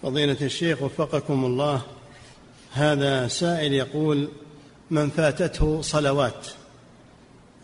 فضيلة 0.04 0.38
الشيخ 0.42 0.82
وفقكم 0.82 1.46
الله 1.46 1.82
هذا 2.74 3.28
سائل 3.28 3.74
يقول 3.74 4.30
من 4.92 5.10
فاتته 5.10 5.82
صلوات 5.82 6.48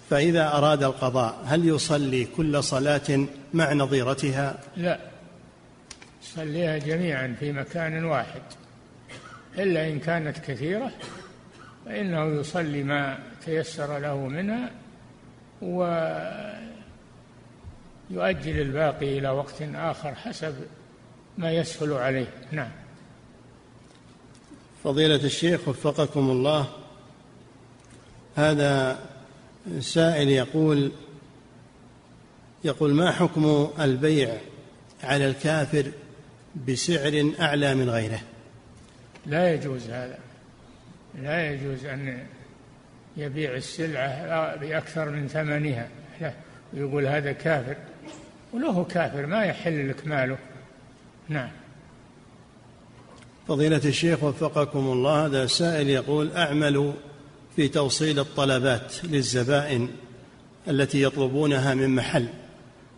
فإذا 0.09 0.47
أراد 0.47 0.84
القضاء 0.84 1.43
هل 1.45 1.67
يصلي 1.67 2.26
كل 2.26 2.63
صلاة 2.63 3.28
مع 3.53 3.74
نظيرتها؟ 3.74 4.59
لا 4.78 4.99
يصليها 6.24 6.78
جميعا 6.78 7.36
في 7.39 7.51
مكان 7.51 8.05
واحد 8.05 8.41
إلا 9.57 9.88
إن 9.88 9.99
كانت 9.99 10.38
كثيرة 10.38 10.91
فإنه 11.86 12.26
يصلي 12.26 12.84
ما 12.84 13.19
تيسر 13.45 13.97
له 13.97 14.15
منها 14.15 14.72
ويؤجل 15.61 16.61
الباقي 18.61 19.17
إلى 19.17 19.30
وقت 19.30 19.61
آخر 19.61 20.15
حسب 20.15 20.55
ما 21.38 21.51
يسهل 21.51 21.93
عليه 21.93 22.28
نعم 22.51 22.72
فضيلة 24.84 25.15
الشيخ 25.15 25.67
وفقكم 25.67 26.30
الله 26.30 26.80
هذا 28.41 28.99
سائل 29.79 30.29
يقول 30.29 30.91
يقول 32.63 32.93
ما 32.93 33.11
حكم 33.11 33.69
البيع 33.79 34.37
على 35.03 35.27
الكافر 35.27 35.91
بسعر 36.67 37.31
أعلى 37.39 37.75
من 37.75 37.89
غيره؟ 37.89 38.19
لا 39.25 39.53
يجوز 39.53 39.89
هذا. 39.89 40.17
لا 41.21 41.51
يجوز 41.51 41.85
أن 41.85 42.23
يبيع 43.17 43.55
السلعة 43.55 44.55
بأكثر 44.55 45.09
من 45.09 45.27
ثمنها. 45.27 45.87
لا 46.21 46.33
يقول 46.73 47.07
هذا 47.07 47.31
كافر. 47.31 47.75
وله 48.53 48.83
كافر 48.83 49.25
ما 49.25 49.43
يحل 49.43 49.89
لك 49.89 50.07
ماله. 50.07 50.37
نعم. 51.29 51.49
فضيلة 53.47 53.81
الشيخ 53.85 54.23
وفقكم 54.23 54.79
الله 54.79 55.25
هذا 55.25 55.45
سائل 55.45 55.89
يقول 55.89 56.31
أعمل 56.31 56.93
في 57.55 57.67
توصيل 57.67 58.19
الطلبات 58.19 58.93
للزبائن 59.03 59.89
التي 60.67 61.01
يطلبونها 61.01 61.73
من 61.73 61.89
محل 61.89 62.27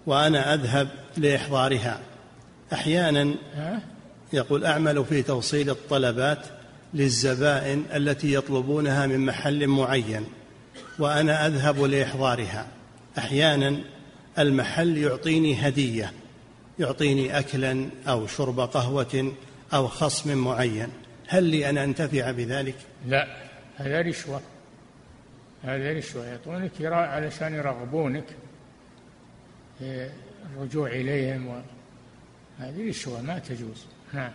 وأنا 0.05 0.53
أذهب 0.53 0.87
لإحضارها. 1.17 1.99
أحيانا 2.73 3.35
يقول 4.33 4.65
أعمل 4.65 5.05
في 5.05 5.23
توصيل 5.23 5.69
الطلبات 5.69 6.45
للزبائن 6.93 7.83
التي 7.95 8.33
يطلبونها 8.33 9.07
من 9.07 9.19
محل 9.19 9.67
معين 9.67 10.25
وأنا 10.99 11.47
أذهب 11.47 11.83
لإحضارها. 11.83 12.67
أحيانا 13.17 13.77
المحل 14.39 14.97
يعطيني 14.97 15.67
هدية 15.67 16.13
يعطيني 16.79 17.39
أكلا 17.39 17.89
أو 18.07 18.27
شرب 18.27 18.59
قهوة 18.59 19.33
أو 19.73 19.87
خصم 19.87 20.37
معين. 20.37 20.89
هل 21.27 21.43
لي 21.43 21.69
أن 21.69 21.77
أنتفع 21.77 22.31
بذلك؟ 22.31 22.75
لا. 23.07 23.27
هذا 23.77 24.01
رشوة. 24.01 24.41
هذا 25.63 25.93
رشوة. 25.93 26.25
يعطونك 26.25 26.71
علشان 26.81 27.53
يرغبونك 27.53 28.25
في 29.79 30.09
الرجوع 30.53 30.87
إليهم 30.87 31.47
و... 31.47 31.61
هذه 32.59 32.89
رشوة 32.89 33.21
ما 33.21 33.39
تجوز. 33.39 33.85
نعم. 34.13 34.31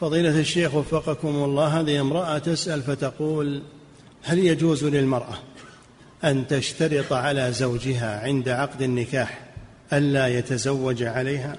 فضيلة 0.00 0.40
الشيخ 0.40 0.74
وفقكم 0.74 1.28
الله 1.28 1.80
هذه 1.80 2.00
امرأة 2.00 2.38
تسأل 2.38 2.82
فتقول 2.82 3.62
هل 4.22 4.38
يجوز 4.38 4.84
للمرأة 4.84 5.38
أن 6.24 6.46
تشترط 6.46 7.12
على 7.12 7.52
زوجها 7.52 8.20
عند 8.20 8.48
عقد 8.48 8.82
النكاح 8.82 9.40
ألا 9.92 10.28
يتزوج 10.28 11.02
عليها؟ 11.02 11.56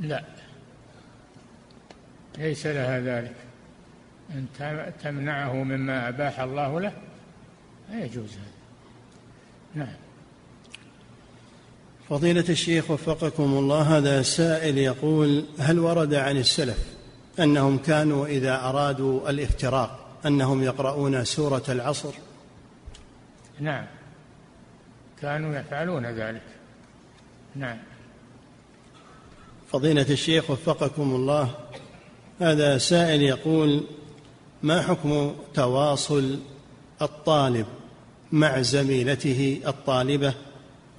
لا. 0.00 0.24
ليس 2.38 2.66
لها 2.66 3.00
ذلك. 3.00 3.43
أن 4.30 4.46
تمنعه 5.02 5.52
مما 5.52 6.08
أباح 6.08 6.40
الله 6.40 6.80
له؟ 6.80 6.92
لا 7.90 8.04
يجوز 8.04 8.30
هذا. 8.30 8.54
نعم. 9.74 9.94
فضيلة 12.08 12.44
الشيخ 12.48 12.90
وفقكم 12.90 13.42
الله 13.42 13.98
هذا 13.98 14.22
سائل 14.22 14.78
يقول 14.78 15.44
هل 15.58 15.78
ورد 15.78 16.14
عن 16.14 16.36
السلف 16.36 16.94
أنهم 17.40 17.78
كانوا 17.78 18.26
إذا 18.26 18.56
أرادوا 18.56 19.30
الافتراق 19.30 20.18
أنهم 20.26 20.62
يقرؤون 20.62 21.24
سورة 21.24 21.62
العصر؟ 21.68 22.12
نعم. 23.60 23.86
كانوا 25.22 25.58
يفعلون 25.58 26.06
ذلك. 26.06 26.42
نعم. 27.56 27.78
فضيلة 29.72 30.06
الشيخ 30.10 30.50
وفقكم 30.50 31.14
الله 31.14 31.54
هذا 32.40 32.78
سائل 32.78 33.22
يقول 33.22 33.84
ما 34.64 34.82
حكم 34.82 35.34
تواصل 35.54 36.38
الطالب 37.02 37.66
مع 38.32 38.60
زميلته 38.60 39.60
الطالبة 39.66 40.34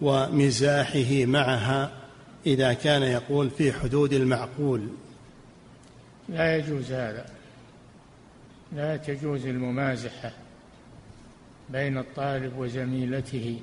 ومزاحه 0.01 1.25
معها 1.25 1.91
إذا 2.45 2.73
كان 2.73 3.03
يقول 3.03 3.49
في 3.49 3.73
حدود 3.73 4.13
المعقول؟ 4.13 4.87
لا 6.29 6.57
يجوز 6.57 6.91
هذا. 6.91 7.25
لا 8.75 8.97
تجوز 8.97 9.45
الممازحة 9.45 10.31
بين 11.69 11.97
الطالب 11.97 12.57
وزميلته 12.57 13.59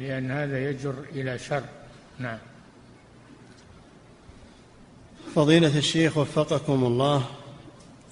لأن 0.00 0.30
هذا 0.30 0.70
يجر 0.70 0.94
إلى 1.12 1.38
شر. 1.38 1.64
نعم. 2.18 2.38
فضيلة 5.34 5.78
الشيخ 5.78 6.16
وفقكم 6.16 6.84
الله 6.84 7.26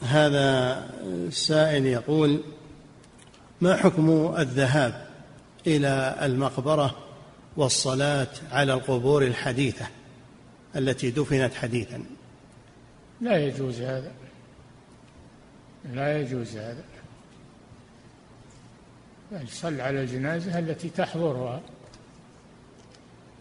هذا 0.04 0.90
سائل 1.30 1.86
يقول 1.86 2.40
ما 3.60 3.76
حكم 3.76 4.34
الذهاب 4.38 5.06
إلى 5.66 6.18
المقبرة 6.22 6.94
والصلاة 7.56 8.28
على 8.52 8.74
القبور 8.74 9.22
الحديثة 9.22 9.86
التي 10.76 11.10
دفنت 11.10 11.54
حديثا؟ 11.54 12.04
لا 13.20 13.46
يجوز 13.46 13.80
هذا. 13.80 14.12
لا 15.92 16.20
يجوز 16.20 16.56
هذا. 16.56 16.84
بل 19.32 19.48
صل 19.48 19.80
على 19.80 20.00
الجنازة 20.00 20.58
التي 20.58 20.88
تحضرها 20.88 21.60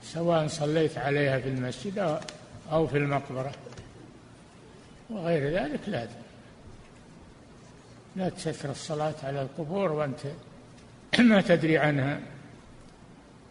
سواء 0.04 0.48
صليت 0.48 0.98
عليها 0.98 1.40
في 1.40 1.50
المسجد 1.50 2.20
أو 2.72 2.88
في 2.88 2.98
المقبرة. 2.98 3.52
وغير 5.10 5.60
ذلك 5.60 5.80
لا 5.88 6.08
لا 8.16 8.30
تكثر 8.30 8.72
الصلاة 8.72 9.16
على 9.24 9.42
القبور 9.42 9.92
وأنت 9.92 10.20
ما 11.20 11.42
تدري 11.42 11.78
عنها. 11.78 12.20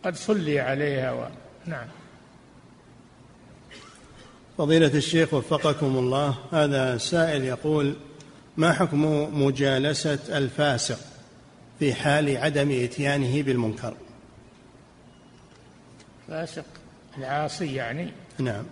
قد 0.04 0.16
صلي 0.16 0.60
عليها 0.60 1.12
و... 1.12 1.28
نعم. 1.66 1.86
فضيلة 4.58 4.94
الشيخ 4.94 5.34
وفقكم 5.34 5.96
الله 5.96 6.38
هذا 6.52 6.98
سائل 6.98 7.44
يقول 7.44 7.96
ما 8.56 8.72
حكم 8.72 9.28
مجالسة 9.42 10.18
الفاسق 10.38 10.98
في 11.78 11.94
حال 11.94 12.36
عدم 12.36 12.70
إتيانه 12.84 13.42
بالمنكر؟ 13.42 13.94
فاسق 16.28 16.64
العاصي 17.18 17.74
يعني؟ 17.74 18.12
نعم. 18.38 18.64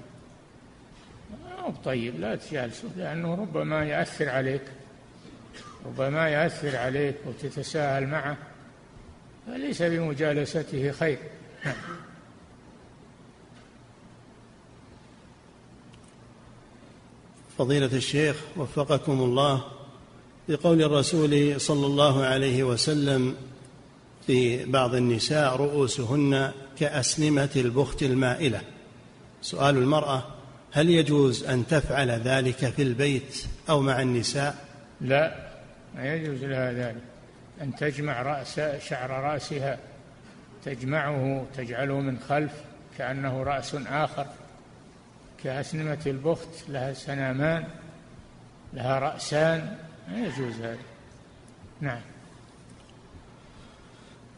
مو 1.30 1.74
طيب 1.84 2.20
لا 2.20 2.36
تجالسه 2.36 2.88
لأنه 2.96 3.34
ربما 3.34 3.84
يأثر 3.84 4.28
عليك. 4.28 4.62
ربما 5.86 6.28
يأثر 6.28 6.76
عليك 6.76 7.14
وتتساهل 7.26 8.06
معه 8.06 8.36
فليس 9.46 9.82
بمجالسته 9.82 10.90
خير. 10.90 11.18
فضيلة 17.58 17.86
الشيخ 17.96 18.36
وفقكم 18.56 19.20
الله 19.20 19.64
بقول 20.48 20.82
الرسول 20.82 21.60
صلى 21.60 21.86
الله 21.86 22.24
عليه 22.24 22.64
وسلم 22.64 23.36
في 24.26 24.64
بعض 24.64 24.94
النساء 24.94 25.56
رؤوسهن 25.56 26.52
كأسنمة 26.78 27.50
البخت 27.56 28.02
المائلة. 28.02 28.60
سؤال 29.42 29.76
المرأة 29.76 30.24
هل 30.72 30.90
يجوز 30.90 31.44
أن 31.44 31.66
تفعل 31.66 32.10
ذلك 32.10 32.70
في 32.70 32.82
البيت 32.82 33.44
أو 33.70 33.80
مع 33.80 34.02
النساء؟ 34.02 34.68
لا. 35.00 35.49
ما 35.94 36.14
يجوز 36.14 36.44
لها 36.44 36.72
ذلك. 36.72 37.02
أن 37.62 37.76
تجمع 37.76 38.22
رأس 38.22 38.60
شعر 38.88 39.10
رأسها 39.10 39.78
تجمعه 40.64 41.46
تجعله 41.56 42.00
من 42.00 42.18
خلف 42.28 42.52
كأنه 42.98 43.42
رأس 43.42 43.74
آخر. 43.74 44.26
كأسنمة 45.44 46.02
البخت 46.06 46.68
لها 46.68 46.92
سنامان 46.92 47.64
لها 48.72 48.98
رأسان 48.98 49.76
لا 50.08 50.26
يجوز 50.26 50.54
هذا. 50.60 50.78
نعم. 51.80 52.00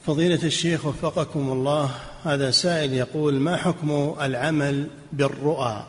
فضيلة 0.06 0.44
الشيخ 0.44 0.86
وفقكم 0.86 1.52
الله 1.52 1.90
هذا 2.24 2.50
سائل 2.50 2.92
يقول 2.92 3.34
ما 3.34 3.56
حكم 3.56 4.14
العمل 4.20 4.88
بالرؤى؟ 5.12 5.86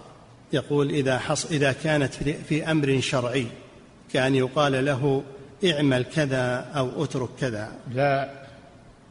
يقول 0.53 0.89
إذا 0.89 1.19
حص 1.19 1.45
إذا 1.45 1.71
كانت 1.71 2.13
في 2.47 2.71
أمر 2.71 3.01
شرعي 3.01 3.47
كأن 4.13 4.35
يقال 4.35 4.85
له 4.85 5.23
اعمل 5.65 6.03
كذا 6.03 6.71
أو 6.75 7.03
اترك 7.03 7.29
كذا. 7.39 7.71
لا 7.91 8.29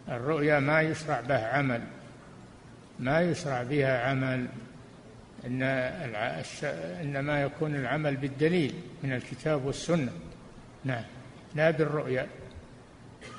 الرؤيا 0.08 0.60
ما 0.60 0.80
يشرع 0.80 1.20
به 1.20 1.46
عمل. 1.46 1.82
ما 2.98 3.20
يشرع 3.20 3.62
بها 3.62 4.08
عمل. 4.08 4.46
إن 5.46 5.62
إنما 7.00 7.42
يكون 7.42 7.76
العمل 7.76 8.16
بالدليل 8.16 8.74
من 9.02 9.12
الكتاب 9.12 9.64
والسنة. 9.64 10.12
نعم. 10.84 11.04
لا 11.54 11.70
بالرؤيا. 11.70 12.26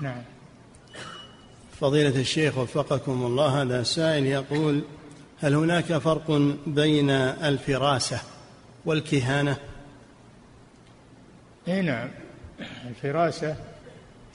نعم. 0.01 0.21
فضيلة 1.79 2.21
الشيخ 2.21 2.57
وفقكم 2.57 3.25
الله 3.25 3.61
هذا 3.61 3.83
سائل 3.83 4.25
يقول 4.25 4.83
هل 5.41 5.55
هناك 5.55 5.97
فرق 5.97 6.31
بين 6.67 7.09
الفراسة 7.09 8.21
والكهانة؟ 8.85 9.57
اي 11.67 11.81
نعم. 11.81 12.09
الفراسة 12.87 13.55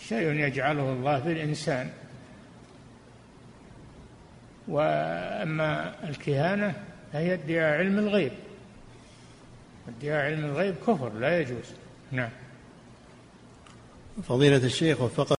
شيء 0.08 0.32
يجعله 0.32 0.92
الله 0.92 1.20
في 1.20 1.32
الإنسان. 1.32 1.90
وأما 4.68 5.94
الكهانة 6.08 6.74
فهي 7.12 7.34
ادعاء 7.34 7.78
علم 7.78 7.98
الغيب. 7.98 8.32
ادعاء 9.88 10.24
علم 10.24 10.44
الغيب 10.44 10.74
كفر 10.86 11.12
لا 11.12 11.40
يجوز. 11.40 11.72
نعم. 12.12 12.30
فضيلة 14.22 14.56
الشيخ 14.56 15.00
وفق 15.00 15.32